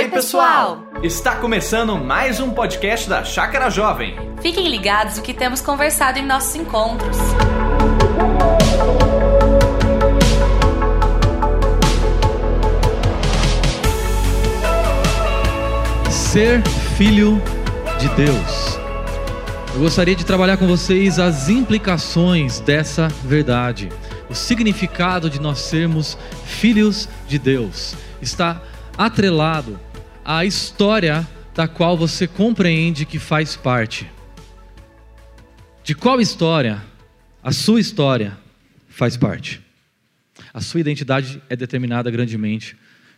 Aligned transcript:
Oi, 0.00 0.08
pessoal! 0.08 0.90
Está 1.02 1.36
começando 1.36 1.94
mais 1.94 2.40
um 2.40 2.52
podcast 2.52 3.06
da 3.06 3.22
Chácara 3.22 3.68
Jovem. 3.68 4.16
Fiquem 4.40 4.66
ligados 4.66 5.18
o 5.18 5.22
que 5.22 5.34
temos 5.34 5.60
conversado 5.60 6.18
em 6.18 6.24
nossos 6.24 6.54
encontros. 6.54 7.18
Ser 16.10 16.66
filho 16.96 17.38
de 17.98 18.08
Deus. 18.14 18.78
Eu 19.74 19.80
gostaria 19.80 20.16
de 20.16 20.24
trabalhar 20.24 20.56
com 20.56 20.66
vocês 20.66 21.18
as 21.18 21.50
implicações 21.50 22.58
dessa 22.58 23.08
verdade, 23.22 23.90
o 24.30 24.34
significado 24.34 25.28
de 25.28 25.38
nós 25.38 25.58
sermos 25.58 26.16
filhos 26.46 27.06
de 27.28 27.38
Deus. 27.38 27.94
Está 28.22 28.62
atrelado 28.96 29.78
à 30.24 30.44
história 30.44 31.26
da 31.54 31.66
qual 31.66 31.96
você 31.96 32.26
compreende 32.26 33.04
que 33.04 33.18
faz 33.18 33.56
parte. 33.56 34.08
De 35.82 35.94
qual 35.94 36.20
história 36.20 36.82
a 37.42 37.52
sua 37.52 37.80
história 37.80 38.36
faz 38.88 39.16
parte? 39.16 39.60
A 40.52 40.60
sua 40.60 40.80
identidade 40.80 41.42
é 41.48 41.56
determinada 41.56 42.10
grandemente 42.10 42.76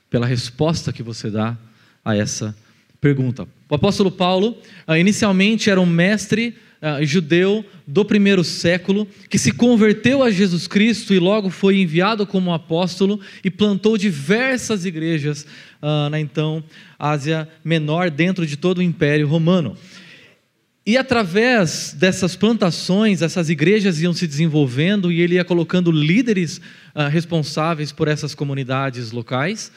pela 0.09 0.27
resposta 0.27 0.93
que 0.93 1.03
você 1.03 1.31
dá 1.31 1.57
a 2.05 2.17
essa 2.17 2.57
pergunta. 3.01 3.47
O 3.69 3.75
apóstolo 3.75 4.11
Paulo, 4.11 4.57
ah, 4.87 4.99
inicialmente, 4.99 5.71
era 5.71 5.81
um 5.81 5.87
mestre 5.87 6.57
uh, 6.83 7.05
judeu 7.05 7.65
do 7.87 8.05
primeiro 8.05 8.43
século, 8.43 9.07
que 9.31 9.39
se 9.39 9.53
converteu 9.53 10.23
a 10.23 10.31
Jesus 10.31 10.67
Cristo 10.67 11.15
e 11.15 11.19
logo 11.19 11.49
foi 11.49 11.81
enviado 11.81 12.27
como 12.27 12.53
apóstolo 12.53 13.21
e 13.45 13.51
plantou 13.51 13.97
diversas 13.97 14.85
igrejas 14.85 15.47
uh, 15.81 16.11
na 16.11 16.19
então 16.19 16.63
Ásia 16.99 17.49
Menor, 17.65 18.11
dentro 18.11 18.45
de 18.47 18.57
todo 18.57 18.79
o 18.79 18.83
Império 18.83 19.29
Romano. 19.29 19.77
E 20.85 20.97
através 20.97 21.95
dessas 21.97 22.35
plantações, 22.35 23.23
essas 23.23 23.49
igrejas 23.49 24.01
iam 24.01 24.13
se 24.13 24.27
desenvolvendo 24.27 25.13
e 25.13 25.21
ele 25.21 25.37
ia 25.37 25.45
colocando 25.45 25.93
líderes 25.93 26.59
uh, 26.59 27.09
responsáveis 27.09 27.93
por 27.93 28.09
essas 28.09 28.35
comunidades 28.35 29.13
locais. 29.13 29.71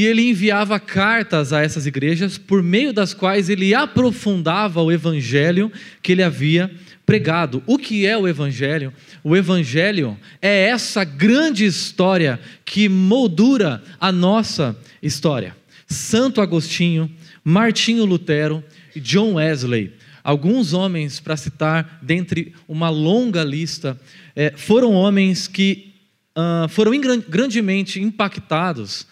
E 0.00 0.06
ele 0.06 0.30
enviava 0.30 0.80
cartas 0.80 1.52
a 1.52 1.60
essas 1.60 1.84
igrejas, 1.84 2.38
por 2.38 2.62
meio 2.62 2.90
das 2.90 3.12
quais 3.12 3.50
ele 3.50 3.74
aprofundava 3.74 4.80
o 4.80 4.90
evangelho 4.90 5.70
que 6.00 6.12
ele 6.12 6.22
havia 6.22 6.70
pregado. 7.04 7.62
O 7.66 7.76
que 7.76 8.06
é 8.06 8.16
o 8.16 8.26
evangelho? 8.26 8.94
O 9.22 9.36
evangelho 9.36 10.16
é 10.40 10.68
essa 10.68 11.04
grande 11.04 11.66
história 11.66 12.40
que 12.64 12.88
moldura 12.88 13.82
a 14.00 14.10
nossa 14.10 14.74
história. 15.02 15.54
Santo 15.86 16.40
Agostinho, 16.40 17.10
Martinho 17.44 18.06
Lutero 18.06 18.64
e 18.96 19.00
John 19.00 19.34
Wesley, 19.34 19.92
alguns 20.24 20.72
homens, 20.72 21.20
para 21.20 21.36
citar 21.36 21.98
dentre 22.00 22.54
uma 22.66 22.88
longa 22.88 23.44
lista, 23.44 24.00
eh, 24.34 24.54
foram 24.56 24.94
homens 24.94 25.46
que 25.46 25.92
uh, 26.34 26.66
foram 26.70 26.92
grandemente 27.28 28.00
impactados 28.00 29.06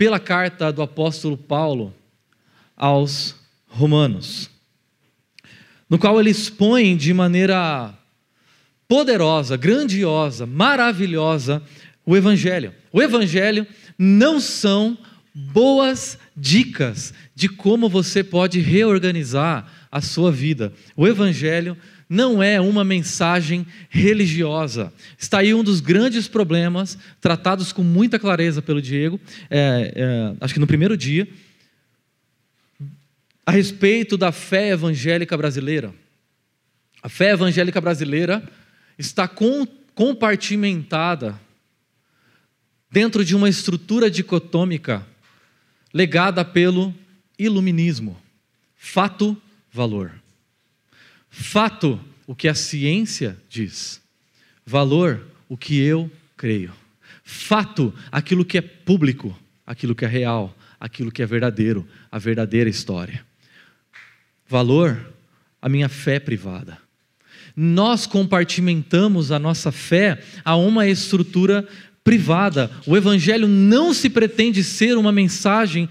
pela 0.00 0.18
carta 0.18 0.72
do 0.72 0.80
apóstolo 0.80 1.36
Paulo 1.36 1.94
aos 2.74 3.36
Romanos, 3.68 4.48
no 5.90 5.98
qual 5.98 6.18
ele 6.18 6.30
expõe 6.30 6.96
de 6.96 7.12
maneira 7.12 7.92
poderosa, 8.88 9.58
grandiosa, 9.58 10.46
maravilhosa 10.46 11.62
o 12.06 12.16
Evangelho. 12.16 12.72
O 12.90 13.02
Evangelho 13.02 13.66
não 13.98 14.40
são 14.40 14.96
boas 15.34 16.18
dicas 16.34 17.12
de 17.34 17.50
como 17.50 17.86
você 17.86 18.24
pode 18.24 18.58
reorganizar 18.58 19.70
a 19.92 20.00
sua 20.00 20.32
vida. 20.32 20.72
O 20.96 21.06
Evangelho 21.06 21.76
não 22.10 22.42
é 22.42 22.60
uma 22.60 22.82
mensagem 22.82 23.64
religiosa. 23.88 24.92
Está 25.16 25.38
aí 25.38 25.54
um 25.54 25.62
dos 25.62 25.78
grandes 25.78 26.26
problemas, 26.26 26.98
tratados 27.20 27.72
com 27.72 27.84
muita 27.84 28.18
clareza 28.18 28.60
pelo 28.60 28.82
Diego, 28.82 29.20
é, 29.48 29.92
é, 29.94 30.34
acho 30.40 30.52
que 30.52 30.58
no 30.58 30.66
primeiro 30.66 30.96
dia, 30.96 31.28
a 33.46 33.52
respeito 33.52 34.16
da 34.16 34.32
fé 34.32 34.70
evangélica 34.70 35.36
brasileira. 35.36 35.94
A 37.00 37.08
fé 37.08 37.30
evangélica 37.30 37.80
brasileira 37.80 38.42
está 38.98 39.28
com, 39.28 39.64
compartimentada 39.94 41.40
dentro 42.90 43.24
de 43.24 43.36
uma 43.36 43.48
estrutura 43.48 44.10
dicotômica 44.10 45.06
legada 45.94 46.44
pelo 46.44 46.92
iluminismo. 47.38 48.20
Fato, 48.76 49.40
valor. 49.72 50.19
Fato, 51.30 51.98
o 52.26 52.34
que 52.34 52.48
a 52.48 52.54
ciência 52.54 53.36
diz. 53.48 54.02
Valor, 54.66 55.24
o 55.48 55.56
que 55.56 55.80
eu 55.80 56.10
creio. 56.36 56.72
Fato, 57.22 57.94
aquilo 58.10 58.44
que 58.44 58.58
é 58.58 58.60
público, 58.60 59.36
aquilo 59.66 59.94
que 59.94 60.04
é 60.04 60.08
real, 60.08 60.56
aquilo 60.78 61.12
que 61.12 61.22
é 61.22 61.26
verdadeiro, 61.26 61.86
a 62.10 62.18
verdadeira 62.18 62.68
história. 62.68 63.24
Valor, 64.48 65.12
a 65.62 65.68
minha 65.68 65.88
fé 65.88 66.18
privada. 66.18 66.78
Nós 67.54 68.06
compartimentamos 68.06 69.30
a 69.30 69.38
nossa 69.38 69.70
fé 69.70 70.22
a 70.44 70.56
uma 70.56 70.86
estrutura 70.86 71.66
privada. 72.02 72.70
O 72.86 72.96
Evangelho 72.96 73.46
não 73.46 73.94
se 73.94 74.10
pretende 74.10 74.64
ser 74.64 74.96
uma 74.96 75.12
mensagem 75.12 75.88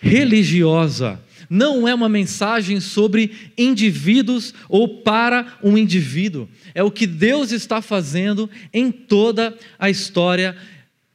religiosa 0.00 1.20
não 1.52 1.86
é 1.86 1.94
uma 1.94 2.08
mensagem 2.08 2.80
sobre 2.80 3.52
indivíduos 3.58 4.54
ou 4.70 5.02
para 5.02 5.58
um 5.62 5.76
indivíduo. 5.76 6.48
É 6.74 6.82
o 6.82 6.90
que 6.90 7.06
Deus 7.06 7.52
está 7.52 7.82
fazendo 7.82 8.48
em 8.72 8.90
toda 8.90 9.54
a 9.78 9.90
história, 9.90 10.56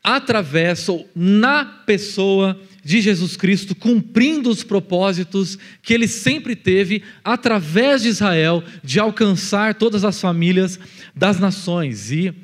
através 0.03 0.87
ou 0.87 1.09
na 1.15 1.65
pessoa 1.65 2.55
de 2.83 3.01
Jesus 3.01 3.35
Cristo, 3.35 3.73
cumprindo 3.73 4.51
os 4.51 4.63
propósitos 4.63 5.57
que 5.81 5.91
ele 5.91 6.07
sempre 6.07 6.55
teve 6.55 7.01
através 7.23 8.03
de 8.03 8.09
Israel, 8.09 8.63
de 8.83 8.99
alcançar 8.99 9.73
todas 9.73 10.05
as 10.05 10.21
famílias 10.21 10.79
das 11.15 11.39
nações. 11.39 12.11
E 12.11 12.29
uh, 12.29 12.35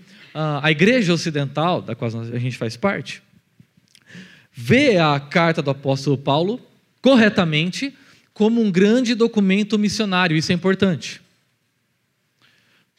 a 0.64 0.72
igreja 0.72 1.14
ocidental, 1.14 1.80
da 1.80 1.94
qual 1.94 2.10
a 2.10 2.40
gente 2.40 2.58
faz 2.58 2.76
parte, 2.76 3.22
vê 4.52 4.98
a 4.98 5.20
carta 5.20 5.62
do 5.62 5.70
apóstolo 5.70 6.18
Paulo 6.18 6.73
corretamente 7.04 7.94
como 8.34 8.62
um 8.62 8.72
grande 8.72 9.14
documento 9.14 9.78
missionário, 9.78 10.38
isso 10.38 10.52
é 10.54 10.56
importante. 10.56 11.22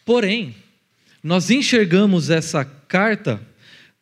Porém, 0.04 0.54
nós 1.22 1.50
enxergamos 1.50 2.28
essa 2.28 2.64
carta 2.64 3.40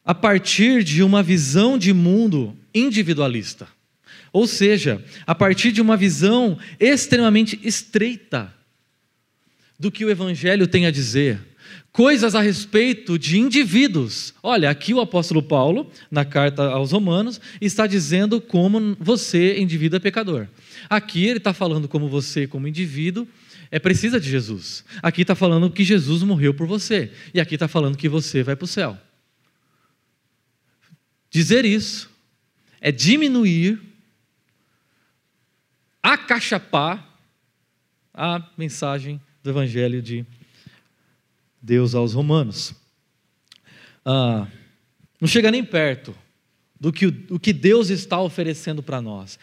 a 0.04 0.12
partir 0.12 0.82
de 0.82 1.04
uma 1.04 1.22
visão 1.22 1.78
de 1.78 1.92
mundo 1.92 2.58
individualista. 2.74 3.68
Ou 4.32 4.46
seja, 4.48 5.02
a 5.24 5.34
partir 5.36 5.70
de 5.70 5.80
uma 5.80 5.96
visão 5.96 6.58
extremamente 6.80 7.58
estreita 7.62 8.52
do 9.78 9.90
que 9.90 10.04
o 10.04 10.10
Evangelho 10.10 10.66
tem 10.66 10.84
a 10.84 10.90
dizer, 10.90 11.38
coisas 11.92 12.34
a 12.34 12.40
respeito 12.40 13.18
de 13.18 13.38
indivíduos. 13.38 14.32
Olha, 14.42 14.70
aqui 14.70 14.94
o 14.94 15.00
apóstolo 15.00 15.42
Paulo, 15.42 15.90
na 16.10 16.24
carta 16.24 16.64
aos 16.64 16.92
Romanos, 16.92 17.40
está 17.60 17.86
dizendo 17.86 18.40
como 18.40 18.96
você, 18.98 19.58
indivíduo, 19.60 19.98
é 19.98 20.00
pecador. 20.00 20.48
Aqui 20.88 21.26
ele 21.26 21.38
está 21.38 21.52
falando 21.52 21.86
como 21.86 22.08
você, 22.08 22.46
como 22.46 22.66
indivíduo, 22.66 23.28
é 23.70 23.78
precisa 23.78 24.18
de 24.18 24.28
Jesus. 24.28 24.84
Aqui 25.02 25.22
está 25.22 25.34
falando 25.34 25.70
que 25.70 25.84
Jesus 25.84 26.22
morreu 26.22 26.54
por 26.54 26.66
você. 26.66 27.12
E 27.32 27.40
aqui 27.40 27.54
está 27.54 27.68
falando 27.68 27.96
que 27.96 28.08
você 28.08 28.42
vai 28.42 28.56
para 28.56 28.64
o 28.64 28.68
céu. 28.68 28.98
Dizer 31.30 31.64
isso 31.64 32.10
é 32.80 32.90
diminuir, 32.90 33.80
acachapar 36.02 37.08
a 38.12 38.46
mensagem 38.58 39.20
do 39.42 39.50
Evangelho 39.50 40.02
de 40.02 40.26
Deus 41.62 41.94
aos 41.94 42.12
Romanos. 42.12 42.74
Ah, 44.04 44.48
não 45.20 45.28
chega 45.28 45.50
nem 45.50 45.62
perto 45.62 46.12
do 46.80 46.92
que, 46.92 47.06
o 47.30 47.38
que 47.38 47.52
Deus 47.52 47.88
está 47.88 48.20
oferecendo 48.20 48.82
para 48.82 49.00
nós. 49.00 49.38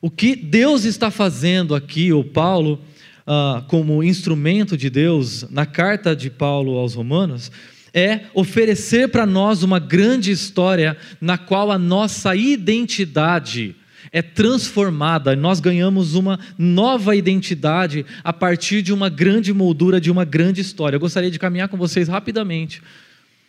O 0.00 0.10
que 0.10 0.36
Deus 0.36 0.84
está 0.84 1.10
fazendo 1.10 1.74
aqui, 1.74 2.12
o 2.12 2.22
Paulo, 2.22 2.82
ah, 3.26 3.64
como 3.68 4.02
instrumento 4.02 4.76
de 4.76 4.90
Deus, 4.90 5.48
na 5.50 5.64
carta 5.64 6.14
de 6.14 6.28
Paulo 6.28 6.76
aos 6.76 6.94
Romanos, 6.94 7.50
é 7.94 8.26
oferecer 8.34 9.08
para 9.08 9.24
nós 9.24 9.62
uma 9.62 9.78
grande 9.78 10.30
história 10.30 10.96
na 11.20 11.38
qual 11.38 11.70
a 11.70 11.78
nossa 11.78 12.36
identidade 12.36 13.76
é 14.12 14.20
transformada, 14.20 15.34
nós 15.34 15.58
ganhamos 15.58 16.14
uma 16.14 16.38
nova 16.58 17.16
identidade 17.16 18.04
a 18.22 18.32
partir 18.32 18.82
de 18.82 18.92
uma 18.92 19.08
grande 19.08 19.54
moldura, 19.54 19.98
de 19.98 20.10
uma 20.10 20.24
grande 20.24 20.60
história. 20.60 20.96
Eu 20.96 21.00
gostaria 21.00 21.30
de 21.30 21.38
caminhar 21.38 21.68
com 21.68 21.78
vocês 21.78 22.08
rapidamente 22.08 22.82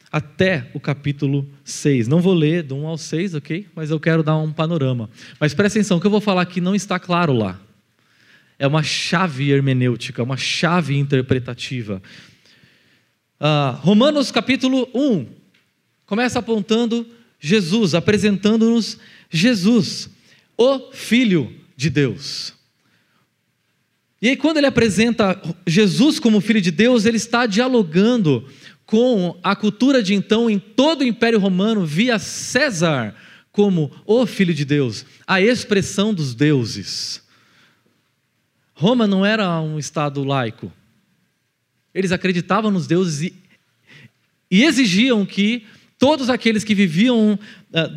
até 0.09 0.69
o 0.73 0.79
capítulo 0.79 1.49
6. 1.65 2.07
Não 2.07 2.21
vou 2.21 2.33
ler 2.33 2.63
do 2.63 2.77
1 2.77 2.87
ao 2.87 2.97
6, 2.97 3.35
ok? 3.35 3.67
Mas 3.75 3.89
eu 3.89 3.99
quero 3.99 4.23
dar 4.23 4.37
um 4.37 4.53
panorama. 4.53 5.09
Mas 5.37 5.53
presta 5.53 5.79
atenção, 5.79 5.97
o 5.97 5.99
que 5.99 6.07
eu 6.07 6.11
vou 6.11 6.21
falar 6.21 6.43
aqui 6.43 6.61
não 6.61 6.73
está 6.73 6.97
claro 6.97 7.33
lá. 7.33 7.59
É 8.57 8.65
uma 8.65 8.83
chave 8.83 9.51
hermenêutica, 9.51 10.23
uma 10.23 10.37
chave 10.37 10.95
interpretativa. 10.95 12.01
Uh, 13.37 13.75
Romanos 13.81 14.31
capítulo 14.31 14.87
1 14.95 15.27
começa 16.05 16.39
apontando 16.39 17.05
Jesus, 17.37 17.93
apresentando-nos 17.93 18.97
Jesus, 19.29 20.12
o 20.57 20.91
Filho 20.91 21.53
de 21.75 21.89
Deus. 21.89 22.53
E 24.21 24.29
aí, 24.29 24.37
quando 24.37 24.57
ele 24.57 24.67
apresenta 24.67 25.41
Jesus 25.67 26.19
como 26.19 26.39
Filho 26.39 26.61
de 26.61 26.71
Deus, 26.71 27.05
ele 27.05 27.17
está 27.17 27.45
dialogando 27.45 28.47
com 28.85 29.37
a 29.43 29.55
cultura 29.55 30.01
de 30.01 30.13
então 30.13 30.49
em 30.49 30.59
todo 30.59 31.01
o 31.01 31.05
Império 31.05 31.39
Romano, 31.39 31.85
via 31.85 32.19
César 32.19 33.15
como 33.51 33.91
o 34.05 34.25
Filho 34.25 34.53
de 34.53 34.65
Deus, 34.65 35.05
a 35.27 35.41
expressão 35.41 36.13
dos 36.13 36.33
deuses. 36.33 37.21
Roma 38.73 39.05
não 39.05 39.25
era 39.25 39.61
um 39.61 39.77
estado 39.77 40.23
laico. 40.23 40.71
Eles 41.93 42.11
acreditavam 42.11 42.71
nos 42.71 42.87
deuses 42.87 43.21
e, 43.21 43.35
e 44.49 44.63
exigiam 44.63 45.25
que 45.25 45.65
todos 45.99 46.29
aqueles 46.29 46.63
que 46.63 46.73
viviam 46.73 47.37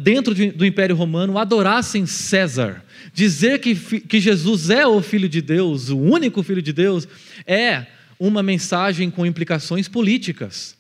dentro 0.02 0.34
de, 0.34 0.50
do 0.50 0.64
Império 0.64 0.96
Romano 0.96 1.38
adorassem 1.38 2.06
César. 2.06 2.82
Dizer 3.12 3.61
que, 3.61 3.75
que 4.00 4.19
Jesus 4.19 4.70
é 4.70 4.87
o 4.87 5.02
Filho 5.02 5.28
de 5.28 5.43
Deus, 5.43 5.90
o 5.90 5.99
único 5.99 6.43
Filho 6.43 6.62
de 6.62 6.73
Deus, 6.73 7.06
é 7.46 7.87
uma 8.19 8.43
mensagem 8.43 9.11
com 9.11 9.26
implicações 9.26 9.87
políticas. 9.87 10.76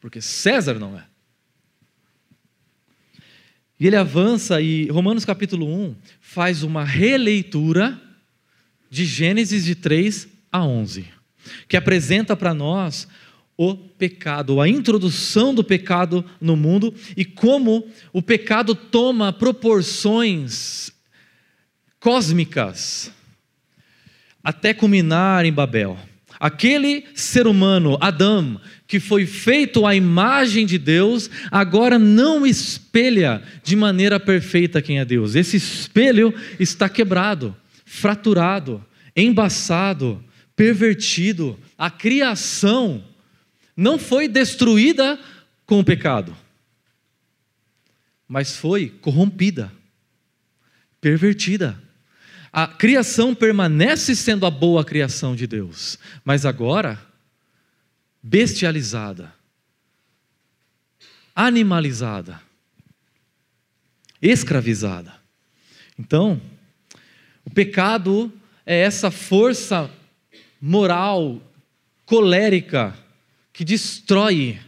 Porque 0.00 0.20
César 0.20 0.78
não 0.78 0.96
é. 0.96 1.04
E 3.78 3.86
ele 3.86 3.96
avança 3.96 4.60
e 4.60 4.88
Romanos 4.88 5.24
capítulo 5.24 5.66
1 5.66 5.96
faz 6.20 6.62
uma 6.62 6.84
releitura 6.84 8.00
de 8.88 9.04
Gênesis 9.04 9.64
de 9.64 9.74
3 9.74 10.28
a 10.50 10.64
11, 10.64 11.06
que 11.68 11.76
apresenta 11.76 12.36
para 12.36 12.54
nós 12.54 13.06
o 13.56 13.74
pecado, 13.74 14.60
a 14.60 14.68
introdução 14.68 15.54
do 15.54 15.64
pecado 15.64 16.24
no 16.40 16.56
mundo 16.56 16.94
e 17.16 17.24
como 17.24 17.88
o 18.12 18.20
pecado 18.20 18.74
toma 18.74 19.32
proporções 19.32 20.92
cósmicas 21.98 23.10
até 24.44 24.72
culminar 24.72 25.44
em 25.44 25.52
Babel. 25.52 25.98
Aquele 26.38 27.04
ser 27.14 27.46
humano, 27.46 27.96
Adão, 28.00 28.60
que 28.86 29.00
foi 29.00 29.26
feito 29.26 29.86
à 29.86 29.94
imagem 29.96 30.66
de 30.66 30.78
Deus, 30.78 31.30
agora 31.50 31.98
não 31.98 32.46
espelha 32.46 33.42
de 33.64 33.74
maneira 33.74 34.20
perfeita 34.20 34.82
quem 34.82 35.00
é 35.00 35.04
Deus. 35.04 35.34
Esse 35.34 35.56
espelho 35.56 36.32
está 36.60 36.88
quebrado, 36.88 37.56
fraturado, 37.84 38.84
embaçado, 39.16 40.22
pervertido. 40.54 41.58
A 41.76 41.90
criação 41.90 43.02
não 43.76 43.98
foi 43.98 44.26
destruída 44.26 45.20
com 45.66 45.80
o 45.80 45.84
pecado, 45.84 46.34
mas 48.26 48.56
foi 48.56 48.88
corrompida, 48.88 49.70
pervertida. 51.00 51.80
A 52.52 52.66
criação 52.66 53.34
permanece 53.34 54.16
sendo 54.16 54.46
a 54.46 54.50
boa 54.50 54.82
criação 54.84 55.36
de 55.36 55.46
Deus, 55.46 55.98
mas 56.24 56.46
agora 56.46 56.98
bestializada, 58.22 59.32
animalizada, 61.34 62.40
escravizada. 64.22 65.14
Então, 65.98 66.40
o 67.44 67.50
pecado 67.50 68.32
é 68.64 68.80
essa 68.80 69.10
força 69.10 69.90
moral, 70.60 71.40
colérica, 72.04 72.96
que 73.56 73.64
destrói 73.64 74.58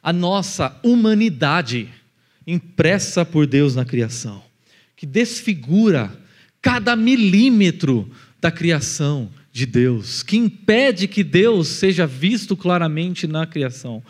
a 0.00 0.12
nossa 0.12 0.78
humanidade 0.84 1.88
impressa 2.46 3.24
por 3.24 3.44
Deus 3.44 3.74
na 3.74 3.84
criação, 3.84 4.40
que 4.94 5.04
desfigura 5.04 6.16
cada 6.62 6.94
milímetro 6.94 8.08
da 8.40 8.52
criação 8.52 9.28
de 9.50 9.66
Deus, 9.66 10.22
que 10.22 10.36
impede 10.36 11.08
que 11.08 11.24
Deus 11.24 11.66
seja 11.66 12.06
visto 12.06 12.56
claramente 12.56 13.26
na 13.26 13.48
criação. 13.48 14.00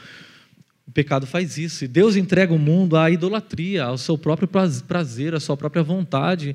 O 0.87 0.93
pecado 0.93 1.27
faz 1.27 1.57
isso, 1.57 1.87
e 1.87 1.89
Deus 1.89 2.15
entrega 2.15 2.53
o 2.53 2.59
mundo 2.59 2.99
à 2.99 3.11
idolatria, 3.11 3.85
ao 3.85 3.97
seu 3.97 4.19
próprio 4.19 4.47
prazer, 4.87 5.35
à 5.35 5.41
sua 5.41 5.57
própria 5.57 5.83
vontade. 5.83 6.55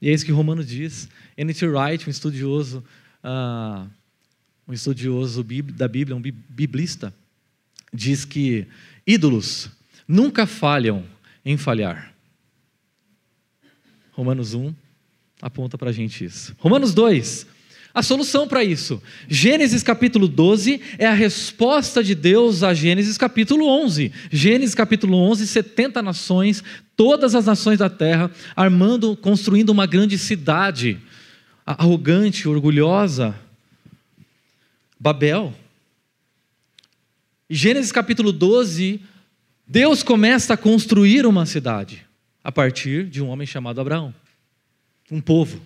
E 0.00 0.08
é 0.08 0.12
isso 0.12 0.24
que 0.24 0.30
Romano 0.30 0.62
diz. 0.62 1.08
N.T. 1.36 1.66
Wright, 1.66 2.06
um 2.06 2.12
estudioso 2.12 2.84
uh, 3.24 3.90
um 4.66 4.72
estudioso 4.72 5.44
da 5.74 5.88
Bíblia, 5.88 6.16
um 6.16 6.20
biblista, 6.20 7.12
diz 7.92 8.24
que 8.24 8.66
ídolos 9.06 9.70
nunca 10.06 10.46
falham 10.46 11.04
em 11.44 11.56
falhar. 11.56 12.14
Romanos 14.12 14.54
1 14.54 14.74
aponta 15.40 15.76
para 15.76 15.90
a 15.90 15.92
gente 15.92 16.24
isso. 16.24 16.54
Romanos 16.58 16.94
2, 16.94 17.46
a 17.94 18.02
solução 18.02 18.48
para 18.48 18.64
isso. 18.64 19.02
Gênesis 19.28 19.82
capítulo 19.82 20.26
12 20.26 20.80
é 20.98 21.06
a 21.06 21.12
resposta 21.12 22.02
de 22.02 22.14
Deus 22.14 22.62
a 22.62 22.72
Gênesis 22.72 23.18
capítulo 23.18 23.66
11. 23.66 24.12
Gênesis 24.30 24.74
capítulo 24.74 25.16
11, 25.16 25.46
70 25.46 26.00
nações, 26.00 26.64
todas 26.96 27.34
as 27.34 27.44
nações 27.44 27.78
da 27.78 27.90
terra, 27.90 28.30
armando, 28.56 29.14
construindo 29.16 29.70
uma 29.70 29.86
grande 29.86 30.16
cidade, 30.16 30.98
arrogante, 31.66 32.48
orgulhosa, 32.48 33.34
Babel. 35.02 35.52
Gênesis 37.50 37.90
capítulo 37.90 38.30
12, 38.30 39.02
Deus 39.66 40.00
começa 40.00 40.54
a 40.54 40.56
construir 40.56 41.26
uma 41.26 41.44
cidade 41.44 42.06
a 42.44 42.52
partir 42.52 43.06
de 43.06 43.20
um 43.20 43.28
homem 43.28 43.44
chamado 43.44 43.80
Abraão, 43.80 44.14
um 45.10 45.20
povo, 45.20 45.60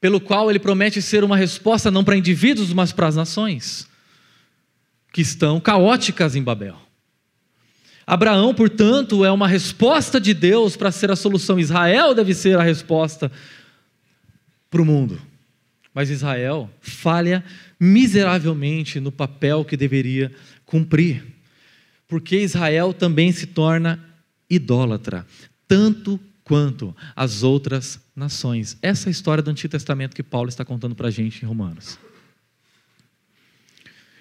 pelo 0.00 0.18
qual 0.18 0.48
ele 0.48 0.58
promete 0.58 1.02
ser 1.02 1.22
uma 1.24 1.36
resposta 1.36 1.90
não 1.90 2.02
para 2.02 2.16
indivíduos, 2.16 2.72
mas 2.72 2.90
para 2.90 3.08
as 3.08 3.16
nações 3.16 3.86
que 5.12 5.20
estão 5.20 5.60
caóticas 5.60 6.34
em 6.34 6.42
Babel. 6.42 6.80
Abraão, 8.06 8.54
portanto, 8.54 9.26
é 9.26 9.30
uma 9.30 9.46
resposta 9.46 10.18
de 10.18 10.32
Deus 10.32 10.74
para 10.74 10.90
ser 10.90 11.10
a 11.10 11.16
solução. 11.16 11.60
Israel 11.60 12.14
deve 12.14 12.32
ser 12.32 12.58
a 12.58 12.62
resposta 12.62 13.30
para 14.70 14.80
o 14.80 14.86
mundo. 14.86 15.20
Mas 15.92 16.08
Israel 16.08 16.70
falha 16.80 17.44
miseravelmente 17.78 19.00
no 19.00 19.12
papel 19.12 19.64
que 19.64 19.76
deveria 19.76 20.32
cumprir. 20.66 21.24
Porque 22.06 22.36
Israel 22.36 22.92
também 22.92 23.32
se 23.32 23.46
torna 23.46 24.02
idólatra, 24.48 25.26
tanto 25.66 26.18
quanto 26.42 26.96
as 27.14 27.42
outras 27.42 28.00
nações. 28.16 28.78
Essa 28.80 29.08
é 29.08 29.10
a 29.10 29.12
história 29.12 29.42
do 29.42 29.50
Antigo 29.50 29.70
Testamento 29.70 30.16
que 30.16 30.22
Paulo 30.22 30.48
está 30.48 30.64
contando 30.64 30.94
para 30.94 31.08
a 31.08 31.10
gente 31.10 31.42
em 31.42 31.46
Romanos. 31.46 31.98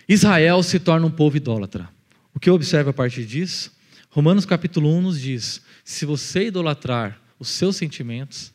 Israel 0.07 0.61
se 0.63 0.79
torna 0.79 1.05
um 1.05 1.11
povo 1.11 1.37
idólatra. 1.37 1.89
O 2.33 2.39
que 2.39 2.49
eu 2.49 2.53
observo 2.53 2.89
a 2.89 2.93
partir 2.93 3.25
disso? 3.25 3.71
Romanos 4.09 4.45
capítulo 4.45 4.89
1 4.97 5.01
nos 5.01 5.19
diz: 5.19 5.61
se 5.83 6.05
você 6.05 6.47
idolatrar 6.47 7.19
os 7.39 7.49
seus 7.49 7.75
sentimentos, 7.75 8.53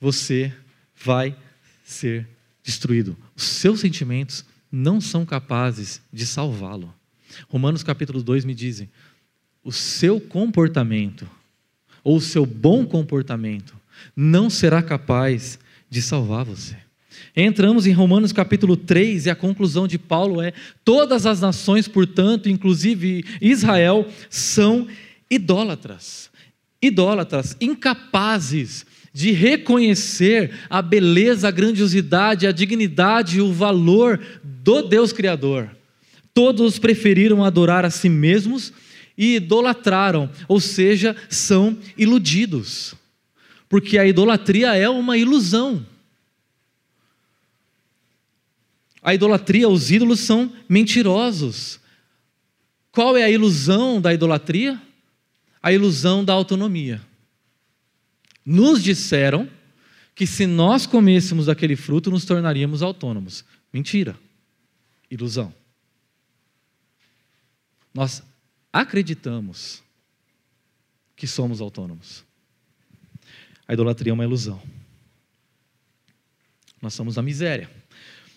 você 0.00 0.52
vai 0.96 1.36
ser 1.92 2.28
destruído. 2.62 3.16
Os 3.36 3.44
seus 3.44 3.80
sentimentos 3.80 4.44
não 4.70 5.00
são 5.00 5.24
capazes 5.24 6.00
de 6.12 6.26
salvá-lo. 6.26 6.92
Romanos 7.48 7.82
capítulo 7.82 8.22
2 8.22 8.44
me 8.44 8.54
dizem: 8.54 8.88
o 9.62 9.70
seu 9.70 10.20
comportamento, 10.20 11.28
ou 12.02 12.16
o 12.16 12.20
seu 12.20 12.44
bom 12.44 12.84
comportamento, 12.84 13.74
não 14.16 14.50
será 14.50 14.82
capaz 14.82 15.58
de 15.88 16.02
salvar 16.02 16.44
você. 16.44 16.76
Entramos 17.36 17.86
em 17.86 17.92
Romanos 17.92 18.32
capítulo 18.32 18.76
3 18.76 19.26
e 19.26 19.30
a 19.30 19.36
conclusão 19.36 19.86
de 19.86 19.98
Paulo 19.98 20.40
é: 20.40 20.52
todas 20.84 21.26
as 21.26 21.40
nações, 21.40 21.86
portanto, 21.86 22.48
inclusive 22.48 23.24
Israel, 23.40 24.06
são 24.28 24.88
idólatras. 25.30 26.30
Idólatras, 26.80 27.56
incapazes 27.60 28.84
de 29.12 29.30
reconhecer 29.30 30.52
a 30.70 30.80
beleza, 30.80 31.48
a 31.48 31.50
grandiosidade, 31.50 32.46
a 32.46 32.52
dignidade 32.52 33.38
e 33.38 33.40
o 33.40 33.52
valor 33.52 34.18
do 34.42 34.82
Deus 34.82 35.12
Criador. 35.12 35.70
Todos 36.32 36.78
preferiram 36.78 37.44
adorar 37.44 37.84
a 37.84 37.90
si 37.90 38.08
mesmos 38.08 38.72
e 39.16 39.36
idolatraram, 39.36 40.30
ou 40.48 40.60
seja, 40.60 41.14
são 41.28 41.76
iludidos. 41.96 42.94
Porque 43.68 43.98
a 43.98 44.06
idolatria 44.06 44.74
é 44.74 44.88
uma 44.88 45.18
ilusão. 45.18 45.86
A 49.02 49.14
idolatria, 49.14 49.68
os 49.68 49.90
ídolos 49.90 50.20
são 50.20 50.50
mentirosos. 50.68 51.80
Qual 52.90 53.16
é 53.16 53.24
a 53.24 53.30
ilusão 53.30 54.00
da 54.00 54.14
idolatria? 54.14 54.80
A 55.62 55.72
ilusão 55.72 56.24
da 56.24 56.32
autonomia. 56.32 57.00
Nos 58.44 58.82
disseram 58.82 59.48
que 60.14 60.26
se 60.26 60.46
nós 60.46 60.86
comêssemos 60.86 61.46
daquele 61.46 61.76
fruto, 61.76 62.10
nos 62.10 62.24
tornaríamos 62.24 62.82
autônomos. 62.82 63.44
Mentira. 63.72 64.18
Ilusão. 65.10 65.54
Nós 67.94 68.22
acreditamos 68.72 69.82
que 71.16 71.26
somos 71.26 71.60
autônomos. 71.60 72.24
A 73.66 73.74
idolatria 73.74 74.10
é 74.10 74.14
uma 74.14 74.24
ilusão. 74.24 74.60
Nós 76.80 76.94
somos 76.94 77.16
a 77.16 77.22
miséria. 77.22 77.70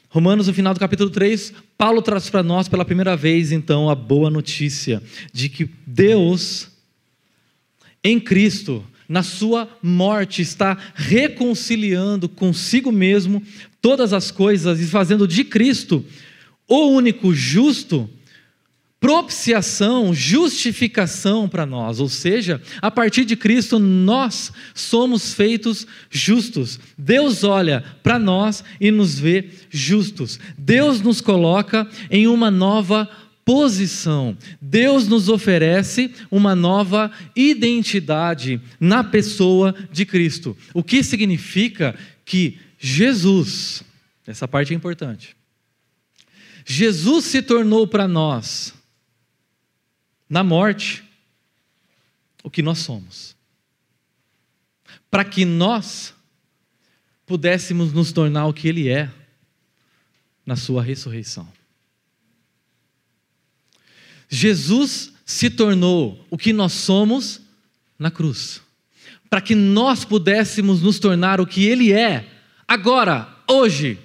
Romanos, 0.09 0.47
no 0.47 0.53
final 0.53 0.73
do 0.73 0.79
capítulo 0.79 1.09
3, 1.09 1.53
Paulo 1.77 2.01
traz 2.01 2.29
para 2.29 2.43
nós 2.43 2.69
pela 2.69 2.85
primeira 2.85 3.17
vez, 3.17 3.51
então, 3.51 3.89
a 3.89 3.95
boa 3.95 4.29
notícia 4.29 5.01
de 5.33 5.49
que 5.49 5.65
Deus, 5.85 6.69
em 8.03 8.19
Cristo, 8.19 8.85
na 9.07 9.23
sua 9.23 9.69
morte, 9.81 10.41
está 10.41 10.77
reconciliando 10.93 12.27
consigo 12.27 12.91
mesmo 12.91 13.41
todas 13.81 14.13
as 14.13 14.31
coisas 14.31 14.79
e 14.79 14.85
fazendo 14.85 15.27
de 15.27 15.43
Cristo 15.43 16.05
o 16.67 16.87
único 16.87 17.33
justo 17.33 18.09
propiciação, 19.05 20.15
justificação 20.15 21.47
para 21.47 21.63
nós, 21.63 21.99
ou 21.99 22.09
seja, 22.09 22.59
a 22.81 22.89
partir 22.89 23.23
de 23.23 23.35
Cristo 23.35 23.77
nós 23.77 24.51
somos 24.73 25.31
feitos 25.31 25.85
justos. 26.09 26.79
Deus 26.97 27.43
olha 27.43 27.83
para 28.01 28.17
nós 28.17 28.63
e 28.81 28.89
nos 28.89 29.19
vê 29.19 29.49
justos. 29.69 30.39
Deus 30.57 31.01
nos 31.01 31.21
coloca 31.21 31.87
em 32.09 32.25
uma 32.25 32.49
nova 32.49 33.07
posição. 33.45 34.35
Deus 34.59 35.07
nos 35.07 35.29
oferece 35.29 36.11
uma 36.31 36.55
nova 36.55 37.11
identidade 37.35 38.59
na 38.79 39.03
pessoa 39.03 39.73
de 39.91 40.03
Cristo. 40.05 40.57
O 40.73 40.83
que 40.83 41.03
significa 41.03 41.97
que 42.25 42.59
Jesus, 42.79 43.83
essa 44.25 44.47
parte 44.47 44.73
é 44.73 44.75
importante. 44.75 45.37
Jesus 46.65 47.25
se 47.25 47.43
tornou 47.43 47.87
para 47.87 48.07
nós 48.07 48.73
na 50.27 50.43
morte 50.43 51.03
o 52.43 52.49
que 52.49 52.63
nós 52.63 52.79
somos. 52.79 53.35
Para 55.11 55.23
que 55.23 55.45
nós 55.45 56.15
pudéssemos 57.27 57.93
nos 57.93 58.11
tornar 58.11 58.47
o 58.47 58.53
que 58.53 58.67
Ele 58.67 58.89
é 58.89 59.11
na 60.43 60.55
Sua 60.55 60.81
ressurreição. 60.81 61.47
Jesus 64.35 65.13
se 65.25 65.49
tornou 65.49 66.23
o 66.29 66.37
que 66.37 66.51
nós 66.51 66.73
somos 66.73 67.39
na 67.97 68.11
cruz, 68.11 68.61
para 69.29 69.39
que 69.39 69.55
nós 69.55 70.03
pudéssemos 70.03 70.81
nos 70.81 70.99
tornar 70.99 71.39
o 71.39 71.47
que 71.47 71.65
Ele 71.65 71.93
é, 71.93 72.29
agora, 72.67 73.33
hoje, 73.47 73.97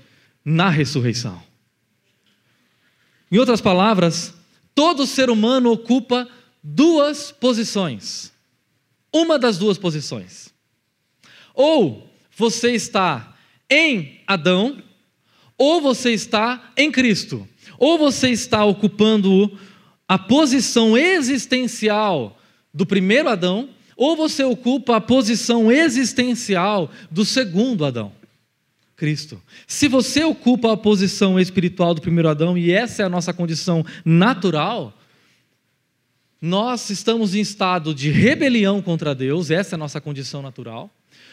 na 0.45 0.69
ressurreição. 0.69 1.43
Em 3.31 3.39
outras 3.39 3.61
palavras, 3.61 4.33
todo 4.75 5.07
ser 5.07 5.31
humano 5.31 5.73
ocupa 5.73 6.29
duas 6.63 7.33
posições. 7.33 8.33
Uma 9.13 9.37
das 9.37 9.59
duas 9.59 9.79
posições. 9.79 10.55
Ou 11.53 12.09
você 12.37 12.73
está 12.73 13.37
em 13.69 14.21
Adão, 14.27 14.81
ou 15.59 15.81
você 15.81 16.13
está 16.13 16.73
em 16.77 16.91
Cristo. 16.91 17.47
Ou 17.79 17.99
você 17.99 18.31
está 18.31 18.65
ocupando 18.65 19.59
a 20.11 20.19
posição 20.19 20.99
existencial 20.99 22.37
do 22.75 22.85
primeiro 22.85 23.29
Adão, 23.29 23.69
ou 23.97 24.17
você 24.17 24.43
ocupa 24.43 24.97
a 24.97 25.01
posição 25.01 25.71
existencial 25.71 26.91
do 27.09 27.25
segundo 27.25 27.85
Adão. 27.85 28.11
Cristo. 28.97 29.41
Se 29.69 29.87
você 29.87 30.25
ocupa 30.25 30.73
a 30.73 30.77
posição 30.77 31.39
espiritual 31.39 31.95
do 31.95 32.01
primeiro 32.01 32.29
Adão, 32.29 32.59
e 32.59 32.73
essa 32.73 33.05
é 33.05 33.07
a 33.07 33.09
nossa 33.09 33.33
condição 33.33 33.87
natural, 34.05 34.93
nós 36.43 36.91
estamos 36.91 37.33
em 37.37 37.41
estado 37.41 37.95
de 37.95 38.11
rebelião 38.11 38.83
contra 38.83 39.15
Deus, 39.15 39.49
essa 39.49 39.75
é 39.75 39.77
a 39.77 39.79
nossa 39.79 40.01
condição 40.01 40.43
natural. 40.43 40.91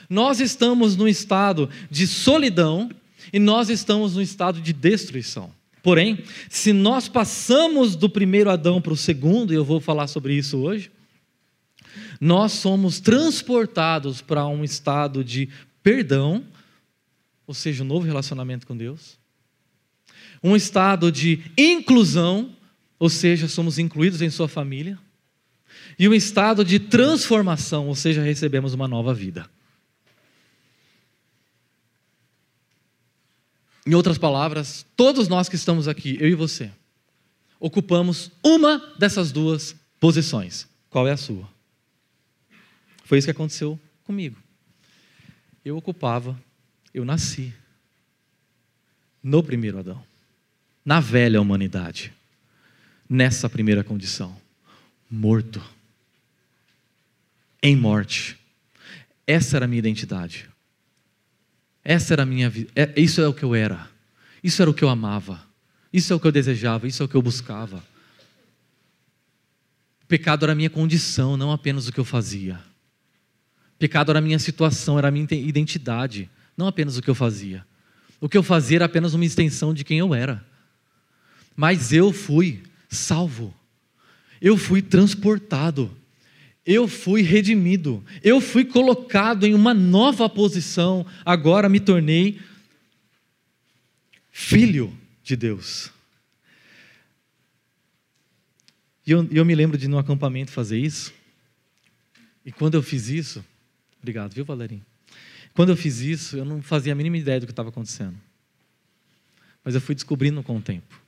Nós 0.07 0.39
estamos 0.39 0.95
no 0.95 1.07
estado 1.07 1.67
de 1.89 2.05
solidão 2.05 2.91
e 3.33 3.39
nós 3.39 3.71
estamos 3.71 4.13
no 4.13 4.21
estado 4.21 4.61
de 4.61 4.71
destruição. 4.71 5.56
Porém, 5.87 6.21
se 6.49 6.73
nós 6.73 7.07
passamos 7.07 7.95
do 7.95 8.09
primeiro 8.09 8.49
Adão 8.49 8.81
para 8.81 8.91
o 8.91 8.97
segundo, 8.97 9.53
e 9.53 9.55
eu 9.55 9.63
vou 9.63 9.79
falar 9.79 10.07
sobre 10.07 10.33
isso 10.33 10.57
hoje, 10.57 10.91
nós 12.19 12.51
somos 12.51 12.99
transportados 12.99 14.19
para 14.19 14.45
um 14.47 14.65
estado 14.65 15.23
de 15.23 15.47
perdão 15.81 16.43
ou 17.47 17.53
seja, 17.53 17.85
um 17.85 17.87
novo 17.87 18.05
relacionamento 18.05 18.67
com 18.67 18.75
Deus. 18.75 19.17
Um 20.43 20.57
estado 20.57 21.09
de 21.09 21.41
inclusão, 21.57 22.53
ou 22.99 23.09
seja, 23.09 23.47
somos 23.47 23.79
incluídos 23.79 24.21
em 24.21 24.29
sua 24.29 24.49
família. 24.49 24.99
E 25.97 26.09
um 26.09 26.13
estado 26.13 26.65
de 26.65 26.79
transformação, 26.79 27.87
ou 27.87 27.95
seja, 27.95 28.21
recebemos 28.21 28.73
uma 28.73 28.89
nova 28.89 29.13
vida. 29.13 29.49
Em 33.87 33.95
outras 33.95 34.17
palavras, 34.17 34.85
todos 34.97 35.29
nós 35.29 35.47
que 35.47 35.55
estamos 35.55 35.87
aqui, 35.87 36.17
eu 36.19 36.27
e 36.27 36.35
você, 36.35 36.69
ocupamos 37.57 38.29
uma 38.43 38.79
dessas 38.99 39.31
duas 39.31 39.73
posições. 39.97 40.67
Qual 40.89 41.07
é 41.07 41.13
a 41.13 41.17
sua? 41.17 41.47
Foi 43.05 43.17
isso 43.17 43.27
que 43.27 43.31
aconteceu 43.31 43.79
comigo. 44.03 44.35
Eu 45.63 45.77
ocupava 45.77 46.37
eu 46.93 47.05
nasci 47.05 47.53
no 49.23 49.41
primeiro 49.41 49.79
Adão, 49.79 50.03
na 50.83 50.99
velha 50.99 51.39
humanidade, 51.39 52.11
nessa 53.09 53.49
primeira 53.49 53.85
condição, 53.85 54.35
morto, 55.09 55.63
em 57.63 57.75
morte. 57.75 58.37
Essa 59.25 59.55
era 59.57 59.65
a 59.65 59.67
minha 59.67 59.79
identidade. 59.79 60.49
Essa 61.87 62.15
era 62.15 62.23
a 62.23 62.25
minha 62.25 62.49
vida. 62.49 62.69
É, 62.75 62.91
isso 62.99 63.21
é 63.21 63.27
o 63.27 63.33
que 63.33 63.43
eu 63.43 63.55
era. 63.55 63.87
Isso 64.43 64.61
era 64.61 64.69
o 64.69 64.73
que 64.73 64.83
eu 64.83 64.89
amava. 64.89 65.41
Isso 65.91 66.11
é 66.11 66.15
o 66.15 66.19
que 66.19 66.27
eu 66.27 66.31
desejava. 66.31 66.87
Isso 66.87 67.01
é 67.01 67.05
o 67.05 67.09
que 67.09 67.15
eu 67.15 67.21
buscava. 67.21 67.81
Pecado 70.07 70.43
era 70.43 70.51
a 70.51 70.55
minha 70.55 70.69
condição, 70.69 71.37
não 71.37 71.51
apenas 71.51 71.87
o 71.87 71.93
que 71.93 71.99
eu 71.99 72.05
fazia. 72.05 72.59
Pecado 73.79 74.11
era 74.11 74.19
a 74.19 74.21
minha 74.21 74.37
situação, 74.37 74.97
era 74.97 75.07
a 75.07 75.11
minha 75.11 75.27
identidade 75.31 76.29
não 76.57 76.65
apenas 76.65 76.97
o 76.97 77.01
que 77.01 77.09
eu 77.09 77.15
fazia. 77.15 77.63
O 78.19 78.27
que 78.27 78.35
eu 78.35 78.41
fazia 78.41 78.79
era 78.79 78.85
apenas 78.85 79.13
uma 79.13 79.23
extensão 79.23 79.73
de 79.73 79.83
quem 79.83 79.99
eu 79.99 80.15
era. 80.15 80.43
Mas 81.55 81.93
eu 81.93 82.11
fui 82.11 82.63
salvo. 82.89 83.53
Eu 84.41 84.57
fui 84.57 84.81
transportado. 84.81 85.95
Eu 86.67 86.85
fui 86.85 87.21
redimido. 87.21 88.03
Eu 88.21 88.41
fui 88.41 88.65
colocado 88.65 89.47
em 89.47 89.53
uma 89.53 89.73
nova 89.73 90.27
posição. 90.27 91.05
Agora 91.23 91.69
me 91.69 91.79
tornei 91.79 92.41
filho 94.29 94.93
de 95.23 95.37
Deus. 95.37 95.89
E 99.05 99.11
eu, 99.11 99.25
eu 99.31 99.45
me 99.45 99.55
lembro 99.55 99.77
de 99.77 99.87
no 99.87 99.97
acampamento 99.97 100.51
fazer 100.51 100.77
isso. 100.77 101.13
E 102.45 102.51
quando 102.51 102.75
eu 102.75 102.83
fiz 102.83 103.07
isso, 103.07 103.43
obrigado, 103.99 104.33
viu, 104.33 104.43
Valerinho? 104.43 104.85
Quando 105.53 105.69
eu 105.69 105.77
fiz 105.77 106.01
isso, 106.01 106.35
eu 106.35 106.43
não 106.43 106.61
fazia 106.61 106.91
a 106.91 106.95
mínima 106.95 107.17
ideia 107.17 107.39
do 107.39 107.45
que 107.45 107.53
estava 107.53 107.69
acontecendo. 107.69 108.15
Mas 109.63 109.73
eu 109.73 109.79
fui 109.79 109.95
descobrindo 109.95 110.43
com 110.43 110.57
o 110.57 110.61
tempo. 110.61 111.01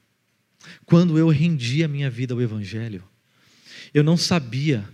Quando 0.86 1.20
eu 1.20 1.28
rendi 1.28 1.84
a 1.84 1.88
minha 1.88 2.10
vida 2.10 2.34
ao 2.34 2.42
Evangelho, 2.42 3.04
eu 3.94 4.04
não 4.04 4.16
sabia 4.16 4.88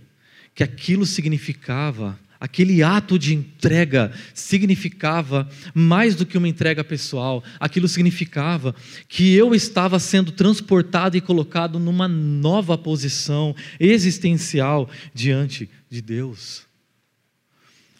que 0.56 0.64
aquilo 0.64 1.04
significava, 1.04 2.18
aquele 2.40 2.82
ato 2.82 3.18
de 3.18 3.34
entrega 3.34 4.10
significava 4.32 5.46
mais 5.74 6.16
do 6.16 6.24
que 6.24 6.38
uma 6.38 6.48
entrega 6.48 6.82
pessoal, 6.82 7.44
aquilo 7.60 7.86
significava 7.86 8.74
que 9.06 9.34
eu 9.34 9.54
estava 9.54 9.98
sendo 9.98 10.32
transportado 10.32 11.14
e 11.14 11.20
colocado 11.20 11.78
numa 11.78 12.08
nova 12.08 12.78
posição 12.78 13.54
existencial 13.78 14.88
diante 15.14 15.68
de 15.90 16.00
Deus. 16.00 16.62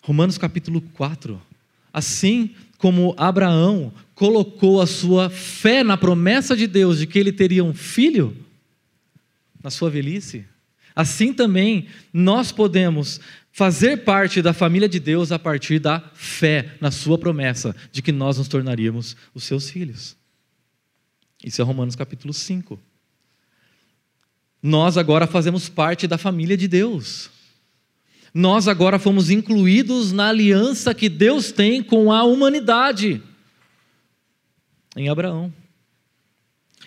Romanos 0.00 0.38
capítulo 0.38 0.80
4. 0.80 1.40
Assim 1.92 2.54
como 2.78 3.14
Abraão 3.18 3.92
colocou 4.14 4.80
a 4.80 4.86
sua 4.86 5.28
fé 5.28 5.84
na 5.84 5.98
promessa 5.98 6.56
de 6.56 6.66
Deus 6.66 7.00
de 7.00 7.06
que 7.06 7.18
ele 7.18 7.32
teria 7.32 7.62
um 7.62 7.74
filho 7.74 8.34
na 9.62 9.68
sua 9.68 9.90
velhice, 9.90 10.46
assim 10.96 11.32
também 11.32 11.86
nós 12.12 12.50
podemos 12.50 13.20
fazer 13.52 13.98
parte 13.98 14.42
da 14.42 14.52
família 14.52 14.88
de 14.88 14.98
Deus 14.98 15.30
a 15.30 15.38
partir 15.38 15.78
da 15.78 16.00
fé 16.14 16.74
na 16.80 16.90
sua 16.90 17.16
promessa 17.16 17.76
de 17.92 18.02
que 18.02 18.10
nós 18.10 18.38
nos 18.38 18.48
tornaríamos 18.48 19.16
os 19.34 19.44
seus 19.44 19.70
filhos. 19.70 20.16
Isso 21.44 21.62
é 21.62 21.64
Romanos 21.64 21.94
capítulo 21.94 22.34
5. 22.34 22.78
Nós 24.62 24.96
agora 24.98 25.26
fazemos 25.26 25.68
parte 25.68 26.06
da 26.06 26.18
família 26.18 26.56
de 26.56 26.66
Deus. 26.66 27.30
Nós 28.34 28.68
agora 28.68 28.98
fomos 28.98 29.30
incluídos 29.30 30.12
na 30.12 30.28
aliança 30.28 30.92
que 30.92 31.08
Deus 31.08 31.52
tem 31.52 31.82
com 31.82 32.12
a 32.12 32.24
humanidade. 32.24 33.22
Em 34.96 35.08
Abraão. 35.08 35.52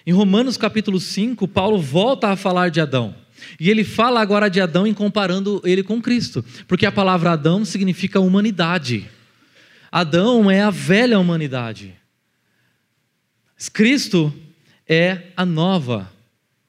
Em 0.05 0.11
Romanos 0.11 0.57
capítulo 0.57 0.99
5, 0.99 1.47
Paulo 1.47 1.79
volta 1.79 2.29
a 2.29 2.35
falar 2.35 2.69
de 2.69 2.81
Adão. 2.81 3.15
E 3.59 3.69
ele 3.69 3.83
fala 3.83 4.21
agora 4.21 4.49
de 4.49 4.59
Adão 4.59 4.85
em 4.85 4.93
comparando 4.93 5.61
ele 5.63 5.83
com 5.83 6.01
Cristo, 6.01 6.43
porque 6.67 6.85
a 6.85 6.91
palavra 6.91 7.31
Adão 7.31 7.63
significa 7.65 8.19
humanidade. 8.19 9.09
Adão 9.91 10.49
é 10.49 10.61
a 10.61 10.69
velha 10.69 11.19
humanidade. 11.19 11.95
Cristo 13.73 14.33
é 14.87 15.23
a 15.35 15.45
nova 15.45 16.11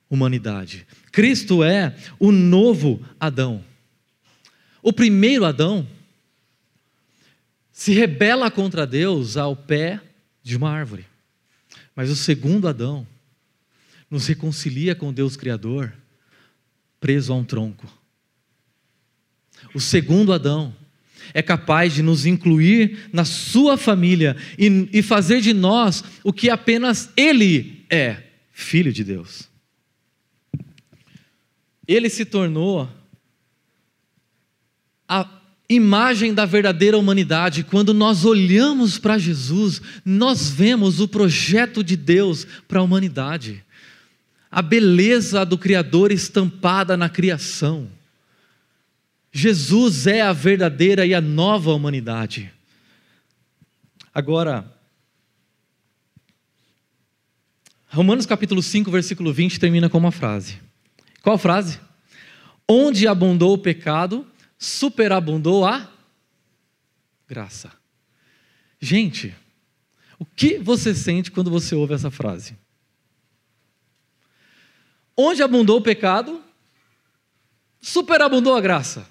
humanidade. 0.09 0.87
Cristo 1.13 1.63
é 1.63 1.95
o 2.19 2.33
novo 2.33 3.01
Adão. 3.19 3.65
O 4.83 4.93
primeiro 4.93 5.45
Adão 5.45 5.87
se 7.73 7.93
rebela 7.93 8.51
contra 8.51 8.87
Deus 8.87 9.37
ao 9.37 9.55
pé 9.55 10.01
de 10.43 10.57
uma 10.57 10.71
árvore. 10.71 11.07
Mas 11.95 12.11
o 12.11 12.17
segundo 12.17 12.69
Adão 12.69 13.07
nos 14.11 14.27
reconcilia 14.27 14.95
com 14.95 15.13
Deus 15.13 15.37
Criador 15.37 15.93
preso 17.01 17.33
a 17.33 17.37
um 17.37 17.45
tronco. 17.45 17.87
O 19.75 19.81
segundo 19.81 20.33
Adão 20.33 20.75
é 21.33 21.43
capaz 21.43 21.95
de 21.95 22.03
nos 22.03 22.27
incluir 22.27 23.09
na 23.13 23.25
sua 23.25 23.77
família 23.77 24.37
e, 24.59 24.89
e 24.93 25.03
fazer 25.03 25.41
de 25.41 25.53
nós 25.53 26.05
o 26.23 26.33
que 26.33 26.51
apenas 26.51 27.11
Ele 27.17 27.85
é, 27.89 28.23
filho 28.53 28.93
de 28.93 29.05
Deus. 29.05 29.49
Ele 31.87 32.09
se 32.09 32.25
tornou 32.25 32.89
a 35.09 35.29
imagem 35.69 36.35
da 36.35 36.45
verdadeira 36.45 36.99
humanidade. 36.99 37.65
Quando 37.65 37.95
nós 37.95 38.25
olhamos 38.25 38.99
para 38.99 39.19
Jesus, 39.19 39.81
nós 40.05 40.51
vemos 40.51 41.01
o 41.01 41.09
projeto 41.09 41.83
de 41.83 41.97
Deus 41.97 42.47
para 42.69 42.81
a 42.81 42.83
humanidade, 42.83 43.65
a 44.51 44.61
beleza 44.61 45.45
do 45.45 45.57
Criador 45.57 46.11
estampada 46.11 46.97
na 46.97 47.09
criação. 47.09 47.89
Jesus 49.33 50.07
é 50.07 50.23
a 50.23 50.33
verdadeira 50.33 51.07
e 51.07 51.15
a 51.15 51.21
nova 51.21 51.73
humanidade. 51.73 52.53
Agora, 54.13 54.69
Romanos 57.87 58.27
capítulo 58.27 58.63
5, 58.63 58.91
versículo 58.91 59.33
20 59.33 59.59
termina 59.59 59.89
com 59.89 59.99
uma 59.99 60.13
frase. 60.13 60.59
Qual 61.23 61.39
frase? 61.39 61.81
Onde 62.69 63.07
abundou 63.07 63.53
o 63.53 63.59
pecado, 63.59 64.27
superabundou 64.59 65.65
a 65.65 65.91
graça. 67.29 67.71
Gente, 68.81 69.35
o 70.19 70.25
que 70.25 70.59
você 70.59 70.95
sente 70.95 71.31
quando 71.31 71.51
você 71.51 71.75
ouve 71.75 71.95
essa 71.95 72.11
frase? 72.11 72.57
Onde 75.23 75.43
abundou 75.43 75.77
o 75.77 75.83
pecado, 75.83 76.43
superabundou 77.79 78.57
a 78.57 78.61
graça. 78.61 79.07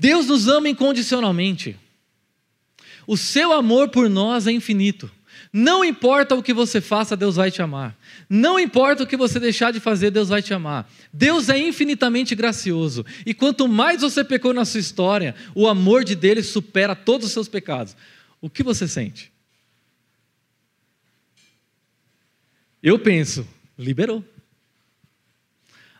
Deus 0.00 0.26
nos 0.26 0.48
ama 0.48 0.68
incondicionalmente. 0.68 1.78
O 3.06 3.16
seu 3.16 3.52
amor 3.52 3.90
por 3.90 4.10
nós 4.10 4.48
é 4.48 4.50
infinito. 4.50 5.08
Não 5.52 5.84
importa 5.84 6.34
o 6.34 6.42
que 6.42 6.52
você 6.52 6.80
faça, 6.80 7.16
Deus 7.16 7.36
vai 7.36 7.52
te 7.52 7.62
amar. 7.62 7.96
Não 8.28 8.58
importa 8.58 9.04
o 9.04 9.06
que 9.06 9.16
você 9.16 9.38
deixar 9.38 9.72
de 9.72 9.78
fazer, 9.78 10.10
Deus 10.10 10.28
vai 10.28 10.42
te 10.42 10.52
amar. 10.52 10.90
Deus 11.12 11.48
é 11.48 11.56
infinitamente 11.56 12.34
gracioso. 12.34 13.06
E 13.24 13.32
quanto 13.32 13.68
mais 13.68 14.00
você 14.00 14.24
pecou 14.24 14.52
na 14.52 14.64
sua 14.64 14.80
história, 14.80 15.36
o 15.54 15.68
amor 15.68 16.02
de 16.02 16.16
dele 16.16 16.42
supera 16.42 16.96
todos 16.96 17.28
os 17.28 17.32
seus 17.32 17.46
pecados. 17.46 17.96
O 18.40 18.50
que 18.50 18.64
você 18.64 18.88
sente? 18.88 19.31
Eu 22.82 22.98
penso, 22.98 23.46
liberou. 23.78 24.24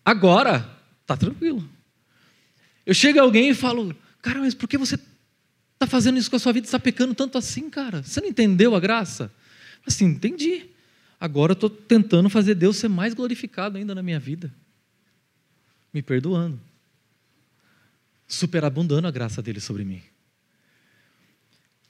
Agora, 0.05 0.68
tá 1.07 1.16
tranquilo. 1.16 1.68
Eu 2.85 2.95
chego 2.95 3.21
a 3.21 3.23
alguém 3.23 3.51
e 3.51 3.55
falo, 3.55 3.97
cara, 4.21 4.40
mas 4.40 4.55
por 4.55 4.68
que 4.68 4.77
você 4.77 4.99
está 5.75 5.87
fazendo 5.87 6.18
isso 6.18 6.29
com 6.29 6.37
a 6.37 6.40
sua 6.40 6.53
vida? 6.53 6.66
Está 6.66 6.79
pecando 6.79 7.14
tanto 7.14 7.38
assim, 7.38 7.71
cara? 7.71 8.03
Você 8.03 8.21
não 8.21 8.29
entendeu 8.29 8.75
a 8.75 8.81
graça? 8.81 9.33
Assim, 9.87 10.07
entendi. 10.07 10.66
Agora 11.21 11.53
eu 11.53 11.55
estou 11.55 11.71
tentando 11.71 12.29
fazer 12.29 12.55
Deus 12.57 12.77
ser 12.77 12.88
mais 12.88 13.14
glorificado 13.14 13.79
ainda 13.79 13.95
na 13.95 14.03
minha 14.03 14.18
vida. 14.18 14.53
Me 15.95 16.03
perdoando. 16.03 16.61
Superabundando 18.27 19.07
a 19.07 19.11
graça 19.11 19.40
dele 19.40 19.61
sobre 19.61 19.85
mim. 19.85 20.03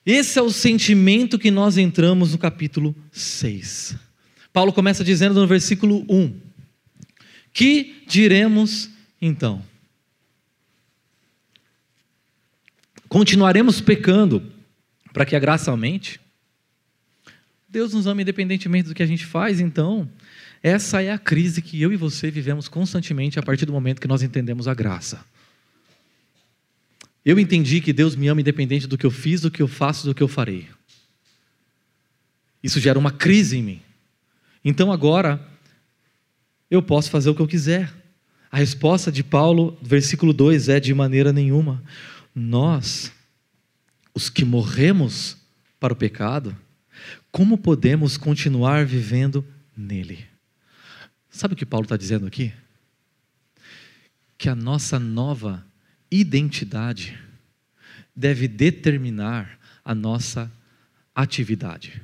Esse 0.05 0.39
é 0.39 0.43
o 0.43 0.51
sentimento 0.51 1.39
que 1.39 1.51
nós 1.51 1.79
entramos 1.79 2.33
no 2.33 2.39
capítulo 2.39 2.95
6. 3.13 3.97
Paulo 4.53 4.73
começa 4.73 5.03
dizendo 5.03 5.41
no 5.41 5.47
versículo 5.47 6.05
1: 6.09 6.41
Que 7.53 8.05
diremos 8.07 8.91
então? 9.21 9.65
Continuaremos 13.09 13.81
pecando 13.81 14.51
para 15.12 15.27
que 15.27 15.37
a 15.37 15.38
graça 15.38 15.71
aumente? 15.71 16.21
Deus 17.69 17.95
nos 17.95 18.07
ama 18.07 18.23
independentemente 18.23 18.88
do 18.88 18.95
que 18.95 19.03
a 19.03 19.07
gente 19.07 19.25
faz, 19.25 19.59
então, 19.59 20.09
essa 20.62 21.03
é 21.03 21.11
a 21.11 21.19
crise 21.19 21.62
que 21.62 21.81
eu 21.81 21.93
e 21.93 21.97
você 21.97 22.31
vivemos 22.31 22.69
constantemente 22.69 23.38
a 23.38 23.43
partir 23.43 23.65
do 23.65 23.73
momento 23.73 24.01
que 24.01 24.09
nós 24.09 24.23
entendemos 24.23 24.69
a 24.69 24.75
graça. 24.75 25.25
Eu 27.25 27.38
entendi 27.38 27.81
que 27.81 27.93
Deus 27.93 28.15
me 28.15 28.29
ama 28.29 28.41
independente 28.41 28.87
do 28.87 28.99
que 28.99 29.07
eu 29.07 29.11
fiz, 29.11 29.41
do 29.41 29.51
que 29.51 29.62
eu 29.62 29.69
faço, 29.69 30.07
do 30.07 30.15
que 30.15 30.23
eu 30.23 30.29
farei. 30.29 30.69
Isso 32.62 32.81
gera 32.81 32.99
uma 32.99 33.11
crise 33.11 33.57
em 33.57 33.62
mim. 33.62 33.83
Então 34.64 34.92
agora, 34.92 35.44
eu 36.70 36.83
posso 36.83 37.11
fazer 37.11 37.31
o 37.31 37.35
que 37.35 37.42
eu 37.42 37.48
quiser. 37.48 37.92
A 38.51 38.59
resposta 38.59 39.11
de 39.11 39.25
Paulo, 39.25 39.79
versículo 39.83 40.33
2, 40.33 40.68
é: 40.68 40.81
de 40.81 40.94
maneira 40.94 41.33
nenhuma. 41.33 41.83
Nós, 42.35 43.12
os 44.14 44.31
que 44.31 44.44
morremos 44.44 45.37
para 45.81 45.92
o 45.92 45.96
pecado, 45.96 46.57
como 47.31 47.59
podemos 47.59 48.16
continuar 48.16 48.85
vivendo 48.85 49.44
nele? 49.77 50.27
Sabe 51.31 51.55
o 51.55 51.57
que 51.57 51.66
Paulo 51.66 51.85
está 51.85 51.96
dizendo 51.96 52.27
aqui? 52.27 52.53
Que 54.37 54.48
a 54.48 54.55
nossa 54.55 54.98
nova 54.98 55.64
identidade 56.11 57.18
deve 58.14 58.46
determinar 58.46 59.59
a 59.85 59.94
nossa 59.94 60.53
atividade. 61.14 62.03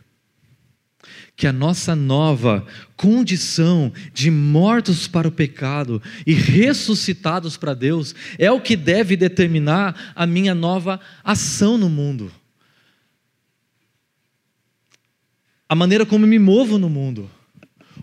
Que 1.36 1.46
a 1.46 1.52
nossa 1.52 1.94
nova 1.94 2.66
condição 2.96 3.92
de 4.12 4.30
mortos 4.30 5.06
para 5.06 5.28
o 5.28 5.32
pecado 5.32 6.02
e 6.26 6.34
ressuscitados 6.34 7.56
para 7.56 7.74
Deus 7.74 8.14
é 8.38 8.50
o 8.50 8.60
que 8.60 8.76
deve 8.76 9.16
determinar 9.16 10.12
a 10.14 10.26
minha 10.26 10.54
nova 10.54 11.00
ação 11.24 11.78
no 11.78 11.88
mundo. 11.88 12.30
a 15.68 15.74
maneira 15.74 16.06
como 16.06 16.26
me 16.26 16.38
movo 16.38 16.78
no 16.78 16.88
mundo. 16.88 17.30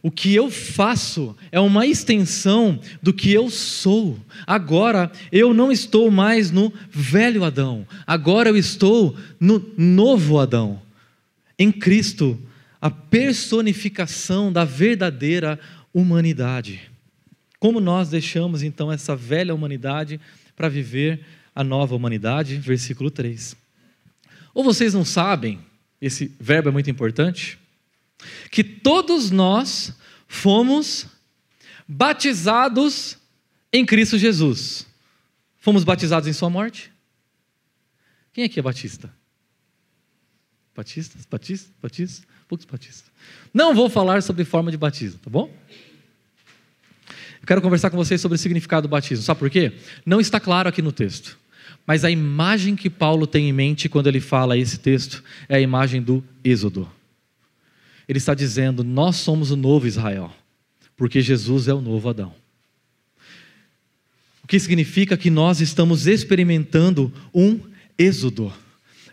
O 0.04 0.12
que 0.12 0.36
eu 0.36 0.52
faço 0.52 1.36
é 1.52 1.60
uma 1.60 1.88
extensão 1.88 2.80
do 3.02 3.12
que 3.12 3.32
eu 3.32 3.50
sou. 3.50 4.20
Agora 4.46 5.12
eu 5.32 5.52
não 5.52 5.72
estou 5.72 6.12
mais 6.12 6.52
no 6.52 6.72
velho 6.92 7.44
Adão, 7.44 7.88
agora 8.06 8.50
eu 8.50 8.58
estou 8.58 9.18
no 9.40 9.66
novo 9.76 10.38
Adão. 10.38 10.80
Em 11.58 11.72
Cristo, 11.72 12.40
a 12.82 12.90
personificação 12.90 14.52
da 14.52 14.66
verdadeira 14.66 15.60
humanidade. 15.94 16.92
Como 17.60 17.80
nós 17.80 18.10
deixamos 18.10 18.62
então 18.62 18.92
essa 18.92 19.16
velha 19.16 19.56
humanidade 19.56 20.20
para 20.56 20.70
viver 20.70 21.26
a 21.54 21.64
nova 21.64 21.96
humanidade? 21.96 22.58
Versículo 22.58 23.10
3. 23.10 23.56
Ou 24.54 24.64
vocês 24.64 24.94
não 24.94 25.04
sabem 25.04 25.60
esse 26.02 26.32
verbo 26.40 26.70
é 26.70 26.72
muito 26.72 26.90
importante, 26.90 27.58
que 28.52 28.64
todos 28.64 29.32
nós 29.32 29.94
fomos 30.28 31.08
batizados 31.88 33.18
em 33.72 33.86
Cristo 33.86 34.18
Jesus. 34.18 34.86
Fomos 35.58 35.84
batizados 35.84 36.28
em 36.28 36.34
Sua 36.34 36.50
morte? 36.50 36.92
Quem 38.34 38.44
aqui 38.44 38.60
é 38.60 38.64
batista? 38.64 39.12
Batistas? 40.76 41.26
Batista? 41.26 41.74
Batista? 41.82 42.28
Poucos 42.48 42.66
batistas. 42.66 43.12
Não 43.54 43.74
vou 43.74 43.90
falar 43.90 44.22
sobre 44.22 44.46
forma 44.46 44.72
de 44.72 44.78
batismo, 44.78 45.20
tá 45.20 45.30
bom? 45.30 45.52
Eu 47.42 47.48
quero 47.48 47.62
conversar 47.62 47.90
com 47.90 47.98
vocês 47.98 48.20
sobre 48.20 48.36
o 48.36 48.40
significado 48.40 48.88
do 48.88 48.92
batismo. 48.92 49.24
Sabe 49.24 49.40
por 49.40 49.50
quê? 49.50 49.74
Não 50.06 50.20
está 50.20 50.40
claro 50.40 50.70
aqui 50.70 50.82
no 50.82 50.92
texto. 50.92 51.38
Mas 51.86 52.04
a 52.04 52.10
imagem 52.10 52.76
que 52.76 52.90
Paulo 52.90 53.28
tem 53.28 53.50
em 53.50 53.54
mente 53.54 53.88
quando 53.88 54.08
ele 54.08 54.20
fala 54.20 54.58
esse 54.58 54.80
texto 54.80 55.24
é 55.48 55.56
a 55.56 55.62
imagem 55.62 56.02
do 56.02 56.24
Êxodo. 56.44 56.90
Ele 58.08 58.18
está 58.18 58.34
dizendo: 58.34 58.84
nós 58.84 59.18
somos 59.18 59.52
o 59.52 59.56
novo 59.56 59.88
Israel, 59.88 60.34
porque 60.98 61.22
Jesus 61.22 61.68
é 61.68 61.74
o 61.74 61.82
novo 61.82 62.10
Adão. 62.10 62.34
O 64.44 64.48
que 64.48 64.60
significa 64.60 65.18
que 65.18 65.30
nós 65.30 65.60
estamos 65.60 66.06
experimentando 66.06 67.12
um 67.34 67.60
êxodo. 67.98 68.54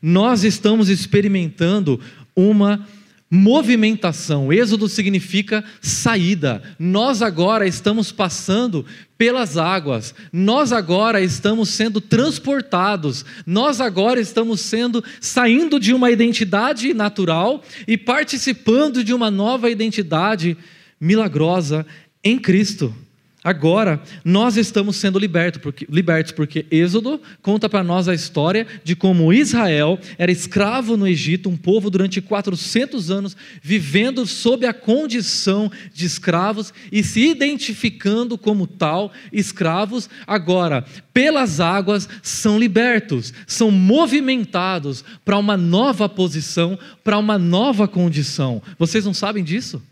Nós 0.00 0.44
estamos 0.44 0.88
experimentando 0.88 2.00
uma 2.34 2.86
movimentação. 3.34 4.52
Êxodo 4.52 4.86
significa 4.90 5.64
saída. 5.80 6.62
Nós 6.78 7.22
agora 7.22 7.66
estamos 7.66 8.12
passando 8.12 8.84
pelas 9.16 9.56
águas. 9.56 10.14
Nós 10.30 10.70
agora 10.70 11.18
estamos 11.18 11.70
sendo 11.70 11.98
transportados. 11.98 13.24
Nós 13.46 13.80
agora 13.80 14.20
estamos 14.20 14.60
sendo 14.60 15.02
saindo 15.18 15.80
de 15.80 15.94
uma 15.94 16.10
identidade 16.10 16.92
natural 16.92 17.64
e 17.88 17.96
participando 17.96 19.02
de 19.02 19.14
uma 19.14 19.30
nova 19.30 19.70
identidade 19.70 20.54
milagrosa 21.00 21.86
em 22.22 22.38
Cristo. 22.38 22.94
Agora, 23.44 24.00
nós 24.24 24.56
estamos 24.56 24.94
sendo 24.94 25.18
libertos 25.18 25.60
porque, 25.60 25.84
libertos, 25.90 26.30
porque 26.30 26.64
Êxodo 26.70 27.20
conta 27.42 27.68
para 27.68 27.82
nós 27.82 28.06
a 28.06 28.14
história 28.14 28.68
de 28.84 28.94
como 28.94 29.32
Israel 29.32 29.98
era 30.16 30.30
escravo 30.30 30.96
no 30.96 31.08
Egito, 31.08 31.48
um 31.48 31.56
povo 31.56 31.90
durante 31.90 32.20
400 32.20 33.10
anos 33.10 33.36
vivendo 33.60 34.24
sob 34.26 34.64
a 34.64 34.72
condição 34.72 35.72
de 35.92 36.06
escravos 36.06 36.72
e 36.92 37.02
se 37.02 37.30
identificando 37.30 38.38
como 38.38 38.64
tal, 38.64 39.10
escravos, 39.32 40.08
agora, 40.24 40.84
pelas 41.12 41.58
águas, 41.58 42.08
são 42.22 42.60
libertos, 42.60 43.34
são 43.44 43.72
movimentados 43.72 45.04
para 45.24 45.36
uma 45.36 45.56
nova 45.56 46.08
posição, 46.08 46.78
para 47.02 47.18
uma 47.18 47.38
nova 47.38 47.88
condição. 47.88 48.62
Vocês 48.78 49.04
não 49.04 49.12
sabem 49.12 49.42
disso? 49.42 49.82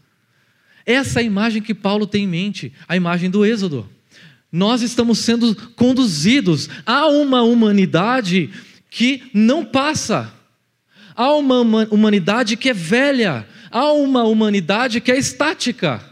Essa 0.90 1.20
é 1.20 1.22
a 1.22 1.26
imagem 1.26 1.62
que 1.62 1.72
Paulo 1.72 2.04
tem 2.04 2.24
em 2.24 2.26
mente, 2.26 2.72
a 2.88 2.96
imagem 2.96 3.30
do 3.30 3.46
Êxodo. 3.46 3.88
Nós 4.50 4.82
estamos 4.82 5.20
sendo 5.20 5.54
conduzidos 5.76 6.68
a 6.84 7.06
uma 7.06 7.42
humanidade 7.42 8.50
que 8.90 9.22
não 9.32 9.64
passa, 9.64 10.34
a 11.14 11.32
uma 11.34 11.60
humanidade 11.60 12.56
que 12.56 12.70
é 12.70 12.74
velha, 12.74 13.46
a 13.70 13.92
uma 13.92 14.24
humanidade 14.24 15.00
que 15.00 15.12
é 15.12 15.16
estática. 15.16 16.04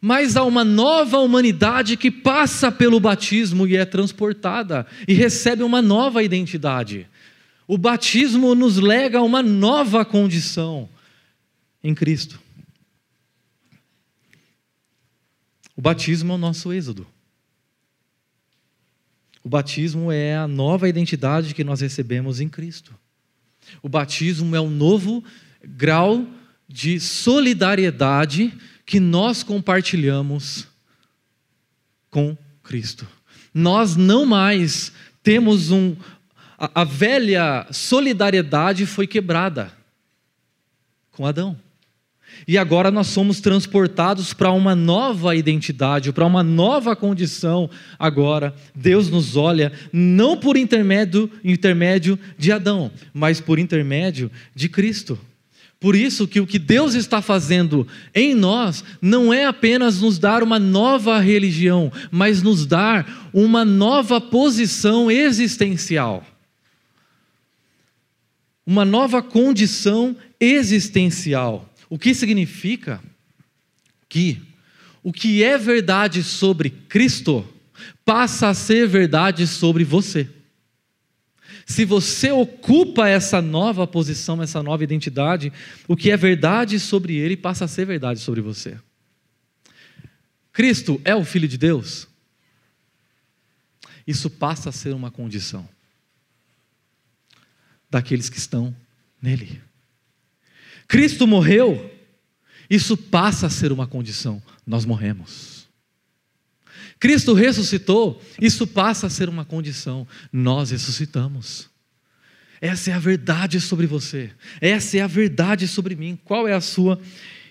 Mas 0.00 0.36
há 0.36 0.42
uma 0.42 0.64
nova 0.64 1.18
humanidade 1.18 1.96
que 1.96 2.10
passa 2.10 2.72
pelo 2.72 2.98
batismo 2.98 3.68
e 3.68 3.76
é 3.76 3.84
transportada 3.84 4.84
e 5.06 5.14
recebe 5.14 5.62
uma 5.62 5.80
nova 5.80 6.24
identidade. 6.24 7.06
O 7.68 7.78
batismo 7.78 8.52
nos 8.56 8.78
lega 8.78 9.18
a 9.18 9.22
uma 9.22 9.44
nova 9.44 10.04
condição 10.04 10.88
em 11.84 11.94
Cristo. 11.94 12.41
O 15.82 15.90
batismo 15.92 16.30
é 16.32 16.36
o 16.36 16.38
nosso 16.38 16.72
êxodo. 16.72 17.04
O 19.42 19.48
batismo 19.48 20.12
é 20.12 20.36
a 20.36 20.46
nova 20.46 20.88
identidade 20.88 21.56
que 21.56 21.64
nós 21.64 21.80
recebemos 21.80 22.38
em 22.38 22.48
Cristo. 22.48 22.94
O 23.82 23.88
batismo 23.88 24.54
é 24.54 24.60
um 24.60 24.70
novo 24.70 25.24
grau 25.60 26.24
de 26.68 27.00
solidariedade 27.00 28.56
que 28.86 29.00
nós 29.00 29.42
compartilhamos 29.42 30.68
com 32.08 32.38
Cristo. 32.62 33.04
Nós 33.52 33.96
não 33.96 34.24
mais 34.24 34.92
temos 35.20 35.72
um. 35.72 35.96
A, 36.56 36.82
a 36.82 36.84
velha 36.84 37.66
solidariedade 37.72 38.86
foi 38.86 39.08
quebrada 39.08 39.76
com 41.10 41.26
Adão. 41.26 41.58
E 42.46 42.58
agora 42.58 42.90
nós 42.90 43.06
somos 43.08 43.40
transportados 43.40 44.32
para 44.32 44.50
uma 44.50 44.74
nova 44.74 45.36
identidade, 45.36 46.12
para 46.12 46.26
uma 46.26 46.42
nova 46.42 46.96
condição. 46.96 47.70
Agora, 47.98 48.54
Deus 48.74 49.08
nos 49.08 49.36
olha 49.36 49.72
não 49.92 50.36
por 50.36 50.56
intermédio, 50.56 51.30
intermédio 51.44 52.18
de 52.36 52.50
Adão, 52.50 52.90
mas 53.14 53.40
por 53.40 53.58
intermédio 53.58 54.30
de 54.54 54.68
Cristo. 54.68 55.18
Por 55.82 55.96
isso 55.96 56.28
que 56.28 56.38
o 56.40 56.46
que 56.46 56.60
Deus 56.60 56.94
está 56.94 57.20
fazendo 57.20 57.88
em 58.14 58.36
nós 58.36 58.84
não 59.02 59.32
é 59.32 59.46
apenas 59.46 60.00
nos 60.00 60.16
dar 60.16 60.40
uma 60.40 60.56
nova 60.56 61.18
religião, 61.18 61.92
mas 62.08 62.40
nos 62.40 62.64
dar 62.64 63.28
uma 63.32 63.64
nova 63.64 64.20
posição 64.20 65.10
existencial. 65.10 66.24
Uma 68.64 68.84
nova 68.84 69.20
condição 69.20 70.16
existencial. 70.38 71.68
O 71.92 71.98
que 71.98 72.14
significa 72.14 73.04
que 74.08 74.40
o 75.02 75.12
que 75.12 75.44
é 75.44 75.58
verdade 75.58 76.22
sobre 76.22 76.70
Cristo 76.70 77.46
passa 78.02 78.48
a 78.48 78.54
ser 78.54 78.88
verdade 78.88 79.46
sobre 79.46 79.84
você. 79.84 80.26
Se 81.66 81.84
você 81.84 82.30
ocupa 82.32 83.10
essa 83.10 83.42
nova 83.42 83.86
posição, 83.86 84.42
essa 84.42 84.62
nova 84.62 84.82
identidade, 84.82 85.52
o 85.86 85.94
que 85.94 86.10
é 86.10 86.16
verdade 86.16 86.80
sobre 86.80 87.16
Ele 87.16 87.36
passa 87.36 87.66
a 87.66 87.68
ser 87.68 87.84
verdade 87.84 88.20
sobre 88.20 88.40
você. 88.40 88.80
Cristo 90.50 90.98
é 91.04 91.14
o 91.14 91.26
Filho 91.26 91.46
de 91.46 91.58
Deus? 91.58 92.08
Isso 94.06 94.30
passa 94.30 94.70
a 94.70 94.72
ser 94.72 94.94
uma 94.94 95.10
condição 95.10 95.68
daqueles 97.90 98.30
que 98.30 98.38
estão 98.38 98.74
nele. 99.20 99.60
Cristo 100.92 101.26
morreu, 101.26 101.90
isso 102.68 102.98
passa 102.98 103.46
a 103.46 103.50
ser 103.50 103.72
uma 103.72 103.86
condição, 103.86 104.42
nós 104.66 104.84
morremos. 104.84 105.66
Cristo 107.00 107.32
ressuscitou, 107.32 108.20
isso 108.38 108.66
passa 108.66 109.06
a 109.06 109.10
ser 109.10 109.26
uma 109.26 109.42
condição, 109.42 110.06
nós 110.30 110.70
ressuscitamos. 110.70 111.70
Essa 112.60 112.90
é 112.90 112.92
a 112.92 112.98
verdade 112.98 113.58
sobre 113.58 113.86
você, 113.86 114.32
essa 114.60 114.98
é 114.98 115.00
a 115.00 115.06
verdade 115.06 115.66
sobre 115.66 115.96
mim. 115.96 116.18
Qual 116.26 116.46
é 116.46 116.52
a 116.52 116.60
sua 116.60 117.00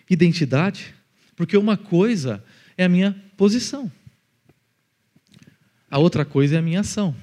identidade? 0.07 0.93
Porque 1.35 1.57
uma 1.57 1.75
coisa 1.75 2.43
é 2.77 2.85
a 2.85 2.89
minha 2.89 3.19
posição, 3.35 3.91
a 5.89 5.97
outra 5.97 6.23
coisa 6.23 6.57
é 6.57 6.59
a 6.59 6.61
minha 6.61 6.81
ação. 6.81 7.15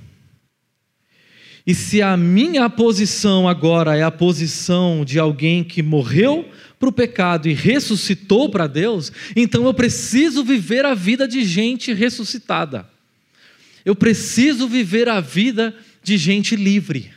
E 1.69 1.75
se 1.75 2.01
a 2.01 2.17
minha 2.17 2.71
posição 2.71 3.47
agora 3.47 3.95
é 3.95 4.03
a 4.03 4.11
posição 4.11 5.05
de 5.05 5.19
alguém 5.19 5.63
que 5.63 5.83
morreu 5.83 6.51
para 6.79 6.89
o 6.89 6.93
pecado 6.93 7.47
e 7.47 7.53
ressuscitou 7.53 8.49
para 8.49 8.67
Deus, 8.67 9.13
então 9.37 9.67
eu 9.67 9.75
preciso 9.75 10.43
viver 10.43 10.87
a 10.87 10.95
vida 10.95 11.29
de 11.29 11.45
gente 11.45 11.93
ressuscitada. 11.93 12.89
Eu 13.85 13.95
preciso 13.95 14.67
viver 14.67 15.11
a 15.11 15.21
vida 15.21 15.77
de 16.03 16.17
gente 16.17 16.57
livre. 16.57 17.13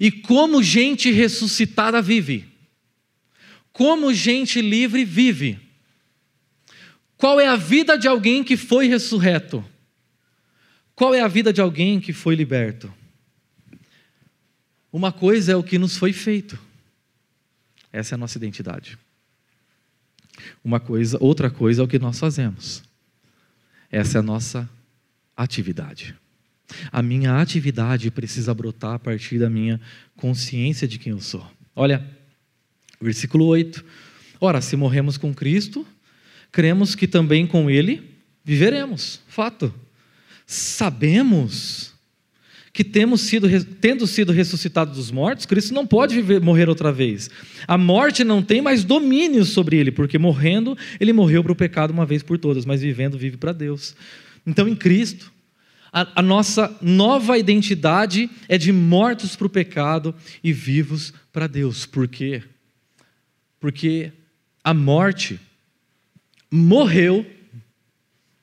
E 0.00 0.10
como 0.10 0.62
gente 0.62 1.10
ressuscitada 1.10 2.00
vive? 2.00 2.46
Como 3.70 4.14
gente 4.14 4.62
livre 4.62 5.04
vive? 5.04 5.58
Qual 7.18 7.38
é 7.38 7.46
a 7.46 7.56
vida 7.56 7.98
de 7.98 8.08
alguém 8.08 8.42
que 8.42 8.56
foi 8.56 8.88
ressurreto? 8.88 9.62
Qual 10.94 11.14
é 11.14 11.20
a 11.20 11.28
vida 11.28 11.52
de 11.52 11.60
alguém 11.60 12.00
que 12.00 12.14
foi 12.14 12.34
liberto? 12.34 12.98
Uma 14.92 15.12
coisa 15.12 15.52
é 15.52 15.56
o 15.56 15.62
que 15.62 15.78
nos 15.78 15.96
foi 15.96 16.12
feito. 16.12 16.58
Essa 17.92 18.14
é 18.14 18.16
a 18.16 18.18
nossa 18.18 18.38
identidade. 18.38 18.98
Uma 20.64 20.80
coisa, 20.80 21.18
outra 21.20 21.50
coisa 21.50 21.82
é 21.82 21.84
o 21.84 21.88
que 21.88 21.98
nós 21.98 22.18
fazemos. 22.18 22.82
Essa 23.90 24.18
é 24.18 24.20
a 24.20 24.22
nossa 24.22 24.68
atividade. 25.36 26.14
A 26.92 27.02
minha 27.02 27.40
atividade 27.40 28.10
precisa 28.10 28.54
brotar 28.54 28.94
a 28.94 28.98
partir 28.98 29.38
da 29.38 29.50
minha 29.50 29.80
consciência 30.16 30.86
de 30.86 30.98
quem 30.98 31.12
eu 31.12 31.20
sou. 31.20 31.44
Olha, 31.74 32.06
versículo 33.00 33.46
8. 33.46 33.84
Ora, 34.40 34.60
se 34.60 34.76
morremos 34.76 35.16
com 35.16 35.34
Cristo, 35.34 35.86
cremos 36.52 36.94
que 36.94 37.08
também 37.08 37.46
com 37.46 37.68
Ele 37.68 38.14
viveremos. 38.44 39.20
Fato. 39.28 39.74
Sabemos 40.46 41.92
que 42.72 42.84
temos 42.84 43.22
sido, 43.22 43.48
tendo 43.80 44.06
sido 44.06 44.32
ressuscitados 44.32 44.96
dos 44.96 45.10
mortos, 45.10 45.44
Cristo 45.44 45.74
não 45.74 45.86
pode 45.86 46.14
viver, 46.14 46.40
morrer 46.40 46.68
outra 46.68 46.92
vez. 46.92 47.28
A 47.66 47.76
morte 47.76 48.22
não 48.22 48.42
tem 48.42 48.62
mais 48.62 48.84
domínio 48.84 49.44
sobre 49.44 49.76
ele, 49.76 49.90
porque 49.90 50.18
morrendo, 50.18 50.76
ele 51.00 51.12
morreu 51.12 51.42
para 51.42 51.52
o 51.52 51.56
pecado 51.56 51.90
uma 51.90 52.06
vez 52.06 52.22
por 52.22 52.38
todas, 52.38 52.64
mas 52.64 52.80
vivendo, 52.80 53.18
vive 53.18 53.36
para 53.36 53.52
Deus. 53.52 53.96
Então, 54.46 54.68
em 54.68 54.76
Cristo, 54.76 55.32
a, 55.92 56.20
a 56.20 56.22
nossa 56.22 56.76
nova 56.80 57.36
identidade 57.36 58.30
é 58.48 58.56
de 58.56 58.72
mortos 58.72 59.34
para 59.34 59.46
o 59.48 59.50
pecado 59.50 60.14
e 60.42 60.52
vivos 60.52 61.12
para 61.32 61.48
Deus. 61.48 61.86
Por 61.86 62.06
quê? 62.06 62.42
Porque 63.58 64.12
a 64.62 64.72
morte 64.72 65.40
morreu 66.50 67.26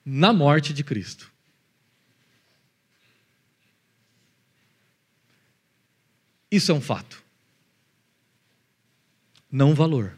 na 0.05 0.33
morte 0.33 0.73
de 0.73 0.83
Cristo. 0.83 1.31
Isso 6.51 6.71
é 6.71 6.75
um 6.75 6.81
fato. 6.81 7.23
Não 9.51 9.71
um 9.71 9.73
valor. 9.73 10.17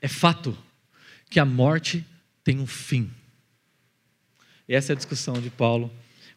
É 0.00 0.08
fato 0.08 0.56
que 1.28 1.40
a 1.40 1.44
morte 1.44 2.04
tem 2.42 2.58
um 2.58 2.66
fim. 2.66 3.10
Essa 4.68 4.92
é 4.92 4.94
a 4.94 4.96
discussão 4.96 5.34
de 5.34 5.50
Paulo, 5.50 5.90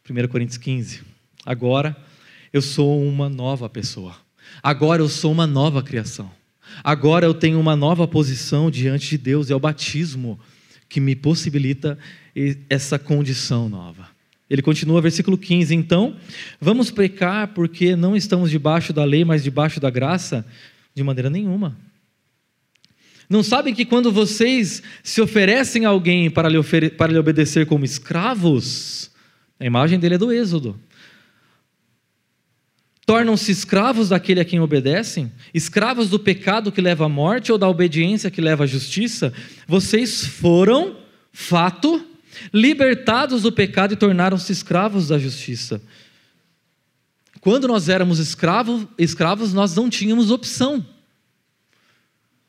1 0.09 0.27
Coríntios 0.27 0.57
15. 0.57 1.01
Agora 1.45 1.95
eu 2.51 2.61
sou 2.61 3.01
uma 3.03 3.29
nova 3.29 3.69
pessoa. 3.69 4.15
Agora 4.61 5.01
eu 5.01 5.09
sou 5.09 5.31
uma 5.31 5.47
nova 5.47 5.81
criação. 5.81 6.31
Agora 6.83 7.25
eu 7.25 7.33
tenho 7.33 7.59
uma 7.59 7.75
nova 7.75 8.07
posição 8.07 8.71
diante 8.71 9.09
de 9.09 9.17
Deus. 9.17 9.49
É 9.49 9.55
o 9.55 9.59
batismo 9.59 10.39
que 10.87 10.99
me 10.99 11.15
possibilita 11.15 11.97
essa 12.69 12.97
condição 12.97 13.69
nova. 13.69 14.12
Ele 14.53 14.61
continua, 14.61 15.01
versículo 15.01 15.35
15: 15.35 15.73
Então, 15.73 16.15
vamos 16.61 16.91
pecar 16.91 17.47
porque 17.55 17.95
não 17.95 18.15
estamos 18.15 18.51
debaixo 18.51 18.93
da 18.93 19.03
lei, 19.03 19.25
mas 19.25 19.43
debaixo 19.43 19.79
da 19.79 19.89
graça? 19.89 20.45
De 20.93 21.03
maneira 21.03 21.27
nenhuma. 21.27 21.75
Não 23.27 23.41
sabem 23.41 23.73
que 23.73 23.83
quando 23.83 24.11
vocês 24.11 24.83
se 25.01 25.19
oferecem 25.19 25.87
a 25.87 25.89
alguém 25.89 26.29
para 26.29 26.47
lhe, 26.47 26.61
para 26.91 27.11
lhe 27.11 27.17
obedecer 27.17 27.65
como 27.65 27.83
escravos, 27.83 29.09
a 29.59 29.65
imagem 29.65 29.97
dele 29.97 30.15
é 30.15 30.17
do 30.19 30.31
Êxodo. 30.31 30.79
Tornam-se 33.07 33.51
escravos 33.51 34.09
daquele 34.09 34.39
a 34.39 34.45
quem 34.45 34.59
obedecem, 34.59 35.31
escravos 35.51 36.11
do 36.11 36.19
pecado 36.19 36.71
que 36.71 36.79
leva 36.79 37.05
à 37.05 37.09
morte 37.09 37.51
ou 37.51 37.57
da 37.57 37.67
obediência 37.67 38.29
que 38.29 38.39
leva 38.39 38.65
à 38.65 38.67
justiça. 38.67 39.33
Vocês 39.67 40.23
foram, 40.23 40.95
fato, 41.31 42.12
libertados 42.53 43.43
do 43.43 43.51
pecado 43.51 43.93
e 43.93 43.97
tornaram-se 43.97 44.51
escravos 44.51 45.07
da 45.07 45.17
justiça. 45.17 45.81
Quando 47.41 47.67
nós 47.67 47.89
éramos 47.89 48.19
escravos, 48.19 48.87
escravos, 48.97 49.53
nós 49.53 49.75
não 49.75 49.89
tínhamos 49.89 50.31
opção. 50.31 50.85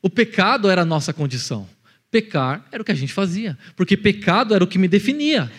O 0.01 0.09
pecado 0.09 0.69
era 0.69 0.83
a 0.83 0.85
nossa 0.85 1.13
condição. 1.13 1.69
Pecar 2.11 2.65
era 2.71 2.81
o 2.81 2.85
que 2.85 2.93
a 2.93 2.95
gente 2.95 3.13
fazia, 3.13 3.59
porque 3.75 3.97
pecado 3.97 4.55
era 4.55 4.63
o 4.63 4.67
que 4.69 4.79
me 4.79 4.87
definia. 4.87 5.51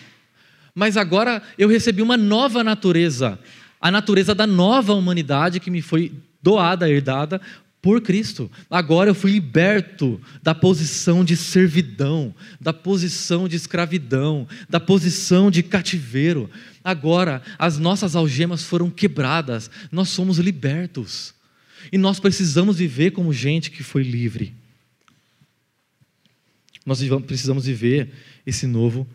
Mas 0.74 0.96
agora 0.96 1.42
eu 1.58 1.68
recebi 1.68 2.00
uma 2.00 2.16
nova 2.16 2.64
natureza, 2.64 3.38
a 3.80 3.90
natureza 3.90 4.34
da 4.34 4.46
nova 4.46 4.94
humanidade 4.94 5.60
que 5.60 5.70
me 5.70 5.82
foi 5.82 6.12
doada, 6.42 6.88
herdada 6.88 7.40
por 7.86 8.00
Cristo. 8.00 8.50
Agora 8.68 9.10
eu 9.10 9.14
fui 9.14 9.30
liberto 9.30 10.20
da 10.42 10.52
posição 10.52 11.24
de 11.24 11.36
servidão, 11.36 12.34
da 12.60 12.72
posição 12.72 13.46
de 13.46 13.54
escravidão, 13.54 14.48
da 14.68 14.80
posição 14.80 15.52
de 15.52 15.62
cativeiro. 15.62 16.50
Agora 16.82 17.40
as 17.56 17.78
nossas 17.78 18.16
algemas 18.16 18.64
foram 18.64 18.90
quebradas, 18.90 19.70
nós 19.92 20.08
somos 20.08 20.38
libertos. 20.38 21.32
E 21.92 21.96
nós 21.96 22.18
precisamos 22.18 22.78
viver 22.78 23.12
como 23.12 23.32
gente 23.32 23.70
que 23.70 23.84
foi 23.84 24.02
livre. 24.02 24.52
Nós 26.84 27.00
precisamos 27.24 27.66
viver 27.66 28.10
esse 28.44 28.66
novo 28.66 29.06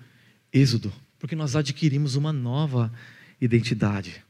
êxodo, 0.54 0.94
porque 1.20 1.36
nós 1.36 1.58
adquirimos 1.58 2.16
uma 2.16 2.32
nova 2.32 2.90
identidade. 3.42 4.24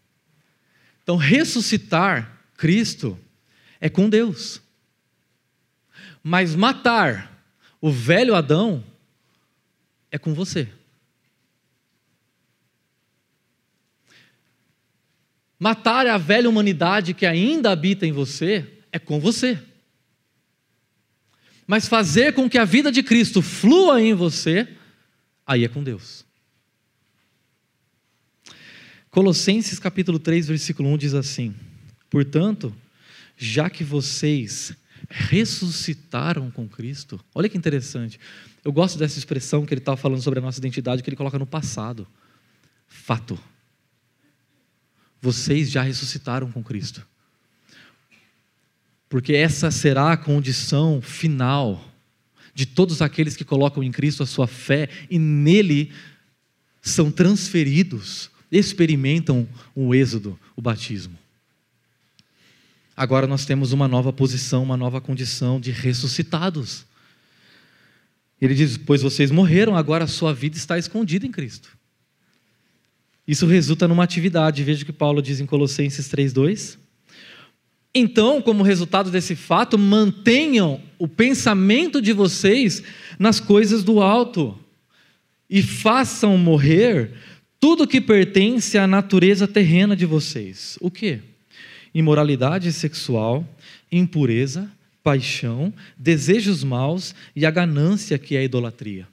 Então, 1.04 1.16
ressuscitar 1.16 2.40
Cristo 2.58 3.16
é 3.82 3.90
com 3.90 4.08
Deus. 4.08 4.62
Mas 6.24 6.56
matar 6.56 7.44
o 7.82 7.92
velho 7.92 8.36
Adão 8.36 8.84
é 10.12 10.20
com 10.20 10.34
você. 10.36 10.70
Matar 15.60 16.08
a 16.08 16.18
velha 16.18 16.50
humanidade 16.50 17.14
que 17.14 17.26
ainda 17.26 17.72
habita 17.72 18.06
em 18.06 18.12
você 18.12 18.68
é 18.92 19.00
com 19.00 19.20
você. 19.20 19.60
Mas 21.66 21.88
fazer 21.88 22.34
com 22.34 22.50
que 22.50 22.58
a 22.58 22.66
vida 22.66 22.92
de 22.92 23.02
Cristo 23.02 23.42
flua 23.42 24.02
em 24.02 24.14
você, 24.14 24.68
aí 25.46 25.64
é 25.64 25.68
com 25.68 25.84
Deus. 25.84 26.26
Colossenses 29.10 29.78
capítulo 29.78 30.20
3, 30.20 30.48
versículo 30.48 30.90
1 30.90 30.98
diz 30.98 31.14
assim: 31.14 31.56
Portanto, 32.10 32.76
já 33.42 33.72
que 33.72 33.84
vocês 33.84 34.72
ressuscitaram 35.10 36.52
com 36.52 36.70
Cristo. 36.70 37.20
Olha 37.34 37.50
que 37.50 37.58
interessante. 37.58 38.20
Eu 38.64 38.72
gosto 38.72 39.00
dessa 39.00 39.18
expressão 39.18 39.66
que 39.66 39.74
ele 39.74 39.82
está 39.82 39.98
falando 39.98 40.22
sobre 40.22 40.38
a 40.38 40.44
nossa 40.44 40.60
identidade, 40.60 41.02
que 41.02 41.10
ele 41.10 41.18
coloca 41.18 41.40
no 41.40 41.48
passado. 41.48 42.08
Fato. 42.88 43.40
Vocês 45.20 45.72
já 45.72 45.82
ressuscitaram 45.82 46.52
com 46.52 46.64
Cristo. 46.64 47.06
Porque 49.10 49.34
essa 49.34 49.72
será 49.72 50.12
a 50.12 50.18
condição 50.18 51.02
final 51.02 51.84
de 52.54 52.68
todos 52.68 53.02
aqueles 53.02 53.36
que 53.36 53.44
colocam 53.44 53.82
em 53.82 53.92
Cristo 53.92 54.22
a 54.22 54.28
sua 54.28 54.46
fé 54.46 54.88
e 55.10 55.18
nele 55.18 55.92
são 56.80 57.10
transferidos, 57.12 58.30
experimentam 58.52 59.50
o 59.74 59.96
êxodo, 59.96 60.40
o 60.56 60.62
batismo. 60.62 61.21
Agora 62.96 63.26
nós 63.26 63.46
temos 63.46 63.72
uma 63.72 63.88
nova 63.88 64.12
posição, 64.12 64.64
uma 64.64 64.78
nova 64.78 65.00
condição 65.00 65.60
de 65.60 65.72
ressuscitados. 65.72 66.86
Ele 68.40 68.54
diz: 68.54 68.78
Pois 68.78 69.02
vocês 69.02 69.32
morreram, 69.32 69.76
agora 69.76 70.06
a 70.06 70.08
sua 70.08 70.34
vida 70.34 70.58
está 70.58 70.78
escondida 70.78 71.26
em 71.26 71.32
Cristo. 71.32 71.78
Isso 73.28 73.46
resulta 73.46 73.88
numa 73.88 74.04
atividade, 74.04 74.64
veja 74.64 74.84
o 74.84 74.86
que 74.86 74.92
Paulo 74.92 75.22
diz 75.22 75.40
em 75.40 75.46
Colossenses 75.46 76.10
3,2. 76.10 76.78
Então, 77.94 78.42
como 78.42 78.64
resultado 78.64 79.12
desse 79.12 79.36
fato, 79.36 79.78
mantenham 79.78 80.82
o 80.98 81.08
pensamento 81.08 82.02
de 82.02 82.14
vocês 82.14 82.82
nas 83.20 83.40
coisas 83.40 83.84
do 83.84 84.02
alto 84.02 84.58
e 85.50 85.62
façam 85.62 86.38
morrer 86.38 87.12
tudo 87.60 87.88
que 87.88 88.00
pertence 88.00 88.78
à 88.78 88.88
natureza 88.88 89.48
terrena 89.48 89.96
de 89.96 90.06
vocês. 90.06 90.78
O 90.82 90.90
que? 90.90 91.20
Imoralidade 91.94 92.72
sexual, 92.72 93.48
impureza, 93.92 94.70
paixão, 95.04 95.74
desejos 95.98 96.64
maus 96.64 97.16
e 97.36 97.46
a 97.46 97.52
ganância 97.52 98.18
que 98.18 98.36
é 98.36 98.40
a 98.40 98.44
idolatria. 98.44 99.08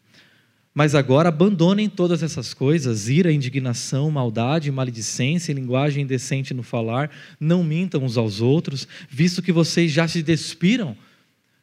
Mas 0.74 0.94
agora 0.94 1.28
abandonem 1.28 1.88
todas 1.88 2.22
essas 2.22 2.54
coisas: 2.54 3.08
ira, 3.08 3.32
indignação, 3.32 4.10
maldade, 4.10 4.70
maledicência, 4.70 5.52
linguagem 5.52 6.04
indecente 6.04 6.54
no 6.54 6.62
falar, 6.62 7.10
não 7.40 7.64
mintam 7.64 8.04
uns 8.04 8.16
aos 8.16 8.40
outros, 8.40 8.86
visto 9.08 9.42
que 9.42 9.50
vocês 9.50 9.90
já 9.90 10.06
se 10.06 10.22
despiram 10.22 10.96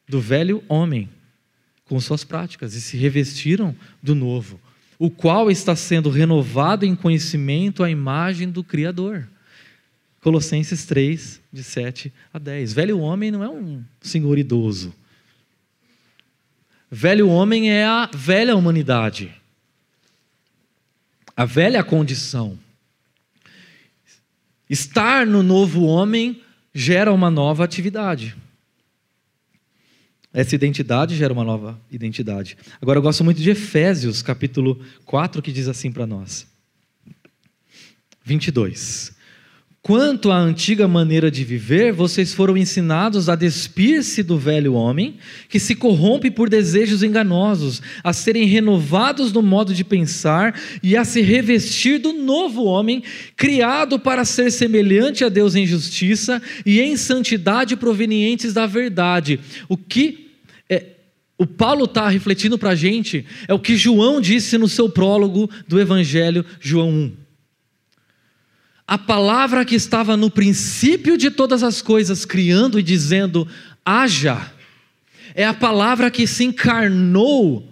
do 0.08 0.20
velho 0.20 0.62
homem 0.68 1.10
com 1.86 2.00
suas 2.00 2.24
práticas 2.24 2.74
e 2.74 2.82
se 2.82 2.98
revestiram 2.98 3.76
do 4.02 4.16
novo, 4.16 4.60
o 4.98 5.10
qual 5.10 5.50
está 5.52 5.76
sendo 5.76 6.10
renovado 6.10 6.86
em 6.86 6.96
conhecimento 6.96 7.84
à 7.84 7.90
imagem 7.90 8.50
do 8.50 8.64
Criador. 8.64 9.28
Colossenses 10.26 10.86
3, 10.86 11.40
de 11.54 11.64
7 11.64 12.12
a 12.34 12.40
10. 12.40 12.74
Velho 12.74 12.98
homem 12.98 13.30
não 13.30 13.44
é 13.44 13.48
um 13.48 13.84
senhor 14.02 14.40
idoso. 14.40 14.92
Velho 16.90 17.30
homem 17.30 17.70
é 17.70 17.86
a 17.86 18.10
velha 18.12 18.56
humanidade, 18.56 19.32
a 21.38 21.46
velha 21.46 21.84
condição. 21.84 22.58
Estar 24.68 25.28
no 25.28 25.44
novo 25.44 25.84
homem 25.84 26.42
gera 26.74 27.14
uma 27.14 27.30
nova 27.30 27.64
atividade. 27.64 28.36
Essa 30.34 30.56
identidade 30.56 31.16
gera 31.16 31.34
uma 31.34 31.44
nova 31.44 31.80
identidade. 31.92 32.58
Agora 32.82 32.98
eu 32.98 33.04
gosto 33.04 33.24
muito 33.24 33.40
de 33.40 33.52
Efésios, 33.52 34.24
capítulo 34.24 34.84
4, 35.06 35.40
que 35.44 35.52
diz 35.52 35.68
assim 35.68 35.92
para 35.92 36.08
nós. 36.08 36.48
22. 38.24 39.15
Quanto 39.86 40.32
à 40.32 40.40
antiga 40.40 40.88
maneira 40.88 41.30
de 41.30 41.44
viver, 41.44 41.94
vocês 41.94 42.34
foram 42.34 42.58
ensinados 42.58 43.30
a 43.30 43.36
despir-se 43.36 44.24
do 44.24 44.36
velho 44.36 44.74
homem, 44.74 45.18
que 45.48 45.60
se 45.60 45.76
corrompe 45.76 46.32
por 46.32 46.50
desejos 46.50 47.04
enganosos, 47.04 47.84
a 48.04 48.12
serem 48.12 48.48
renovados 48.48 49.32
no 49.32 49.44
modo 49.44 49.76
de 49.76 49.84
pensar 49.84 50.60
e 50.82 50.98
a 50.98 51.06
se 51.06 51.22
revestir 51.22 52.00
do 52.00 52.14
novo 52.14 52.64
homem, 52.64 53.04
criado 53.38 54.00
para 54.00 54.26
ser 54.26 54.52
semelhante 54.52 55.24
a 55.24 55.30
Deus 55.30 55.54
em 55.54 55.68
justiça 55.68 56.42
e 56.66 56.82
em 56.82 56.98
santidade 56.98 57.76
provenientes 57.76 58.56
da 58.56 58.66
verdade. 58.66 59.40
O 59.70 59.78
que 59.78 60.32
é, 60.68 60.84
o 61.38 61.46
Paulo 61.46 61.86
está 61.86 62.10
refletindo 62.10 62.58
para 62.58 62.72
a 62.72 62.76
gente 62.76 63.24
é 63.48 63.54
o 63.54 63.60
que 63.60 63.78
João 63.78 64.20
disse 64.20 64.58
no 64.58 64.68
seu 64.68 64.90
prólogo 64.90 65.48
do 65.68 65.80
Evangelho, 65.80 66.44
João 66.60 66.90
1 66.90 67.25
a 68.88 68.98
palavra 68.98 69.66
que 69.66 69.76
estava 69.76 70.16
no 70.16 70.30
princípio 70.30 71.18
de 71.18 71.32
todas 71.32 71.64
as 71.64 71.82
coisas, 71.82 72.24
criando 72.24 72.80
e 72.80 72.84
dizendo: 72.84 73.48
haja, 73.84 74.52
é 75.34 75.46
a 75.46 75.54
palavra 75.54 76.12
que 76.12 76.28
se 76.28 76.44
encarnou, 76.44 77.72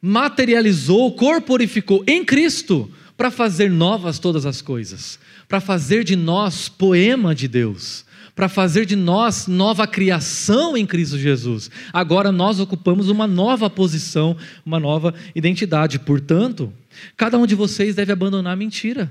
materializou, 0.00 1.12
corporificou 1.12 2.04
em 2.06 2.24
Cristo 2.24 2.90
para 3.16 3.30
fazer 3.30 3.70
novas 3.70 4.18
todas 4.18 4.46
as 4.46 4.62
coisas, 4.62 5.18
para 5.48 5.60
fazer 5.60 6.04
de 6.04 6.14
nós 6.14 6.68
poema 6.68 7.34
de 7.34 7.48
Deus, 7.48 8.04
para 8.34 8.48
fazer 8.48 8.86
de 8.86 8.94
nós 8.94 9.48
nova 9.48 9.84
criação 9.84 10.76
em 10.76 10.86
Cristo 10.86 11.18
Jesus. 11.18 11.70
Agora 11.92 12.30
nós 12.30 12.60
ocupamos 12.60 13.08
uma 13.08 13.26
nova 13.26 13.68
posição, 13.68 14.36
uma 14.64 14.78
nova 14.78 15.12
identidade. 15.34 15.98
Portanto, 15.98 16.72
cada 17.16 17.36
um 17.36 17.46
de 17.46 17.56
vocês 17.56 17.96
deve 17.96 18.12
abandonar 18.12 18.52
a 18.52 18.56
mentira 18.56 19.10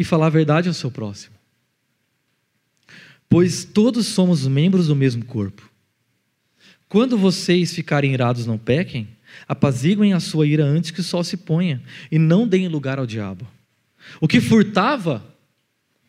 e 0.00 0.04
falar 0.04 0.28
a 0.28 0.30
verdade 0.30 0.66
ao 0.66 0.72
seu 0.72 0.90
próximo. 0.90 1.34
Pois 3.28 3.64
todos 3.66 4.06
somos 4.06 4.46
membros 4.46 4.86
do 4.86 4.96
mesmo 4.96 5.22
corpo. 5.26 5.70
Quando 6.88 7.18
vocês 7.18 7.74
ficarem 7.74 8.14
irados, 8.14 8.46
não 8.46 8.56
pequem, 8.56 9.08
apaziguem 9.46 10.14
a 10.14 10.18
sua 10.18 10.46
ira 10.46 10.64
antes 10.64 10.90
que 10.90 11.00
o 11.00 11.04
sol 11.04 11.22
se 11.22 11.36
ponha, 11.36 11.82
e 12.10 12.18
não 12.18 12.48
deem 12.48 12.66
lugar 12.66 12.98
ao 12.98 13.04
diabo. 13.04 13.46
O 14.22 14.26
que 14.26 14.40
furtava, 14.40 15.22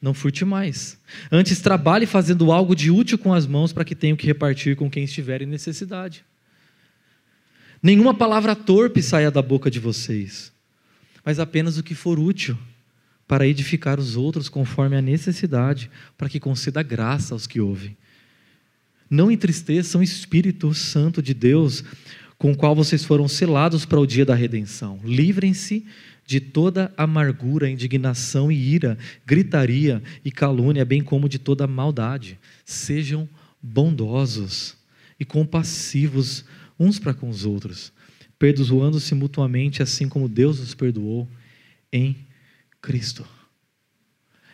não 0.01 0.13
furte 0.13 0.45
mais. 0.45 0.97
Antes, 1.29 1.59
trabalhe 1.59 2.05
fazendo 2.05 2.49
algo 2.49 2.73
de 2.73 2.89
útil 2.89 3.17
com 3.17 3.33
as 3.33 3.45
mãos 3.45 3.73
para 3.73 3.83
que 3.83 3.93
tenham 3.93 4.15
que 4.15 4.25
repartir 4.25 4.77
com 4.77 4.89
quem 4.89 5.03
estiver 5.03 5.41
em 5.41 5.45
necessidade. 5.45 6.23
Nenhuma 7.83 8.13
palavra 8.13 8.55
torpe 8.55 9.03
saia 9.03 9.29
da 9.29 9.41
boca 9.41 9.69
de 9.69 9.81
vocês, 9.81 10.49
mas 11.25 11.39
apenas 11.39 11.77
o 11.77 11.83
que 11.83 11.93
for 11.93 12.17
útil 12.17 12.57
para 13.31 13.47
edificar 13.47 13.97
os 13.97 14.17
outros 14.17 14.49
conforme 14.49 14.97
a 14.97 15.01
necessidade, 15.01 15.89
para 16.17 16.27
que 16.27 16.37
conceda 16.37 16.83
graça 16.83 17.33
aos 17.33 17.47
que 17.47 17.61
ouvem. 17.61 17.95
Não 19.09 19.31
entristeçam 19.31 20.01
o 20.01 20.03
Espírito 20.03 20.73
Santo 20.73 21.21
de 21.21 21.33
Deus, 21.33 21.81
com 22.37 22.51
o 22.51 22.57
qual 22.57 22.75
vocês 22.75 23.05
foram 23.05 23.29
selados 23.29 23.85
para 23.85 24.01
o 24.01 24.05
dia 24.05 24.25
da 24.25 24.35
redenção. 24.35 24.99
Livrem-se 25.05 25.85
de 26.27 26.41
toda 26.41 26.93
amargura, 26.97 27.69
indignação 27.69 28.51
e 28.51 28.73
ira, 28.73 28.97
gritaria 29.25 30.03
e 30.25 30.29
calúnia, 30.29 30.83
bem 30.83 31.01
como 31.01 31.29
de 31.29 31.39
toda 31.39 31.65
maldade. 31.65 32.37
Sejam 32.65 33.29
bondosos 33.63 34.75
e 35.17 35.23
compassivos 35.23 36.43
uns 36.77 36.99
para 36.99 37.13
com 37.13 37.29
os 37.29 37.45
outros, 37.45 37.93
perdoando-se 38.37 39.15
mutuamente, 39.15 39.81
assim 39.81 40.09
como 40.09 40.27
Deus 40.27 40.59
os 40.59 40.75
perdoou 40.75 41.29
em 41.93 42.29
Cristo. 42.81 43.25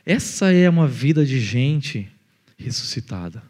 Essa 0.05 0.51
é 0.51 0.69
uma 0.69 0.87
vida 0.87 1.25
de 1.25 1.39
gente 1.39 2.09
ressuscitada. 2.57 3.43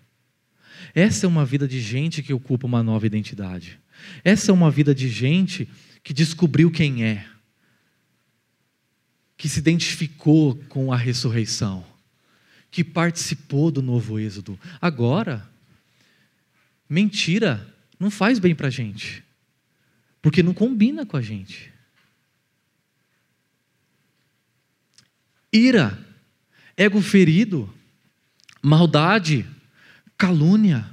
Essa 0.94 1.26
é 1.26 1.30
uma 1.30 1.46
vida 1.46 1.68
de 1.68 1.80
gente 1.80 2.22
que 2.22 2.34
ocupa 2.34 2.68
uma 2.68 2.84
nova 2.84 3.06
identidade. 3.06 3.80
Essa 4.24 4.52
é 4.52 4.54
uma 4.54 4.70
vida 4.70 4.94
de 4.94 5.10
gente 5.10 5.68
que 6.04 6.14
descobriu 6.14 6.72
quem 6.72 7.04
é 7.04 7.26
que 9.38 9.48
se 9.48 9.60
identificou 9.60 10.56
com 10.68 10.92
a 10.92 10.98
ressurreição, 10.98 11.86
que 12.72 12.84
participou 12.84 13.70
do 13.70 13.84
novo 13.84 14.20
êxodo. 14.20 14.60
Agora, 14.82 15.48
mentira 16.90 17.72
não 18.00 18.10
faz 18.10 18.40
bem 18.40 18.56
para 18.56 18.68
a 18.68 18.72
gente, 18.72 19.24
porque 20.22 20.42
não 20.42 20.56
combina 20.56 21.06
com 21.06 21.16
a 21.16 21.22
gente. 21.22 21.72
Ira, 25.58 25.98
ego 26.76 27.02
ferido, 27.02 27.72
maldade, 28.62 29.46
calúnia, 30.18 30.86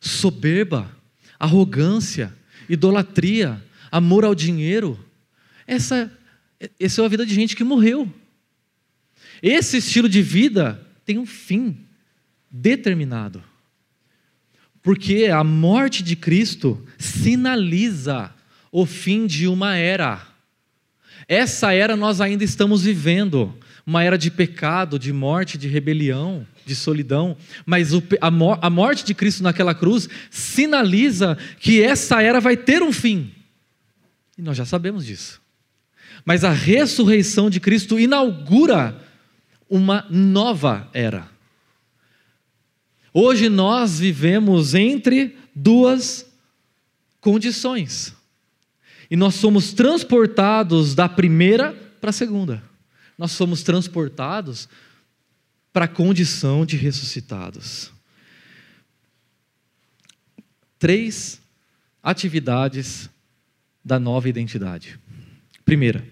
soberba, 0.00 0.90
arrogância, 1.38 2.34
idolatria, 2.68 3.62
amor 3.90 4.24
ao 4.24 4.34
dinheiro. 4.34 4.98
Essa 5.66 6.10
essa 6.78 7.00
é 7.00 7.04
a 7.04 7.08
vida 7.08 7.24
de 7.24 7.34
gente 7.34 7.56
que 7.56 7.64
morreu. 7.64 8.12
Esse 9.42 9.78
estilo 9.78 10.08
de 10.08 10.20
vida 10.20 10.86
tem 11.06 11.16
um 11.16 11.24
fim 11.24 11.86
determinado. 12.50 13.42
Porque 14.82 15.26
a 15.26 15.42
morte 15.42 16.02
de 16.02 16.16
Cristo 16.16 16.86
sinaliza 16.98 18.34
o 18.70 18.84
fim 18.84 19.26
de 19.26 19.46
uma 19.46 19.76
era. 19.76 20.26
Essa 21.26 21.72
era 21.72 21.96
nós 21.96 22.20
ainda 22.20 22.44
estamos 22.44 22.82
vivendo, 22.82 23.56
uma 23.86 24.02
era 24.02 24.16
de 24.16 24.30
pecado, 24.30 24.98
de 24.98 25.12
morte, 25.12 25.58
de 25.58 25.68
rebelião, 25.68 26.46
de 26.64 26.74
solidão, 26.74 27.36
mas 27.66 27.90
a 28.20 28.70
morte 28.70 29.04
de 29.04 29.14
Cristo 29.14 29.42
naquela 29.42 29.74
cruz 29.74 30.08
sinaliza 30.30 31.36
que 31.58 31.82
essa 31.82 32.22
era 32.22 32.40
vai 32.40 32.56
ter 32.56 32.82
um 32.82 32.92
fim. 32.92 33.32
E 34.38 34.42
nós 34.42 34.56
já 34.56 34.64
sabemos 34.64 35.04
disso. 35.04 35.40
Mas 36.24 36.44
a 36.44 36.50
ressurreição 36.50 37.50
de 37.50 37.60
Cristo 37.60 37.98
inaugura 37.98 39.00
uma 39.68 40.06
nova 40.10 40.88
era. 40.92 41.28
Hoje 43.12 43.48
nós 43.48 43.98
vivemos 43.98 44.74
entre 44.74 45.36
duas 45.54 46.26
condições. 47.20 48.14
E 49.10 49.16
nós 49.16 49.34
somos 49.34 49.72
transportados 49.72 50.94
da 50.94 51.08
primeira 51.08 51.72
para 52.00 52.10
a 52.10 52.12
segunda. 52.12 52.69
Nós 53.20 53.32
somos 53.32 53.62
transportados 53.62 54.66
para 55.74 55.84
a 55.84 55.88
condição 55.88 56.64
de 56.64 56.74
ressuscitados. 56.78 57.92
Três 60.78 61.38
atividades 62.02 63.10
da 63.84 64.00
nova 64.00 64.26
identidade. 64.26 64.98
Primeira, 65.66 66.02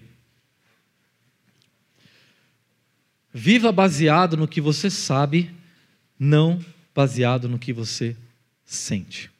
viva 3.33 3.71
baseado 3.71 4.37
no 4.37 4.47
que 4.47 4.61
você 4.61 4.87
sabe, 4.87 5.49
não 6.19 6.63
baseado 6.93 7.49
no 7.49 7.57
que 7.57 7.73
você 7.73 8.15
sente. 8.63 9.31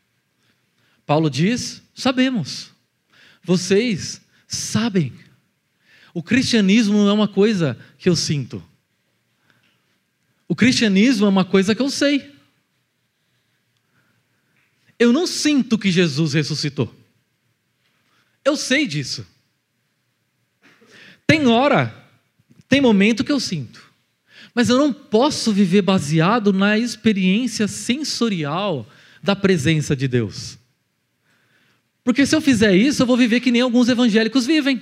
Paulo 1.06 1.30
diz: 1.30 1.84
sabemos, 1.94 2.72
vocês 3.44 4.20
sabem. 4.48 5.29
O 6.14 6.24
cristianismo 6.24 6.98
não 6.98 7.10
é 7.10 7.14
uma 7.14 7.28
coisa 7.28 7.78
que 7.98 8.10
eu 8.10 8.16
sinto. 8.16 8.64
O 10.48 10.56
cristianismo 10.56 11.26
é 11.26 11.30
uma 11.30 11.46
coisa 11.46 11.76
que 11.76 11.82
eu 11.82 11.90
sei. 11.90 12.34
Eu 14.98 15.14
não 15.14 15.28
sinto 15.28 15.78
que 15.78 15.92
Jesus 15.92 16.34
ressuscitou. 16.34 16.94
Eu 18.44 18.58
sei 18.58 18.88
disso. 18.88 19.26
Tem 21.28 21.46
hora, 21.46 21.96
tem 22.68 22.82
momento 22.82 23.24
que 23.24 23.32
eu 23.32 23.40
sinto, 23.40 23.88
mas 24.54 24.68
eu 24.68 24.80
não 24.80 24.92
posso 24.92 25.54
viver 25.54 25.84
baseado 25.84 26.52
na 26.52 26.76
experiência 26.78 27.68
sensorial 27.68 28.90
da 29.22 29.36
presença 29.36 29.96
de 29.96 30.08
Deus. 30.08 30.58
Porque 32.04 32.26
se 32.26 32.36
eu 32.36 32.42
fizer 32.42 32.76
isso, 32.76 33.04
eu 33.04 33.06
vou 33.06 33.16
viver 33.16 33.40
que 33.42 33.52
nem 33.52 33.62
alguns 33.62 33.88
evangélicos 33.88 34.48
vivem, 34.48 34.82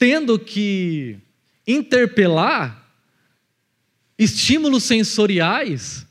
tendo 0.00 0.38
que 0.38 1.18
interpelar 1.66 2.90
estímulos 4.18 4.82
sensoriais 4.82 6.06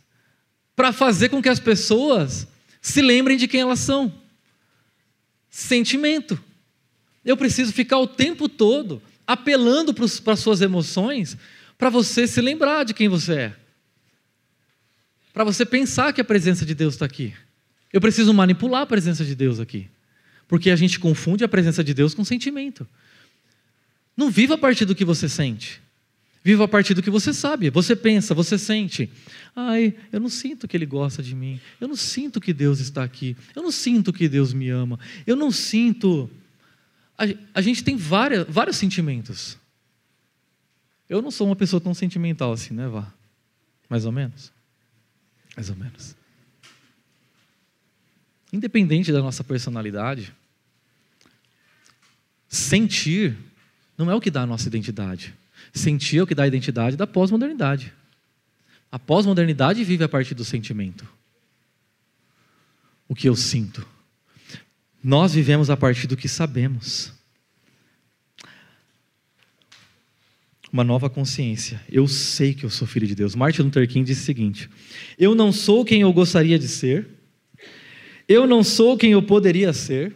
para 0.76 0.94
fazer 0.94 1.30
com 1.30 1.42
que 1.42 1.50
as 1.50 1.60
pessoas 1.60 2.48
se 2.80 3.02
lembrem 3.02 3.36
de 3.36 3.48
quem 3.48 3.62
elas 3.62 3.80
são. 3.80 4.14
Sentimento. 5.50 6.40
Eu 7.26 7.36
preciso 7.36 7.74
ficar 7.74 7.98
o 7.98 8.06
tempo 8.06 8.48
todo 8.48 9.02
apelando 9.26 9.92
para 9.92 10.34
as 10.34 10.40
suas 10.40 10.62
emoções 10.62 11.36
para 11.76 11.90
você 11.90 12.28
se 12.28 12.42
lembrar 12.42 12.84
de 12.84 12.94
quem 12.94 13.10
você 13.10 13.34
é. 13.34 13.56
Para 15.34 15.44
você 15.44 15.66
pensar 15.66 16.14
que 16.14 16.22
a 16.22 16.26
presença 16.26 16.64
de 16.64 16.76
Deus 16.76 16.94
está 16.94 17.06
aqui. 17.06 17.34
Eu 17.92 18.00
preciso 18.00 18.32
manipular 18.36 18.84
a 18.84 18.88
presença 18.88 19.26
de 19.26 19.34
Deus 19.34 19.60
aqui. 19.60 19.90
Porque 20.48 20.70
a 20.70 20.76
gente 20.76 21.00
confunde 21.00 21.44
a 21.44 21.48
presença 21.48 21.84
de 21.84 21.94
Deus 21.94 22.14
com 22.14 22.24
sentimento. 22.24 22.88
Não 24.20 24.30
viva 24.30 24.56
a 24.56 24.58
partir 24.58 24.84
do 24.84 24.94
que 24.94 25.06
você 25.06 25.30
sente. 25.30 25.82
Viva 26.44 26.66
a 26.66 26.68
partir 26.68 26.94
do 26.94 27.02
que 27.02 27.10
você 27.10 27.34
sabe. 27.34 27.70
Você 27.70 27.96
pensa, 27.96 28.34
você 28.34 28.58
sente. 28.58 29.10
Ai, 29.56 29.96
eu 30.12 30.20
não 30.20 30.30
sinto 30.30 30.68
que 30.68 30.76
Ele 30.76 30.86
gosta 30.86 31.24
de 31.24 31.34
mim. 31.34 31.60
Eu 31.80 31.88
não 31.88 31.96
sinto 31.96 32.42
que 32.42 32.52
Deus 32.52 32.80
está 32.80 33.04
aqui. 33.04 33.38
Eu 33.56 33.64
não 33.64 33.72
sinto 33.72 34.12
que 34.12 34.28
Deus 34.28 34.54
me 34.54 34.70
ama. 34.70 35.00
Eu 35.26 35.36
não 35.36 35.52
sinto 35.52 36.30
a, 37.54 37.62
gente 37.62 37.84
tem 37.84 37.98
várias, 37.98 38.48
vários 38.48 38.78
sentimentos. 38.78 39.58
Eu 41.10 41.22
não 41.22 41.30
sou 41.30 41.48
uma 41.48 41.56
pessoa 41.56 41.82
tão 41.82 41.94
sentimental 41.94 42.54
assim, 42.54 42.74
né, 42.74 42.88
Vá? 42.88 43.12
Mais 43.90 44.06
ou 44.06 44.12
menos? 44.12 44.54
Mais 45.54 45.70
ou 45.70 45.76
menos. 45.76 46.16
Independente 48.54 49.12
da 49.12 49.20
nossa 49.22 49.44
personalidade, 49.44 50.34
sentir 52.48 53.38
não 54.00 54.12
é 54.12 54.16
o 54.16 54.22
que 54.22 54.32
dá 54.32 54.44
a 54.44 54.48
nossa 54.48 54.68
identidade. 54.68 55.34
Sentir 55.74 56.20
é 56.20 56.24
o 56.24 56.28
que 56.28 56.34
dá 56.34 56.44
a 56.44 56.48
identidade 56.48 56.96
da 56.96 57.06
pós-modernidade. 57.06 57.94
A 58.92 58.98
pós-modernidade 58.98 59.84
vive 59.84 60.04
a 60.04 60.10
partir 60.10 60.34
do 60.34 60.46
sentimento. 60.46 61.08
O 63.08 63.14
que 63.14 63.28
eu 63.28 63.36
sinto. 63.36 63.86
Nós 65.04 65.34
vivemos 65.34 65.70
a 65.70 65.78
partir 65.78 66.08
do 66.08 66.18
que 66.18 66.28
sabemos. 66.28 67.14
uma 70.72 70.84
nova 70.84 71.10
consciência. 71.10 71.82
Eu 71.92 72.08
sei 72.08 72.54
que 72.54 72.64
eu 72.64 72.70
sou 72.70 72.88
filho 72.88 73.08
de 73.08 73.16
Deus. 73.16 73.36
Martin 73.36 73.64
Luther 73.64 73.88
King 73.88 74.06
disse 74.06 74.22
o 74.22 74.26
seguinte: 74.26 74.70
Eu 75.18 75.34
não 75.34 75.52
sou 75.52 75.84
quem 75.84 76.02
eu 76.02 76.14
gostaria 76.14 76.60
de 76.60 76.68
ser, 76.68 77.08
eu 78.28 78.46
não 78.46 78.64
sou 78.64 78.96
quem 78.96 79.12
eu 79.12 79.22
poderia 79.22 79.74
ser, 79.74 80.16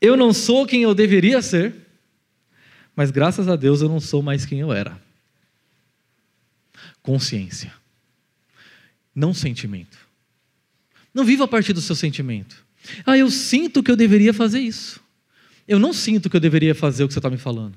eu 0.00 0.16
não 0.16 0.32
sou 0.32 0.66
quem 0.66 0.82
eu 0.82 0.94
deveria 0.94 1.42
ser, 1.42 1.74
mas 2.98 3.12
graças 3.12 3.46
a 3.46 3.54
Deus 3.54 3.80
eu 3.80 3.88
não 3.88 4.00
sou 4.00 4.20
mais 4.20 4.44
quem 4.44 4.58
eu 4.58 4.72
era. 4.72 5.00
Consciência, 7.00 7.72
não 9.14 9.32
sentimento. 9.32 9.96
Não 11.14 11.24
viva 11.24 11.44
a 11.44 11.48
partir 11.48 11.72
do 11.72 11.80
seu 11.80 11.94
sentimento. 11.94 12.66
Ah, 13.06 13.16
eu 13.16 13.30
sinto 13.30 13.84
que 13.84 13.90
eu 13.92 13.94
deveria 13.94 14.34
fazer 14.34 14.58
isso. 14.58 15.00
Eu 15.68 15.78
não 15.78 15.92
sinto 15.92 16.28
que 16.28 16.34
eu 16.34 16.40
deveria 16.40 16.74
fazer 16.74 17.04
o 17.04 17.06
que 17.06 17.14
você 17.14 17.20
está 17.20 17.30
me 17.30 17.38
falando. 17.38 17.76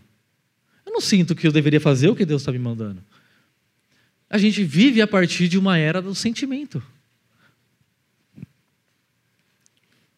Eu 0.83 0.91
não 0.91 0.99
sinto 0.99 1.35
que 1.35 1.45
eu 1.45 1.51
deveria 1.51 1.79
fazer 1.79 2.09
o 2.09 2.15
que 2.15 2.25
Deus 2.25 2.41
está 2.41 2.51
me 2.51 2.57
mandando. 2.57 3.03
A 4.27 4.39
gente 4.39 4.63
vive 4.63 5.03
a 5.03 5.07
partir 5.07 5.47
de 5.47 5.55
uma 5.55 5.77
era 5.77 6.01
do 6.01 6.15
sentimento. 6.15 6.81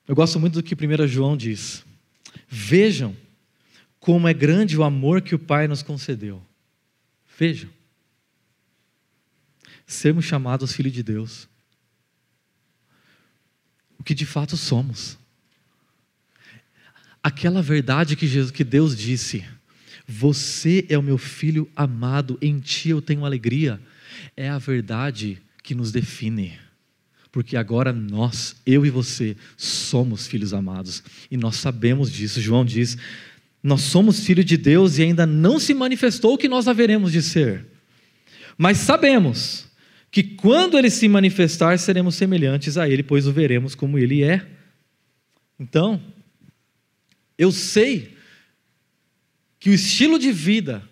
Eu 0.08 0.16
gosto 0.16 0.39
muito 0.39 0.54
do 0.54 0.64
que 0.64 0.74
1 0.74 1.08
João 1.10 1.36
diz. 1.36 1.84
Vejam 2.47 3.14
como 4.04 4.28
é 4.28 4.34
grande 4.34 4.78
o 4.78 4.84
amor 4.84 5.22
que 5.22 5.34
o 5.34 5.39
Pai 5.39 5.66
nos 5.66 5.82
concedeu. 5.82 6.45
Vejam. 7.39 7.70
Sermos 9.88 10.26
chamados 10.26 10.74
filhos 10.74 10.91
de 10.91 11.01
Deus. 11.01 11.47
O 13.97 14.04
que 14.04 14.14
de 14.14 14.26
fato 14.26 14.58
somos. 14.58 15.18
Aquela 17.24 17.62
verdade 17.62 18.18
que, 18.18 18.28
Jesus, 18.28 18.51
que 18.51 18.66
Deus 18.66 18.93
disse 18.93 19.45
você 20.06 20.86
é 20.89 20.97
o 20.97 21.01
meu 21.01 21.18
filho 21.18 21.72
amado, 21.74 22.38
em 22.41 22.60
ti 22.60 22.89
eu 22.89 23.01
tenho 23.01 23.24
alegria. 23.24 23.80
É 24.36 24.49
a 24.49 24.58
verdade 24.58 25.41
que 25.64 25.74
nos 25.74 25.93
define. 25.93 26.60
Porque 27.32 27.56
agora 27.56 27.93
nós, 27.93 28.58
eu 28.66 28.86
e 28.86 28.89
você, 28.89 29.38
somos 29.56 30.28
filhos 30.28 30.54
amados. 30.54 31.01
E 31.32 31.38
nós 31.38 31.56
sabemos 31.56 32.12
disso. 32.12 32.41
João 32.41 32.66
diz: 32.66 32.97
Nós 33.64 33.82
somos 33.82 34.26
filhos 34.26 34.43
de 34.43 34.57
Deus 34.57 34.97
e 34.97 35.03
ainda 35.03 35.26
não 35.26 35.57
se 35.57 35.74
manifestou 35.74 36.34
o 36.34 36.38
que 36.38 36.49
nós 36.49 36.68
haveremos 36.68 37.14
de 37.14 37.22
ser. 37.22 37.66
Mas 38.57 38.78
sabemos 38.80 39.68
que 40.11 40.22
quando 40.22 40.78
ele 40.78 40.89
se 40.89 41.07
manifestar, 41.07 41.80
seremos 41.80 42.16
semelhantes 42.16 42.78
a 42.78 42.88
ele, 42.89 43.01
pois 43.01 43.26
o 43.26 43.32
veremos 43.32 43.74
como 43.74 43.97
ele 43.97 44.22
é. 44.22 44.45
Então, 45.57 45.99
eu 47.38 47.51
sei 47.51 48.16
que 49.59 49.70
o 49.70 49.74
estilo 49.74 50.20
de 50.20 50.32
vida, 50.32 50.84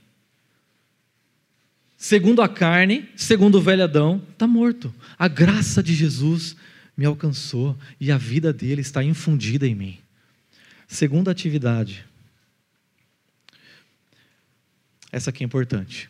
segundo 1.98 2.42
a 2.42 2.48
carne, 2.48 3.10
segundo 3.18 3.58
o 3.58 3.62
velho 3.62 3.84
Adão, 3.84 4.24
está 4.32 4.48
morto. 4.48 4.94
A 5.20 5.28
graça 5.28 5.84
de 5.84 5.94
Jesus 5.94 6.56
me 6.96 7.06
alcançou 7.06 7.78
e 8.00 8.12
a 8.12 8.18
vida 8.18 8.54
dele 8.54 8.82
está 8.82 9.04
infundida 9.04 9.68
em 9.68 9.76
mim. 9.76 10.00
Segunda 10.88 11.32
atividade. 11.32 12.06
Essa 15.12 15.30
aqui 15.30 15.44
é 15.44 15.46
importante. 15.46 16.10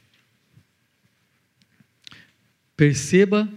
Perceba 2.76 3.50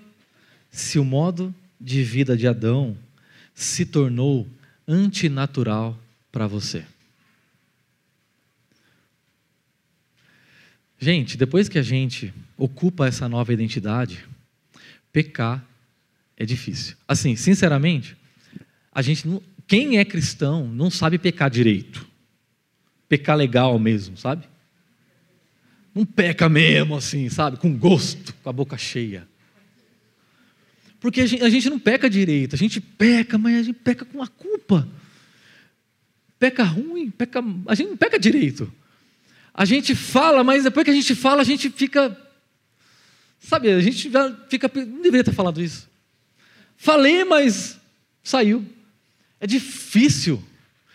se 0.71 0.99
o 0.99 1.05
modo 1.05 1.55
de 1.81 2.03
vida 2.03 2.37
de 2.37 2.47
Adão 2.47 2.97
se 3.55 3.85
tornou 3.85 4.49
antinatural 4.89 5.99
para 6.33 6.47
você. 6.47 6.85
Gente, 10.99 11.37
depois 11.37 11.69
que 11.69 11.79
a 11.79 11.83
gente 11.83 12.33
ocupa 12.57 13.07
essa 13.07 13.29
nova 13.29 13.53
identidade, 13.53 14.25
pecar 15.13 15.65
é 16.37 16.45
difícil. 16.45 16.97
Assim, 17.07 17.37
sinceramente, 17.37 18.17
a 18.91 19.03
gente 19.03 19.29
não, 19.29 19.43
quem 19.67 19.99
é 19.99 20.05
cristão 20.05 20.67
não 20.67 20.91
sabe 20.91 21.19
pecar 21.19 21.51
direito. 21.51 22.07
Pecar 23.09 23.37
legal 23.37 23.79
mesmo, 23.79 24.17
sabe? 24.17 24.49
Não 25.95 26.05
peca 26.05 26.49
mesmo 26.49 26.97
assim, 26.97 27.29
sabe? 27.29 27.57
Com 27.57 27.77
gosto, 27.77 28.35
com 28.43 28.51
a 28.51 28.53
boca 28.53 28.77
cheia. 28.77 29.29
Porque 30.99 31.21
a 31.21 31.27
gente, 31.27 31.45
a 31.45 31.49
gente 31.51 31.71
não 31.71 31.79
peca 31.79 32.09
direito, 32.11 32.55
a 32.55 32.59
gente 32.59 32.81
peca, 32.81 33.39
mas 33.39 33.57
a 33.57 33.63
gente 33.63 33.79
peca 33.79 34.05
com 34.05 34.23
a 34.23 34.27
culpa. 34.27 34.89
Peca 36.39 36.65
ruim, 36.65 37.11
peca, 37.11 37.45
a 37.67 37.75
gente 37.75 37.91
não 37.91 37.97
peca 37.97 38.19
direito. 38.19 38.73
A 39.53 39.65
gente 39.65 39.95
fala, 39.95 40.43
mas 40.43 40.65
depois 40.65 40.85
que 40.85 40.91
a 40.91 40.95
gente 40.95 41.15
fala, 41.15 41.43
a 41.43 41.45
gente 41.45 41.71
fica. 41.71 42.19
Sabe, 43.39 43.71
a 43.71 43.81
gente 43.81 44.11
já 44.11 44.35
fica. 44.49 44.69
Não 44.75 45.01
deveria 45.01 45.23
ter 45.23 45.33
falado 45.33 45.63
isso. 45.63 45.89
Falei, 46.77 47.23
mas 47.23 47.79
saiu. 48.23 48.65
É 49.39 49.47
difícil. 49.47 50.43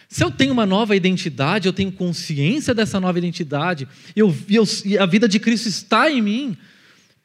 Se 0.09 0.23
eu 0.23 0.31
tenho 0.31 0.51
uma 0.51 0.65
nova 0.65 0.95
identidade, 0.95 1.67
eu 1.67 1.73
tenho 1.73 1.91
consciência 1.91 2.73
dessa 2.73 2.99
nova 2.99 3.19
identidade, 3.19 3.87
eu, 4.15 4.35
eu, 4.49 4.63
e 4.83 4.97
a 4.97 5.05
vida 5.05 5.27
de 5.27 5.39
Cristo 5.39 5.69
está 5.69 6.09
em 6.09 6.19
mim, 6.19 6.57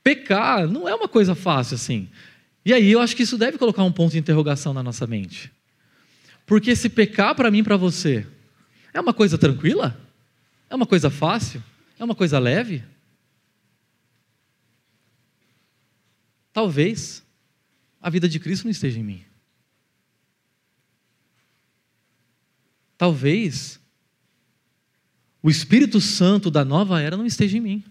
pecar 0.03 0.69
não 0.69 0.87
é 0.87 0.95
uma 0.95 1.09
coisa 1.09 1.35
fácil 1.35 1.77
assim. 1.77 2.11
E 2.63 2.75
aí 2.75 2.93
eu 2.93 3.01
acho 3.01 3.17
que 3.17 3.23
isso 3.23 3.39
deve 3.39 3.57
colocar 3.57 3.83
um 3.83 3.91
ponto 3.91 4.13
de 4.13 4.19
interrogação 4.19 4.75
na 4.75 4.83
nossa 4.83 5.07
mente. 5.07 5.51
Porque 6.45 6.77
se 6.77 6.91
pecar 6.91 7.35
para 7.35 7.51
mim 7.51 7.61
e 7.61 7.63
para 7.63 7.79
você 7.79 8.27
é 8.93 9.01
uma 9.01 9.15
coisa 9.15 9.39
tranquila? 9.39 9.99
É 10.69 10.75
uma 10.75 10.87
coisa 10.87 11.09
fácil? 11.09 11.65
É 11.99 12.05
uma 12.05 12.15
coisa 12.15 12.39
leve? 12.39 12.85
Talvez 16.53 17.23
a 18.01 18.11
vida 18.11 18.29
de 18.29 18.39
Cristo 18.39 18.65
não 18.65 18.71
esteja 18.71 19.01
em 19.01 19.05
mim. 19.05 19.25
Talvez 22.97 23.81
o 25.43 25.51
Espírito 25.51 26.01
Santo 26.01 26.51
da 26.51 26.65
nova 26.65 27.03
era 27.03 27.17
não 27.17 27.27
esteja 27.27 27.59
em 27.59 27.61
mim. 27.61 27.85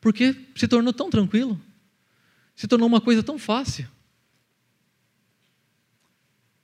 Porque 0.00 0.36
se 0.54 0.68
tornou 0.68 0.92
tão 0.92 1.08
tranquilo, 1.08 1.58
se 2.54 2.66
tornou 2.66 2.88
uma 2.88 3.00
coisa 3.00 3.22
tão 3.22 3.38
fácil. 3.38 3.88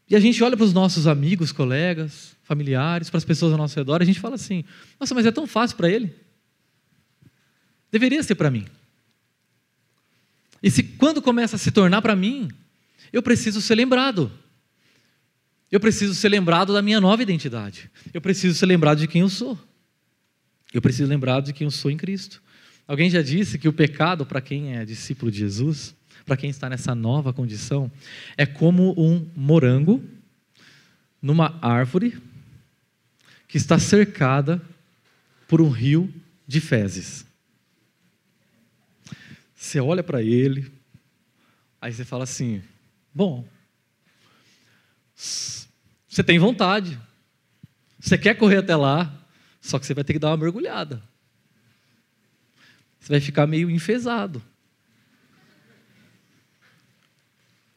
E 0.09 0.17
a 0.17 0.21
gente 0.21 0.43
olha 0.43 0.57
para 0.57 0.65
os 0.65 0.73
nossos 0.73 1.07
amigos, 1.07 1.53
colegas, 1.53 2.37
familiares, 2.43 3.11
para 3.11 3.19
as 3.19 3.25
pessoas 3.25 3.53
ao 3.53 3.59
nosso 3.59 3.77
redor, 3.77 4.03
a 4.03 4.05
gente 4.05 4.21
fala 4.21 4.35
assim: 4.35 4.65
nossa, 4.99 5.15
mas 5.15 5.27
é 5.27 5.31
tão 5.31 5.47
fácil 5.47 5.77
para 5.77 5.89
ele. 5.89 6.15
Deveria 7.91 8.23
ser 8.23 8.35
para 8.35 8.51
mim. 8.51 8.67
E 10.63 10.71
se 10.71 10.83
quando 10.83 11.23
começa 11.23 11.57
a 11.57 11.59
se 11.59 11.71
tornar 11.71 12.03
para 12.03 12.17
mim, 12.17 12.49
eu 13.13 13.23
preciso 13.23 13.61
ser 13.61 13.75
lembrado. 13.77 14.33
Eu 15.71 15.79
preciso 15.79 16.15
ser 16.15 16.29
lembrado 16.29 16.73
da 16.73 16.81
minha 16.81 17.01
nova 17.01 17.23
identidade. 17.23 17.91
Eu 18.13 18.21
preciso 18.21 18.59
ser 18.59 18.67
lembrado 18.67 18.99
de 18.99 19.07
quem 19.07 19.21
eu 19.21 19.29
sou. 19.29 19.59
Eu 20.73 20.81
preciso 20.81 21.09
lembrar 21.09 21.41
de 21.41 21.53
quem 21.53 21.67
eu 21.67 21.71
sou 21.71 21.91
em 21.91 21.97
Cristo. 21.97 22.43
Alguém 22.87 23.11
já 23.11 23.21
disse 23.21 23.59
que 23.59 23.69
o 23.69 23.73
pecado, 23.73 24.25
para 24.25 24.41
quem 24.41 24.77
é 24.77 24.85
discípulo 24.85 25.31
de 25.31 25.39
Jesus, 25.39 25.95
para 26.25 26.37
quem 26.37 26.49
está 26.51 26.69
nessa 26.69 26.95
nova 26.95 27.33
condição, 27.33 27.91
é 28.37 28.47
como 28.47 28.95
um 28.99 29.27
morango 29.37 30.03
numa 31.21 31.59
árvore 31.61 32.19
que 33.47 33.57
está 33.57 33.79
cercada 33.79 34.61
por 35.47 35.61
um 35.61 35.69
rio 35.69 36.13
de 36.47 36.61
fezes. 36.61 37.27
Você 39.55 39.81
olha 39.81 40.03
para 40.03 40.23
ele, 40.23 40.71
aí 41.81 41.93
você 41.93 42.05
fala 42.05 42.25
assim: 42.25 42.63
bom, 43.13 43.47
você 46.09 46.25
tem 46.25 46.39
vontade, 46.39 46.99
você 48.01 48.17
quer 48.17 48.35
correr 48.35 48.59
até 48.59 48.75
lá, 48.75 49.13
só 49.61 49.79
que 49.79 49.87
você 49.87 49.93
vai 49.93 50.03
ter 50.03 50.15
que 50.15 50.19
dar 50.19 50.29
uma 50.31 50.37
mergulhada. 50.37 51.03
Você 52.99 53.11
vai 53.11 53.21
ficar 53.21 53.47
meio 53.47 53.71
enfesado. 53.71 54.43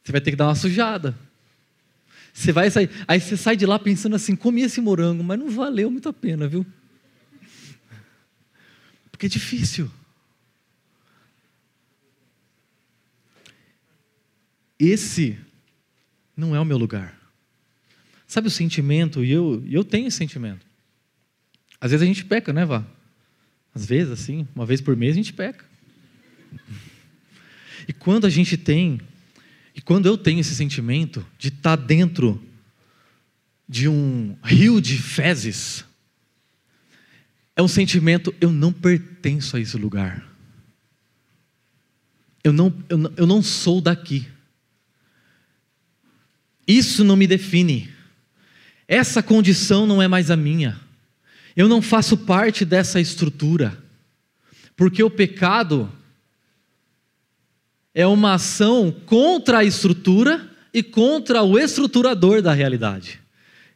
Você 0.03 0.11
vai 0.11 0.21
ter 0.21 0.31
que 0.31 0.37
dar 0.37 0.47
uma 0.47 0.55
sujada. 0.55 1.17
Você 2.33 2.51
vai 2.51 2.71
sair, 2.71 2.89
aí 3.07 3.19
você 3.19 3.35
sai 3.35 3.57
de 3.57 3.65
lá 3.65 3.77
pensando 3.77 4.15
assim, 4.15 4.35
comi 4.35 4.61
esse 4.61 4.79
morango, 4.79 5.23
mas 5.23 5.37
não 5.37 5.49
valeu 5.49 5.91
muito 5.91 6.07
a 6.07 6.13
pena, 6.13 6.47
viu? 6.47 6.65
Porque 9.11 9.25
é 9.25 9.29
difícil. 9.29 9.91
Esse 14.79 15.37
não 16.35 16.55
é 16.55 16.59
o 16.59 16.65
meu 16.65 16.77
lugar. 16.77 17.20
Sabe 18.31 18.47
o 18.47 18.49
sentimento? 18.49 19.25
E 19.25 19.29
eu, 19.29 19.61
eu 19.69 19.83
tenho 19.83 20.07
esse 20.07 20.15
sentimento. 20.15 20.65
Às 21.81 21.91
vezes 21.91 22.01
a 22.01 22.05
gente 22.05 22.23
peca, 22.23 22.53
né, 22.53 22.63
Vá? 22.63 22.81
Às 23.75 23.85
vezes, 23.85 24.09
assim, 24.09 24.47
uma 24.55 24.65
vez 24.65 24.79
por 24.79 24.95
mês 24.95 25.11
a 25.11 25.17
gente 25.17 25.33
peca. 25.33 25.65
E 27.85 27.91
quando 27.91 28.25
a 28.25 28.29
gente 28.29 28.55
tem 28.55 29.01
e 29.75 29.81
quando 29.81 30.05
eu 30.05 30.17
tenho 30.17 30.39
esse 30.39 30.55
sentimento 30.55 31.27
de 31.37 31.49
estar 31.49 31.75
tá 31.75 31.83
dentro 31.83 32.41
de 33.67 33.89
um 33.89 34.37
rio 34.45 34.79
de 34.79 34.97
fezes, 34.97 35.83
é 37.53 37.61
um 37.61 37.67
sentimento, 37.67 38.33
eu 38.39 38.49
não 38.49 38.71
pertenço 38.71 39.57
a 39.57 39.59
esse 39.59 39.75
lugar. 39.75 40.25
Eu 42.41 42.53
não, 42.53 42.73
eu 42.87 42.97
não, 42.97 43.13
eu 43.17 43.27
não 43.27 43.43
sou 43.43 43.81
daqui. 43.81 44.25
Isso 46.65 47.03
não 47.03 47.17
me 47.17 47.27
define. 47.27 47.99
Essa 48.91 49.23
condição 49.23 49.87
não 49.87 50.01
é 50.01 50.07
mais 50.09 50.29
a 50.29 50.35
minha. 50.35 50.77
Eu 51.55 51.69
não 51.69 51.81
faço 51.81 52.17
parte 52.17 52.65
dessa 52.65 52.99
estrutura. 52.99 53.81
Porque 54.75 55.01
o 55.01 55.09
pecado 55.09 55.89
é 57.95 58.05
uma 58.05 58.33
ação 58.33 58.93
contra 59.05 59.59
a 59.59 59.63
estrutura 59.63 60.45
e 60.73 60.83
contra 60.83 61.41
o 61.41 61.57
estruturador 61.57 62.41
da 62.41 62.51
realidade. 62.51 63.21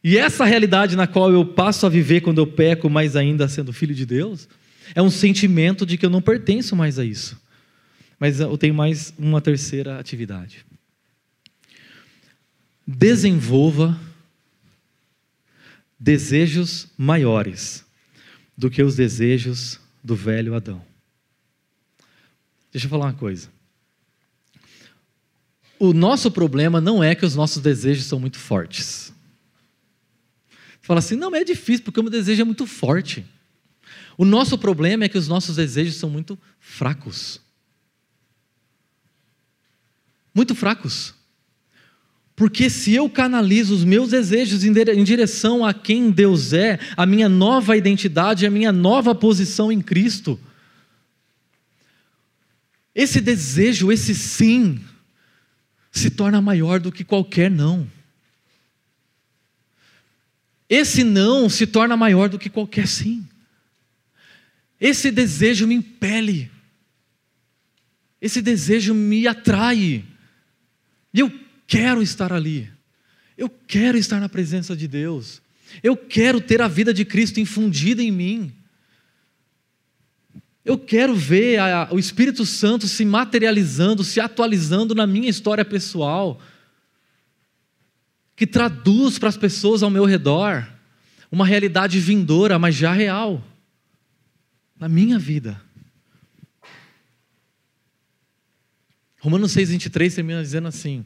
E 0.04 0.18
essa 0.18 0.44
realidade 0.44 0.98
na 0.98 1.08
qual 1.08 1.32
eu 1.32 1.46
passo 1.46 1.86
a 1.86 1.90
viver 1.90 2.20
quando 2.20 2.40
eu 2.40 2.48
peco, 2.48 2.90
mais 2.90 3.16
ainda 3.16 3.48
sendo 3.48 3.72
filho 3.72 3.96
de 3.96 4.06
Deus, 4.06 4.50
é 4.94 5.02
um 5.02 5.10
sentimento 5.10 5.86
de 5.86 5.98
que 5.98 6.06
eu 6.06 6.10
não 6.10 6.22
pertenço 6.22 6.76
mais 6.76 7.00
a 7.00 7.06
isso. 7.06 7.42
Mas 8.20 8.42
eu 8.42 8.58
tenho 8.58 8.74
mais 8.74 9.14
uma 9.18 9.40
terceira 9.40 9.98
atividade. 9.98 10.66
Desenvolva 12.86 13.98
desejos 16.00 16.88
maiores 16.98 17.86
do 18.58 18.70
que 18.70 18.84
os 18.84 18.96
desejos 18.96 19.80
do 20.04 20.16
velho 20.16 20.54
Adão. 20.54 20.86
Deixa 22.72 22.88
eu 22.88 22.90
falar 22.90 23.06
uma 23.06 23.14
coisa. 23.14 23.50
O 25.80 25.94
nosso 25.94 26.30
problema 26.30 26.80
não 26.80 27.04
é 27.04 27.16
que 27.16 27.26
os 27.26 27.36
nossos 27.36 27.62
desejos 27.62 28.06
são 28.06 28.20
muito 28.20 28.38
fortes. 28.38 29.14
Você 30.50 30.88
fala 30.88 31.00
assim, 31.00 31.16
não, 31.16 31.36
é 31.36 31.44
difícil 31.44 31.84
porque 31.84 32.00
o 32.00 32.04
meu 32.04 32.12
desejo 32.12 32.42
é 32.42 32.46
muito 32.46 32.68
forte. 32.68 33.26
O 34.18 34.24
nosso 34.24 34.58
problema 34.58 35.06
é 35.06 35.10
que 35.10 35.18
os 35.18 35.28
nossos 35.28 35.56
desejos 35.56 35.96
são 35.96 36.10
muito 36.10 36.38
fracos. 36.60 37.42
Muito 40.34 40.54
fracos. 40.54 41.15
Porque 42.36 42.70
se 42.70 42.94
eu 42.94 43.10
canalizo 43.10 43.74
os 43.74 43.86
meus 43.86 44.10
desejos 44.10 44.64
em 44.66 45.04
direção 45.04 45.66
a 45.66 45.74
quem 45.74 46.12
Deus 46.12 46.52
é, 46.52 46.78
a 46.98 47.06
minha 47.06 47.30
nova 47.30 47.78
identidade, 47.78 48.46
a 48.46 48.52
minha 48.52 48.74
nova 48.74 49.16
posição 49.16 49.72
em 49.72 49.82
Cristo, 49.82 50.38
esse 52.94 53.22
desejo, 53.22 53.92
esse 53.92 54.14
sim, 54.14 54.82
se 55.92 56.10
torna 56.10 56.42
maior 56.42 56.80
do 56.80 56.92
que 56.92 57.06
qualquer 57.06 57.50
não. 57.50 57.90
Esse 60.70 61.04
não 61.04 61.50
se 61.50 61.66
torna 61.66 61.96
maior 61.96 62.28
do 62.28 62.40
que 62.40 62.50
qualquer 62.50 62.88
sim. 62.88 63.26
Esse 64.80 65.10
desejo 65.10 65.68
me 65.68 65.76
impele. 65.76 66.52
Esse 68.22 68.42
desejo 68.42 68.94
me 68.94 69.28
atrai. 69.28 70.04
E 71.14 71.20
eu 71.20 71.45
quero 71.68 72.02
estar 72.02 72.32
ali. 72.32 72.72
Eu 73.38 73.50
quero 73.50 73.98
estar 73.98 74.20
na 74.20 74.30
presença 74.30 74.76
de 74.76 74.88
Deus. 74.88 75.42
Eu 75.84 75.98
quero 75.98 76.40
ter 76.40 76.62
a 76.62 76.68
vida 76.68 76.94
de 76.94 77.04
Cristo 77.04 77.40
infundida 77.40 78.02
em 78.02 78.12
mim. 78.12 78.54
Eu 80.64 80.80
quero 80.80 81.16
ver 81.16 81.60
a, 81.60 81.90
o 81.92 82.00
Espírito 82.00 82.46
Santo 82.46 82.88
se 82.88 83.06
materializando, 83.06 84.04
se 84.04 84.20
atualizando 84.20 84.96
na 84.96 85.06
minha 85.06 85.30
história 85.30 85.64
pessoal, 85.64 86.42
que 88.36 88.48
traduz 88.48 89.20
para 89.20 89.30
as 89.30 89.38
pessoas 89.38 89.84
ao 89.84 89.90
meu 89.90 90.06
redor 90.06 90.68
uma 91.32 91.46
realidade 91.46 92.00
vindoura, 92.00 92.58
mas 92.58 92.76
já 92.76 92.94
real, 92.94 93.44
na 94.80 94.88
minha 94.88 95.20
vida. 95.20 95.62
Romanos 99.20 99.52
6, 99.52 99.70
23 99.70 100.16
termina 100.16 100.42
dizendo 100.42 100.68
assim: 100.68 101.06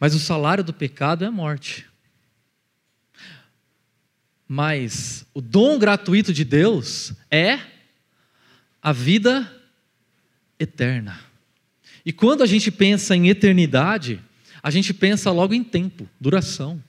Mas 0.00 0.14
o 0.14 0.18
salário 0.18 0.64
do 0.64 0.72
pecado 0.72 1.22
é 1.22 1.28
a 1.28 1.30
morte. 1.30 1.86
Mas 4.48 5.24
o 5.34 5.40
dom 5.40 5.78
gratuito 5.78 6.32
de 6.32 6.44
Deus 6.44 7.12
é 7.30 7.60
a 8.82 8.92
vida 8.92 9.48
eterna. 10.58 11.20
E 12.04 12.12
quando 12.12 12.42
a 12.42 12.46
gente 12.46 12.70
pensa 12.70 13.14
em 13.14 13.28
eternidade, 13.28 14.20
a 14.62 14.70
gente 14.70 14.94
pensa 14.94 15.30
logo 15.30 15.52
em 15.54 15.62
tempo, 15.62 16.08
duração. 16.18 16.82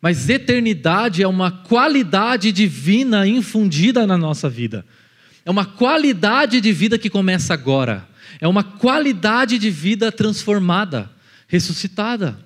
Mas 0.00 0.28
eternidade 0.28 1.22
é 1.22 1.28
uma 1.28 1.50
qualidade 1.50 2.50
divina 2.50 3.26
infundida 3.26 4.06
na 4.06 4.16
nossa 4.16 4.48
vida. 4.48 4.86
É 5.44 5.50
uma 5.50 5.64
qualidade 5.64 6.60
de 6.60 6.72
vida 6.72 6.98
que 6.98 7.10
começa 7.10 7.52
agora. 7.52 8.08
É 8.40 8.46
uma 8.46 8.62
qualidade 8.62 9.58
de 9.58 9.70
vida 9.70 10.12
transformada, 10.12 11.10
ressuscitada. 11.48 12.38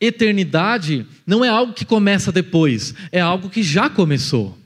Eternidade 0.00 1.06
não 1.24 1.44
é 1.44 1.48
algo 1.48 1.72
que 1.72 1.84
começa 1.84 2.32
depois, 2.32 2.92
é 3.12 3.20
algo 3.20 3.48
que 3.48 3.62
já 3.62 3.88
começou. 3.88 4.58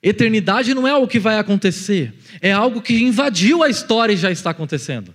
Eternidade 0.00 0.74
não 0.74 0.86
é 0.86 0.90
algo 0.90 1.08
que 1.08 1.18
vai 1.18 1.38
acontecer, 1.38 2.14
é 2.40 2.52
algo 2.52 2.80
que 2.82 3.02
invadiu 3.02 3.62
a 3.62 3.70
história 3.70 4.12
e 4.12 4.18
já 4.18 4.30
está 4.30 4.50
acontecendo. 4.50 5.14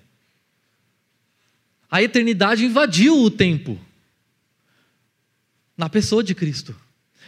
A 1.89 2.01
eternidade 2.01 2.65
invadiu 2.65 3.21
o 3.21 3.31
tempo 3.31 3.79
na 5.77 5.87
pessoa 5.87 6.23
de 6.23 6.35
Cristo. 6.35 6.75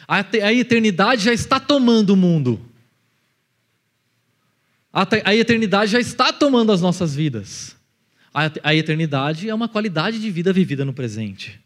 A 0.07 0.51
eternidade 0.51 1.23
já 1.23 1.33
está 1.33 1.59
tomando 1.59 2.09
o 2.11 2.17
mundo. 2.17 2.70
A 4.93 5.33
eternidade 5.33 5.91
já 5.91 5.99
está 5.99 6.33
tomando 6.33 6.71
as 6.71 6.81
nossas 6.81 7.15
vidas. 7.15 7.75
A 8.33 8.73
eternidade 8.73 9.49
é 9.49 9.53
uma 9.53 9.69
qualidade 9.69 10.19
de 10.19 10.29
vida 10.31 10.51
vivida 10.51 10.83
no 10.83 10.93
presente. 10.93 11.59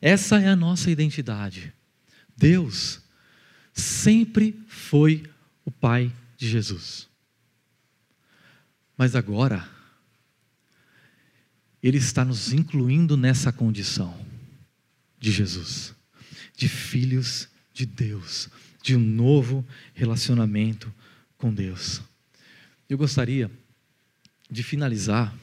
Essa 0.00 0.40
é 0.40 0.48
a 0.48 0.56
nossa 0.56 0.90
identidade. 0.90 1.72
Deus 2.36 3.00
sempre 3.72 4.58
foi 4.68 5.24
o 5.64 5.70
Pai 5.70 6.12
de 6.36 6.48
Jesus. 6.48 7.08
Mas 8.96 9.14
agora, 9.14 9.66
Ele 11.82 11.98
está 11.98 12.24
nos 12.24 12.52
incluindo 12.52 13.16
nessa 13.16 13.52
condição 13.52 14.18
de 15.18 15.30
Jesus, 15.30 15.94
de 16.54 16.68
filhos 16.68 17.48
de 17.72 17.84
Deus, 17.84 18.48
de 18.82 18.96
um 18.96 19.00
novo 19.00 19.66
relacionamento 19.94 20.92
com 21.36 21.52
Deus. 21.52 22.02
Eu 22.88 22.96
gostaria 22.96 23.50
de 24.50 24.62
finalizar 24.62 25.34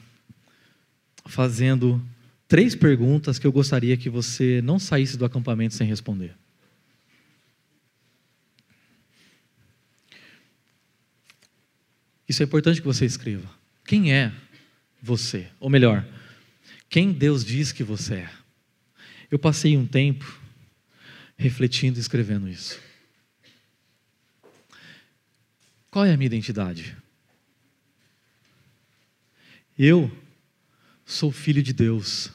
fazendo 1.26 2.02
três 2.48 2.74
perguntas 2.74 3.38
que 3.38 3.46
eu 3.46 3.52
gostaria 3.52 3.96
que 3.96 4.08
você 4.08 4.60
não 4.62 4.78
saísse 4.78 5.16
do 5.16 5.24
acampamento 5.24 5.74
sem 5.74 5.86
responder. 5.86 6.34
Isso 12.28 12.42
é 12.42 12.46
importante 12.46 12.80
que 12.80 12.86
você 12.86 13.04
escreva. 13.04 13.48
Quem 13.86 14.12
é 14.12 14.32
você? 15.02 15.48
Ou 15.60 15.68
melhor, 15.68 16.06
quem 16.88 17.12
Deus 17.12 17.44
diz 17.44 17.70
que 17.72 17.84
você 17.84 18.14
é? 18.14 18.30
Eu 19.30 19.38
passei 19.38 19.76
um 19.76 19.86
tempo 19.86 20.40
refletindo 21.36 21.98
e 21.98 22.00
escrevendo 22.00 22.48
isso. 22.48 22.80
Qual 25.90 26.04
é 26.04 26.12
a 26.12 26.16
minha 26.16 26.26
identidade? 26.26 26.96
Eu 29.78 30.10
sou 31.04 31.32
filho 31.32 31.62
de 31.62 31.72
Deus, 31.72 32.30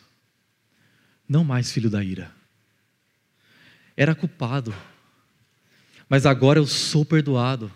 não 1.28 1.44
mais 1.44 1.72
filho 1.72 1.90
da 1.90 2.04
ira. 2.04 2.32
Era 3.96 4.14
culpado, 4.14 4.76
mas 6.10 6.26
agora 6.26 6.60
eu 6.60 6.68
sou 6.68 7.06
perdoado. 7.06 7.72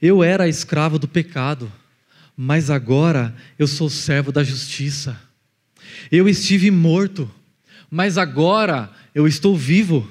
Eu 0.00 0.22
era 0.22 0.48
escravo 0.48 0.98
do 0.98 1.08
pecado, 1.08 1.72
mas 2.36 2.70
agora 2.70 3.34
eu 3.58 3.66
sou 3.66 3.88
servo 3.88 4.30
da 4.32 4.44
justiça. 4.44 5.20
Eu 6.10 6.28
estive 6.28 6.70
morto, 6.70 7.30
mas 7.90 8.18
agora 8.18 8.90
eu 9.14 9.26
estou 9.26 9.56
vivo. 9.56 10.10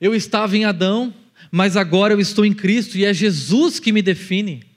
Eu 0.00 0.14
estava 0.14 0.56
em 0.56 0.64
Adão, 0.64 1.14
mas 1.50 1.76
agora 1.76 2.14
eu 2.14 2.20
estou 2.20 2.44
em 2.44 2.54
Cristo 2.54 2.96
e 2.96 3.04
é 3.04 3.12
Jesus 3.12 3.78
que 3.78 3.92
me 3.92 4.02
define. 4.02 4.75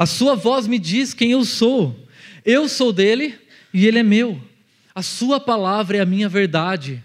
A 0.00 0.06
sua 0.06 0.34
voz 0.34 0.66
me 0.66 0.78
diz 0.78 1.12
quem 1.12 1.32
eu 1.32 1.44
sou. 1.44 1.94
Eu 2.42 2.70
sou 2.70 2.90
dele 2.90 3.34
e 3.70 3.86
ele 3.86 3.98
é 3.98 4.02
meu. 4.02 4.40
A 4.94 5.02
sua 5.02 5.38
palavra 5.38 5.98
é 5.98 6.00
a 6.00 6.06
minha 6.06 6.26
verdade, 6.26 7.04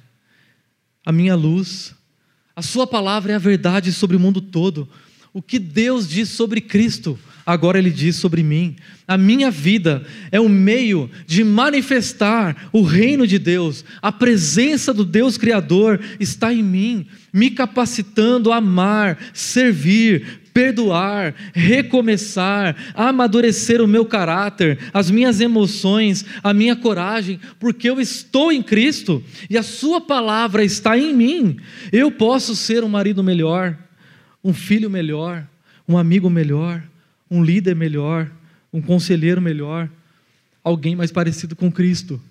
a 1.06 1.12
minha 1.12 1.36
luz. 1.36 1.93
A 2.56 2.62
sua 2.62 2.88
palavra 2.88 3.34
é 3.34 3.36
a 3.36 3.38
verdade 3.38 3.91
sobre 3.91 4.16
o 4.16 4.20
mundo 4.20 4.39
todo 4.39 4.88
o 5.34 5.41
que 5.41 5.60
Deus 5.60 6.08
diz 6.08 6.30
sobre 6.30 6.62
Cristo, 6.62 7.20
Agora 7.46 7.78
ele 7.78 7.91
diz 7.91 8.16
sobre 8.16 8.41
mim: 8.41 8.76
a 9.08 9.18
minha 9.18 9.52
vida 9.52 10.04
é 10.32 10.39
o 10.39 10.50
meio 10.50 11.10
de 11.28 11.43
manifestar 11.43 12.70
o 12.74 12.82
reino 12.82 13.28
de 13.28 13.38
Deus, 13.38 13.86
a 14.02 14.12
presença 14.12 14.91
do 14.91 15.06
Deus 15.06 15.38
Criador 15.38 16.02
está 16.20 16.52
em 16.52 16.64
mim, 16.64 17.06
me 17.32 17.52
capacitando 17.52 18.52
a 18.52 18.56
amar, 18.56 19.20
servir, 19.32 20.41
perdoar, 20.56 21.36
recomeçar, 21.53 22.76
amadurecer 22.95 23.80
o 23.80 23.88
meu 23.88 24.06
caráter, 24.06 24.80
as 24.91 25.12
minhas 25.12 25.39
emoções, 25.39 26.26
a 26.41 26.51
minha 26.51 26.76
coragem, 26.76 27.39
porque 27.60 27.88
eu 27.88 28.01
estou 28.01 28.51
em 28.51 28.64
Cristo 28.64 29.24
e 29.49 29.56
a 29.56 29.62
Sua 29.62 30.01
palavra 30.01 30.64
está 30.64 30.97
em 30.97 31.14
mim. 31.14 31.58
Eu 31.91 32.10
posso 32.10 32.56
ser 32.56 32.84
um 32.84 32.89
marido 32.89 33.24
melhor, 33.24 33.78
um 34.43 34.53
filho 34.53 34.89
melhor, 34.89 35.45
um 35.88 35.97
amigo 35.97 36.30
melhor 36.30 36.82
um 37.30 37.43
líder 37.43 37.76
melhor, 37.76 38.32
um 38.72 38.82
conselheiro 38.82 39.41
melhor, 39.41 39.89
alguém 40.64 40.95
mais 40.95 41.12
parecido 41.12 41.56
com 41.56 41.72
Cristo. 41.72 42.22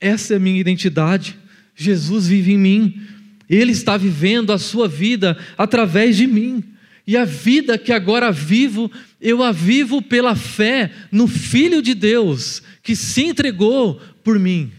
Essa 0.00 0.34
é 0.34 0.36
a 0.36 0.40
minha 0.40 0.60
identidade. 0.60 1.38
Jesus 1.74 2.28
vive 2.28 2.52
em 2.52 2.58
mim. 2.58 3.02
Ele 3.48 3.72
está 3.72 3.96
vivendo 3.96 4.52
a 4.52 4.58
sua 4.58 4.88
vida 4.88 5.36
através 5.58 6.16
de 6.16 6.26
mim. 6.26 6.64
E 7.06 7.16
a 7.16 7.24
vida 7.24 7.78
que 7.78 7.92
agora 7.92 8.30
vivo, 8.30 8.90
eu 9.20 9.42
a 9.42 9.52
vivo 9.52 10.00
pela 10.02 10.36
fé 10.36 10.92
no 11.10 11.26
Filho 11.26 11.82
de 11.82 11.94
Deus, 11.94 12.62
que 12.82 12.94
se 12.94 13.22
entregou 13.22 14.00
por 14.22 14.38
mim. 14.38 14.72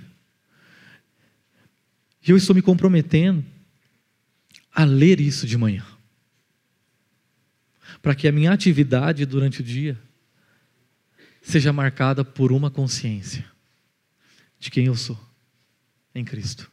E 2.26 2.32
eu 2.32 2.38
estou 2.38 2.56
me 2.56 2.62
comprometendo 2.62 3.44
a 4.74 4.84
ler 4.84 5.20
isso 5.20 5.46
de 5.46 5.58
manhã 5.58 5.86
para 8.02 8.16
que 8.16 8.28
a 8.28 8.32
minha 8.32 8.52
atividade 8.52 9.26
durante 9.26 9.62
o 9.62 9.64
dia 9.64 10.00
seja 11.42 11.72
marcada 11.72 12.26
por 12.26 12.52
uma 12.52 12.72
consciência 12.72 13.46
de 14.60 14.72
quem 14.72 14.86
eu 14.86 14.96
sou 14.96 15.20
em 16.14 16.24
Cristo. 16.24 16.70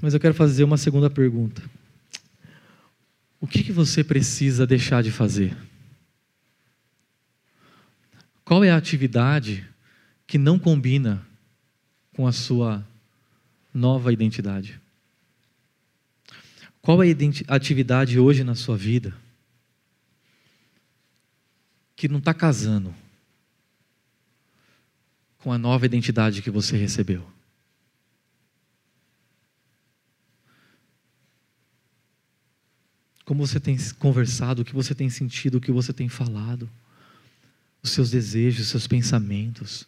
Mas 0.00 0.14
eu 0.14 0.20
quero 0.20 0.34
fazer 0.34 0.64
uma 0.64 0.76
segunda 0.76 1.10
pergunta. 1.10 1.62
O 3.40 3.46
que, 3.46 3.64
que 3.64 3.72
você 3.72 4.04
precisa 4.04 4.66
deixar 4.66 5.02
de 5.02 5.10
fazer? 5.10 5.56
Qual 8.44 8.62
é 8.62 8.70
a 8.70 8.76
atividade 8.76 9.66
que 10.26 10.36
não 10.36 10.58
combina 10.58 11.24
com 12.14 12.26
a 12.26 12.32
sua 12.32 12.86
nova 13.72 14.12
identidade? 14.12 14.80
Qual 16.82 17.02
é 17.02 17.06
a 17.08 17.54
atividade 17.54 18.18
hoje 18.18 18.44
na 18.44 18.54
sua 18.54 18.76
vida 18.76 19.14
que 21.96 22.08
não 22.08 22.18
está 22.18 22.32
casando 22.32 22.94
com 25.40 25.52
a 25.52 25.58
nova 25.58 25.86
identidade 25.86 26.42
que 26.42 26.50
você 26.50 26.76
recebeu. 26.76 27.26
Como 33.30 33.46
você 33.46 33.60
tem 33.60 33.78
conversado, 34.00 34.62
o 34.62 34.64
que 34.64 34.74
você 34.74 34.92
tem 34.92 35.08
sentido, 35.08 35.58
o 35.58 35.60
que 35.60 35.70
você 35.70 35.92
tem 35.92 36.08
falado, 36.08 36.68
os 37.80 37.90
seus 37.90 38.10
desejos, 38.10 38.62
os 38.62 38.68
seus 38.70 38.88
pensamentos. 38.88 39.86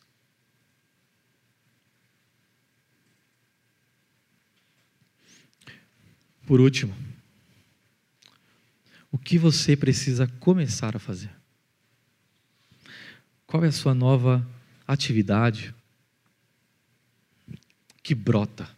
Por 6.47 6.61
último, 6.61 6.95
o 9.11 9.18
que 9.18 9.36
você 9.38 9.76
precisa 9.76 10.28
começar 10.38 10.95
a 10.95 11.01
fazer? 11.01 11.34
Qual 13.45 13.64
é 13.64 13.66
a 13.66 13.72
sua 13.72 13.93
nova 13.93 14.49
atividade 14.86 15.74
que 18.05 18.14
brota 18.14 18.70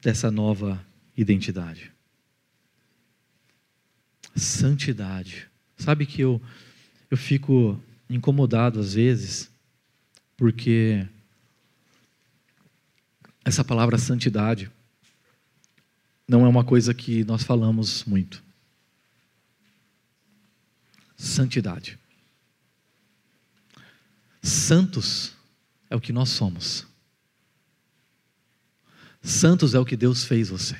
dessa 0.00 0.30
nova 0.30 0.82
identidade? 1.14 1.93
Santidade. 4.34 5.48
Sabe 5.76 6.06
que 6.06 6.20
eu, 6.20 6.40
eu 7.10 7.16
fico 7.16 7.80
incomodado 8.08 8.80
às 8.80 8.94
vezes, 8.94 9.50
porque 10.36 11.06
essa 13.44 13.64
palavra 13.64 13.98
santidade 13.98 14.70
não 16.26 16.44
é 16.44 16.48
uma 16.48 16.64
coisa 16.64 16.94
que 16.94 17.24
nós 17.24 17.42
falamos 17.42 18.04
muito. 18.04 18.42
Santidade. 21.16 21.98
Santos 24.42 25.32
é 25.88 25.96
o 25.96 26.00
que 26.00 26.12
nós 26.12 26.30
somos. 26.30 26.86
Santos 29.22 29.74
é 29.74 29.78
o 29.78 29.84
que 29.84 29.96
Deus 29.96 30.24
fez 30.24 30.48
você. 30.48 30.76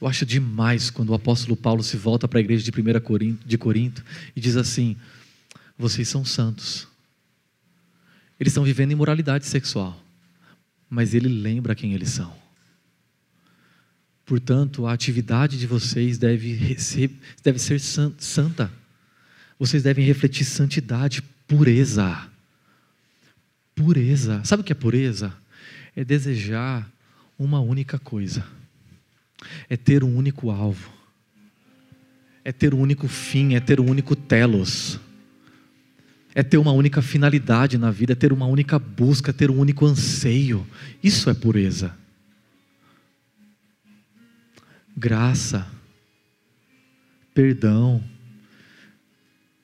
Eu 0.00 0.06
acho 0.06 0.26
demais 0.26 0.90
quando 0.90 1.10
o 1.10 1.14
apóstolo 1.14 1.56
Paulo 1.56 1.82
se 1.82 1.96
volta 1.96 2.28
para 2.28 2.38
a 2.38 2.40
igreja 2.40 2.62
de 2.62 2.70
1 2.70 3.00
Corinto, 3.00 3.46
de 3.46 3.56
Corinto 3.56 4.04
e 4.34 4.40
diz 4.40 4.56
assim: 4.56 4.96
vocês 5.78 6.08
são 6.08 6.24
santos. 6.24 6.86
Eles 8.38 8.52
estão 8.52 8.64
vivendo 8.64 8.92
imoralidade 8.92 9.46
sexual, 9.46 9.98
mas 10.88 11.14
ele 11.14 11.28
lembra 11.28 11.74
quem 11.74 11.94
eles 11.94 12.10
são. 12.10 12.34
Portanto, 14.26 14.86
a 14.86 14.92
atividade 14.92 15.58
de 15.58 15.66
vocês 15.66 16.18
deve 16.18 16.78
ser, 16.78 17.10
deve 17.42 17.58
ser 17.58 17.80
santa. 17.80 18.70
Vocês 19.58 19.82
devem 19.82 20.04
refletir 20.04 20.44
santidade, 20.44 21.22
pureza. 21.46 22.28
Pureza. 23.74 24.42
Sabe 24.44 24.62
o 24.62 24.64
que 24.64 24.72
é 24.72 24.74
pureza? 24.74 25.32
É 25.94 26.04
desejar 26.04 26.90
uma 27.38 27.60
única 27.60 27.98
coisa. 27.98 28.44
É 29.68 29.76
ter 29.76 30.02
um 30.02 30.16
único 30.16 30.50
alvo. 30.50 30.92
É 32.44 32.52
ter 32.52 32.74
um 32.74 32.80
único 32.80 33.08
fim, 33.08 33.54
é 33.54 33.60
ter 33.60 33.80
um 33.80 33.90
único 33.90 34.14
telos. 34.14 35.00
É 36.34 36.42
ter 36.42 36.58
uma 36.58 36.72
única 36.72 37.00
finalidade 37.00 37.78
na 37.78 37.90
vida, 37.90 38.12
é 38.12 38.16
ter 38.16 38.32
uma 38.32 38.46
única 38.46 38.78
busca, 38.78 39.32
ter 39.32 39.50
um 39.50 39.58
único 39.58 39.86
anseio. 39.86 40.66
Isso 41.02 41.30
é 41.30 41.34
pureza. 41.34 41.96
Graça, 44.96 45.66
perdão. 47.34 48.02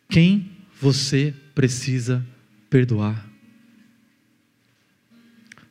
Quem 0.09 0.51
você 0.81 1.35
precisa 1.55 2.27
perdoar? 2.69 3.27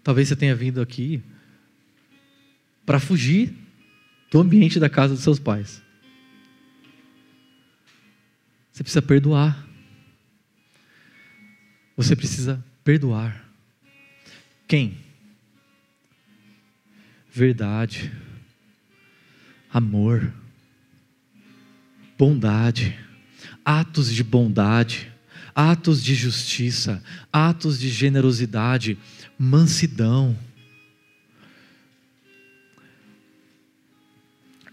Talvez 0.03 0.27
você 0.27 0.35
tenha 0.35 0.55
vindo 0.55 0.81
aqui 0.81 1.21
para 2.85 2.99
fugir 2.99 3.53
do 4.31 4.39
ambiente 4.39 4.79
da 4.79 4.89
casa 4.89 5.13
dos 5.13 5.23
seus 5.23 5.37
pais. 5.37 5.83
Você 8.71 8.81
precisa 8.81 9.01
perdoar. 9.01 9.67
Você 11.97 12.15
precisa 12.15 12.63
perdoar. 12.81 13.45
Quem? 14.67 14.97
Verdade, 17.29 18.11
amor, 19.71 20.33
bondade, 22.17 22.97
atos 23.63 24.13
de 24.13 24.23
bondade, 24.23 25.11
atos 25.53 26.03
de 26.03 26.15
justiça, 26.15 27.03
atos 27.31 27.79
de 27.79 27.89
generosidade, 27.89 28.97
mansidão. 29.37 30.37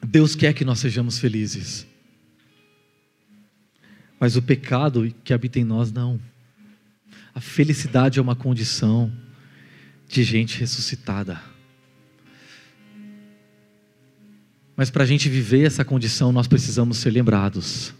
Deus 0.07 0.35
quer 0.35 0.53
que 0.53 0.65
nós 0.65 0.79
sejamos 0.79 1.19
felizes. 1.19 1.87
Mas 4.19 4.37
o 4.37 4.43
pecado 4.43 5.15
que 5.23 5.33
habita 5.33 5.59
em 5.59 5.65
nós 5.65 5.93
não. 5.93 6.21
A 7.35 7.41
felicidade 7.41 8.19
é 8.19 8.23
uma 8.23 8.35
condição 8.35 9.13
de 10.09 10.25
gente 10.25 10.59
ressuscitada. 10.59 11.41
Mas 14.77 14.91
para 14.91 15.05
a 15.05 15.07
gente 15.07 15.29
viver 15.29 15.67
essa 15.67 15.85
condição, 15.85 16.33
nós 16.33 16.47
precisamos 16.47 16.99
ser 16.99 17.11
lembrados. 17.11 17.93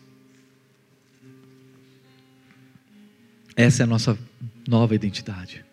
Essa 3.55 3.83
é 3.83 3.85
a 3.85 3.87
nossa 3.87 4.19
nova 4.69 4.95
identidade 4.95 5.69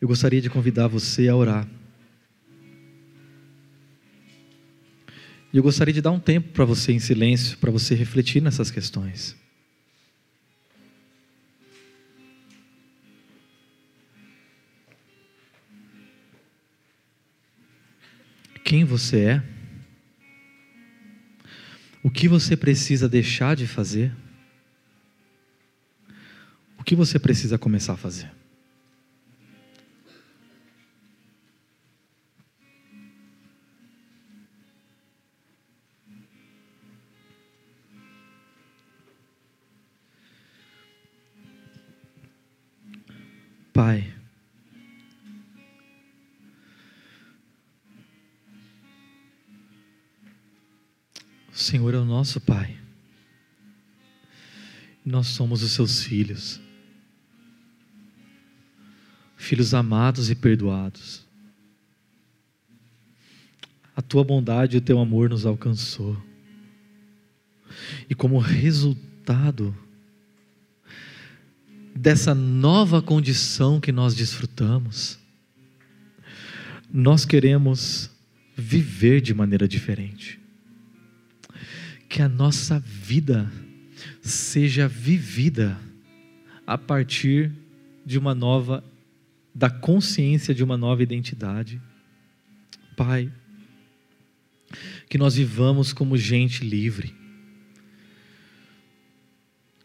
eu 0.00 0.08
gostaria 0.08 0.40
de 0.40 0.48
convidar 0.48 0.88
você 0.88 1.28
a 1.28 1.36
orar. 1.36 1.68
E 5.52 5.56
eu 5.56 5.62
gostaria 5.62 5.92
de 5.92 6.00
dar 6.00 6.12
um 6.12 6.20
tempo 6.20 6.52
para 6.52 6.64
você 6.64 6.92
em 6.92 7.00
silêncio, 7.00 7.58
para 7.58 7.70
você 7.70 7.94
refletir 7.94 8.40
nessas 8.40 8.70
questões. 8.70 9.36
Quem 18.64 18.84
você 18.84 19.24
é? 19.24 19.42
O 22.04 22.10
que 22.10 22.28
você 22.28 22.56
precisa 22.56 23.08
deixar 23.08 23.56
de 23.56 23.66
fazer? 23.66 24.14
O 26.78 26.84
que 26.84 26.94
você 26.94 27.18
precisa 27.18 27.58
começar 27.58 27.94
a 27.94 27.96
fazer? 27.96 28.39
Nosso 52.30 52.40
Pai, 52.40 52.76
nós 55.04 55.26
somos 55.26 55.64
os 55.64 55.72
seus 55.72 56.04
filhos, 56.04 56.60
filhos 59.36 59.74
amados 59.74 60.30
e 60.30 60.36
perdoados. 60.36 61.26
A 63.96 64.00
tua 64.00 64.22
bondade 64.22 64.76
e 64.76 64.78
o 64.78 64.80
teu 64.80 65.00
amor 65.00 65.28
nos 65.28 65.44
alcançou, 65.44 66.16
e 68.08 68.14
como 68.14 68.38
resultado, 68.38 69.76
dessa 71.96 72.32
nova 72.32 73.02
condição 73.02 73.80
que 73.80 73.90
nós 73.90 74.14
desfrutamos, 74.14 75.18
nós 76.92 77.24
queremos 77.24 78.08
viver 78.56 79.20
de 79.20 79.34
maneira 79.34 79.66
diferente. 79.66 80.39
Que 82.10 82.20
a 82.20 82.28
nossa 82.28 82.78
vida 82.78 83.50
seja 84.20 84.86
vivida 84.86 85.80
a 86.66 86.76
partir 86.76 87.50
de 88.04 88.18
uma 88.18 88.34
nova, 88.34 88.84
da 89.54 89.70
consciência 89.70 90.54
de 90.54 90.62
uma 90.62 90.76
nova 90.76 91.02
identidade. 91.02 91.80
Pai, 92.94 93.32
que 95.08 95.16
nós 95.16 95.36
vivamos 95.36 95.94
como 95.94 96.18
gente 96.18 96.62
livre 96.62 97.18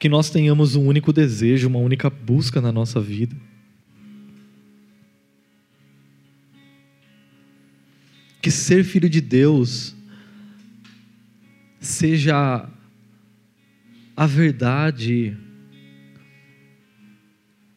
que 0.06 0.10
nós 0.10 0.30
tenhamos 0.30 0.76
um 0.76 0.86
único 0.86 1.12
desejo, 1.12 1.68
uma 1.68 1.80
única 1.80 2.12
busca 2.12 2.62
na 2.62 2.72
nossa 2.72 3.02
vida. 3.02 3.36
Que 8.40 8.52
ser 8.52 8.84
filho 8.84 9.10
de 9.10 9.20
Deus 9.20 9.95
seja 11.86 12.70
a 14.16 14.26
verdade 14.26 15.38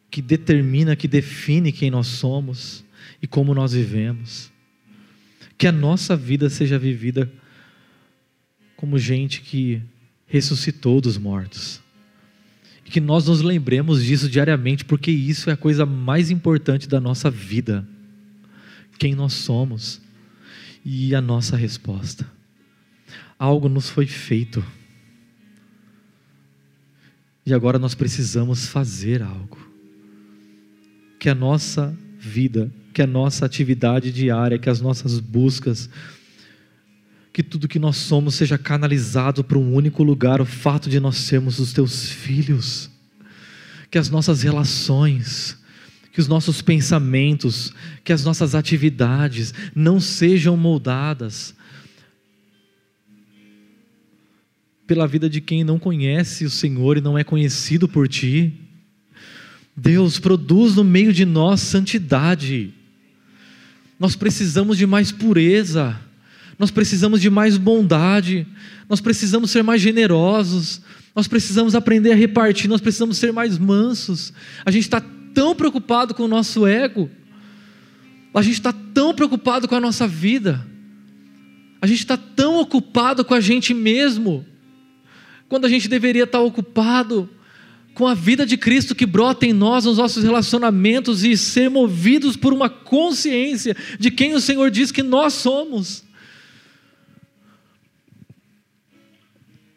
que 0.09 0.21
determina, 0.21 0.95
que 0.95 1.07
define 1.07 1.71
quem 1.71 1.91
nós 1.91 2.07
somos 2.07 2.83
e 3.21 3.27
como 3.27 3.53
nós 3.53 3.73
vivemos. 3.73 4.51
Que 5.57 5.67
a 5.67 5.71
nossa 5.71 6.15
vida 6.15 6.49
seja 6.49 6.79
vivida 6.79 7.31
como 8.75 8.97
gente 8.97 9.41
que 9.41 9.81
ressuscitou 10.25 11.01
dos 11.01 11.17
mortos 11.17 11.81
que 12.89 12.99
nós 12.99 13.27
nos 13.27 13.41
lembremos 13.41 14.03
disso 14.03 14.27
diariamente, 14.27 14.83
porque 14.83 15.11
isso 15.11 15.49
é 15.49 15.53
a 15.53 15.57
coisa 15.57 15.85
mais 15.85 16.31
importante 16.31 16.89
da 16.89 16.99
nossa 16.99 17.29
vida. 17.29 17.87
Quem 18.97 19.15
nós 19.15 19.33
somos 19.33 20.01
e 20.83 21.13
a 21.13 21.21
nossa 21.21 21.55
resposta. 21.55 22.38
Algo 23.39 23.69
nos 23.69 23.89
foi 23.89 24.05
feito. 24.05 24.61
E 27.45 27.53
agora 27.53 27.79
nós 27.79 27.95
precisamos 27.95 28.67
fazer 28.67 29.23
algo. 29.23 29.57
Que 31.17 31.29
a 31.29 31.35
nossa 31.35 31.97
vida, 32.19 32.69
que 32.93 33.01
a 33.01 33.07
nossa 33.07 33.45
atividade 33.45 34.11
diária, 34.11 34.59
que 34.59 34.69
as 34.69 34.81
nossas 34.81 35.21
buscas, 35.21 35.89
que 37.31 37.41
tudo 37.41 37.69
que 37.69 37.79
nós 37.79 37.95
somos 37.95 38.35
seja 38.35 38.57
canalizado 38.57 39.41
para 39.41 39.57
um 39.57 39.73
único 39.73 40.03
lugar, 40.03 40.41
o 40.41 40.45
fato 40.45 40.89
de 40.89 40.99
nós 40.99 41.15
sermos 41.15 41.59
os 41.59 41.71
teus 41.71 42.09
filhos. 42.09 42.91
Que 43.89 43.97
as 43.97 44.09
nossas 44.09 44.43
relações, 44.43 45.57
que 46.11 46.19
os 46.19 46.27
nossos 46.27 46.61
pensamentos, 46.61 47.73
que 48.03 48.11
as 48.11 48.25
nossas 48.25 48.53
atividades 48.53 49.53
não 49.73 49.97
sejam 49.99 50.57
moldadas 50.57 51.55
pela 54.89 55.05
vida 55.05 55.29
de 55.29 55.39
quem 55.39 55.63
não 55.63 55.77
conhece 55.77 56.45
o 56.45 56.49
Senhor 56.49 56.97
e 56.97 57.01
não 57.01 57.15
é 57.15 57.23
conhecido 57.23 57.87
por 57.87 58.07
ti. 58.07 58.51
Deus, 59.77 60.17
produz 60.17 60.73
no 60.73 60.83
meio 60.83 61.13
de 61.13 61.25
nós 61.25 61.61
santidade. 61.61 62.73
Nós 63.99 64.15
precisamos 64.15 64.79
de 64.79 64.87
mais 64.87 65.11
pureza. 65.11 65.95
Nós 66.57 66.71
precisamos 66.71 67.21
de 67.21 67.29
mais 67.29 67.55
bondade, 67.55 68.47
nós 68.89 68.99
precisamos 68.99 69.51
ser 69.51 69.63
mais 69.63 69.79
generosos, 69.79 70.81
nós 71.15 71.25
precisamos 71.25 71.73
aprender 71.75 72.11
a 72.11 72.15
repartir, 72.15 72.67
nós 72.67 72.81
precisamos 72.81 73.17
ser 73.17 73.31
mais 73.31 73.57
mansos. 73.59 74.33
A 74.65 74.71
gente 74.71 74.83
está 74.83 74.99
tão 75.33 75.55
preocupado 75.55 76.15
com 76.15 76.23
o 76.23 76.27
nosso 76.27 76.65
ego, 76.67 77.09
a 78.33 78.41
gente 78.41 78.55
está 78.55 78.73
tão 78.73 79.13
preocupado 79.13 79.69
com 79.69 79.75
a 79.75 79.79
nossa 79.79 80.05
vida, 80.05 80.67
a 81.79 81.87
gente 81.87 81.99
está 81.99 82.17
tão 82.17 82.59
ocupado 82.59 83.23
com 83.23 83.33
a 83.33 83.39
gente 83.39 83.73
mesmo, 83.73 84.45
quando 85.49 85.65
a 85.65 85.69
gente 85.69 85.89
deveria 85.89 86.23
estar 86.23 86.39
ocupado 86.39 87.27
com 87.95 88.07
a 88.07 88.13
vida 88.13 88.45
de 88.45 88.55
Cristo 88.55 88.95
que 88.95 89.05
brota 89.05 89.45
em 89.45 89.51
nós, 89.51 89.83
nos 89.83 89.97
nossos 89.97 90.23
relacionamentos 90.23 91.23
e 91.23 91.35
ser 91.35 91.69
movidos 91.69 92.37
por 92.37 92.53
uma 92.53 92.69
consciência 92.69 93.75
de 93.99 94.09
quem 94.09 94.33
o 94.33 94.39
Senhor 94.39 94.71
diz 94.71 94.91
que 94.91 95.03
nós 95.03 95.33
somos. 95.33 96.05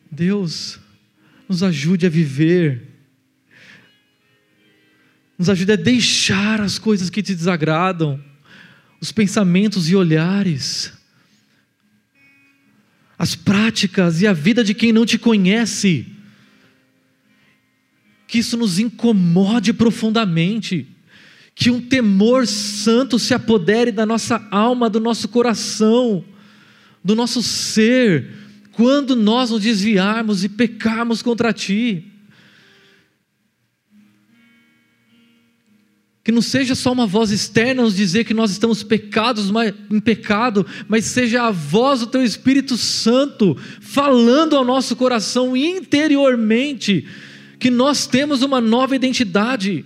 Deus, 0.08 0.78
nos 1.48 1.62
ajude 1.62 2.06
a 2.06 2.10
viver, 2.10 2.86
nos 5.38 5.48
ajude 5.48 5.72
a 5.72 5.76
deixar 5.76 6.60
as 6.60 6.78
coisas 6.78 7.08
que 7.08 7.22
te 7.22 7.34
desagradam, 7.34 8.22
os 9.00 9.10
pensamentos 9.10 9.88
e 9.88 9.96
olhares, 9.96 10.92
as 13.22 13.36
práticas 13.36 14.20
e 14.20 14.26
a 14.26 14.32
vida 14.32 14.64
de 14.64 14.74
quem 14.74 14.90
não 14.90 15.06
te 15.06 15.16
conhece, 15.16 16.06
que 18.26 18.40
isso 18.40 18.56
nos 18.56 18.80
incomode 18.80 19.72
profundamente, 19.72 20.88
que 21.54 21.70
um 21.70 21.80
temor 21.80 22.48
santo 22.48 23.20
se 23.20 23.32
apodere 23.32 23.92
da 23.92 24.04
nossa 24.04 24.44
alma, 24.50 24.90
do 24.90 24.98
nosso 24.98 25.28
coração, 25.28 26.24
do 27.04 27.14
nosso 27.14 27.44
ser, 27.44 28.28
quando 28.72 29.14
nós 29.14 29.50
nos 29.50 29.62
desviarmos 29.62 30.42
e 30.42 30.48
pecarmos 30.48 31.22
contra 31.22 31.52
Ti. 31.52 32.11
Que 36.24 36.30
não 36.30 36.40
seja 36.40 36.74
só 36.74 36.92
uma 36.92 37.06
voz 37.06 37.30
externa 37.32 37.82
nos 37.82 37.96
dizer 37.96 38.24
que 38.24 38.32
nós 38.32 38.52
estamos 38.52 38.82
pecados, 38.84 39.50
em 39.90 40.00
pecado, 40.00 40.64
mas 40.86 41.04
seja 41.06 41.42
a 41.42 41.50
voz 41.50 42.00
do 42.00 42.06
Teu 42.06 42.22
Espírito 42.22 42.76
Santo 42.76 43.56
falando 43.80 44.56
ao 44.56 44.64
nosso 44.64 44.94
coração 44.94 45.56
interiormente 45.56 47.06
que 47.58 47.70
nós 47.70 48.08
temos 48.08 48.42
uma 48.42 48.60
nova 48.60 48.96
identidade. 48.96 49.84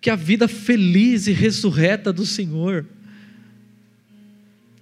Que 0.00 0.10
a 0.10 0.16
vida 0.16 0.48
feliz 0.48 1.26
e 1.26 1.32
ressurreta 1.32 2.12
do 2.12 2.24
Senhor 2.24 2.86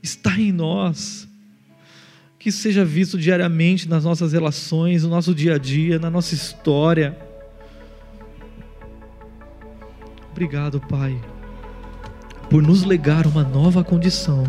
está 0.03 0.39
em 0.39 0.53
nós. 0.53 1.29
Que 2.39 2.53
seja 2.53 2.85
visto 2.85 3.19
diariamente 3.19 3.89
nas 3.89 4.05
nossas 4.05 4.33
relações, 4.33 5.03
no 5.03 5.11
nosso 5.11 5.35
dia 5.35 5.55
a 5.55 5.59
dia, 5.59 5.99
na 5.99 6.09
nossa 6.09 6.35
história. 6.35 7.28
Obrigado, 10.39 10.81
Pai, 10.83 11.21
por 12.49 12.63
nos 12.63 12.85
legar 12.85 13.27
uma 13.27 13.43
nova 13.43 13.83
condição, 13.83 14.45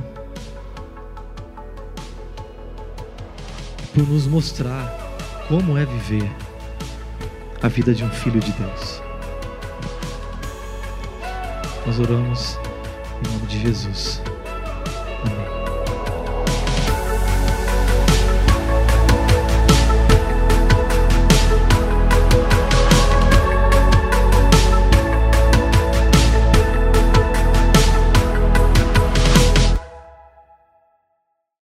por 3.92 4.08
nos 4.08 4.28
mostrar 4.28 4.88
como 5.48 5.76
é 5.76 5.88
viver 5.88 6.32
a 7.64 7.68
vida 7.68 7.92
de 7.92 8.04
um 8.04 8.10
filho 8.12 8.40
de 8.40 8.52
Deus. 8.52 9.02
Nós 11.88 12.00
oramos 12.00 12.60
em 13.26 13.34
nome 13.34 13.48
de 13.48 13.60
Jesus. 13.60 14.22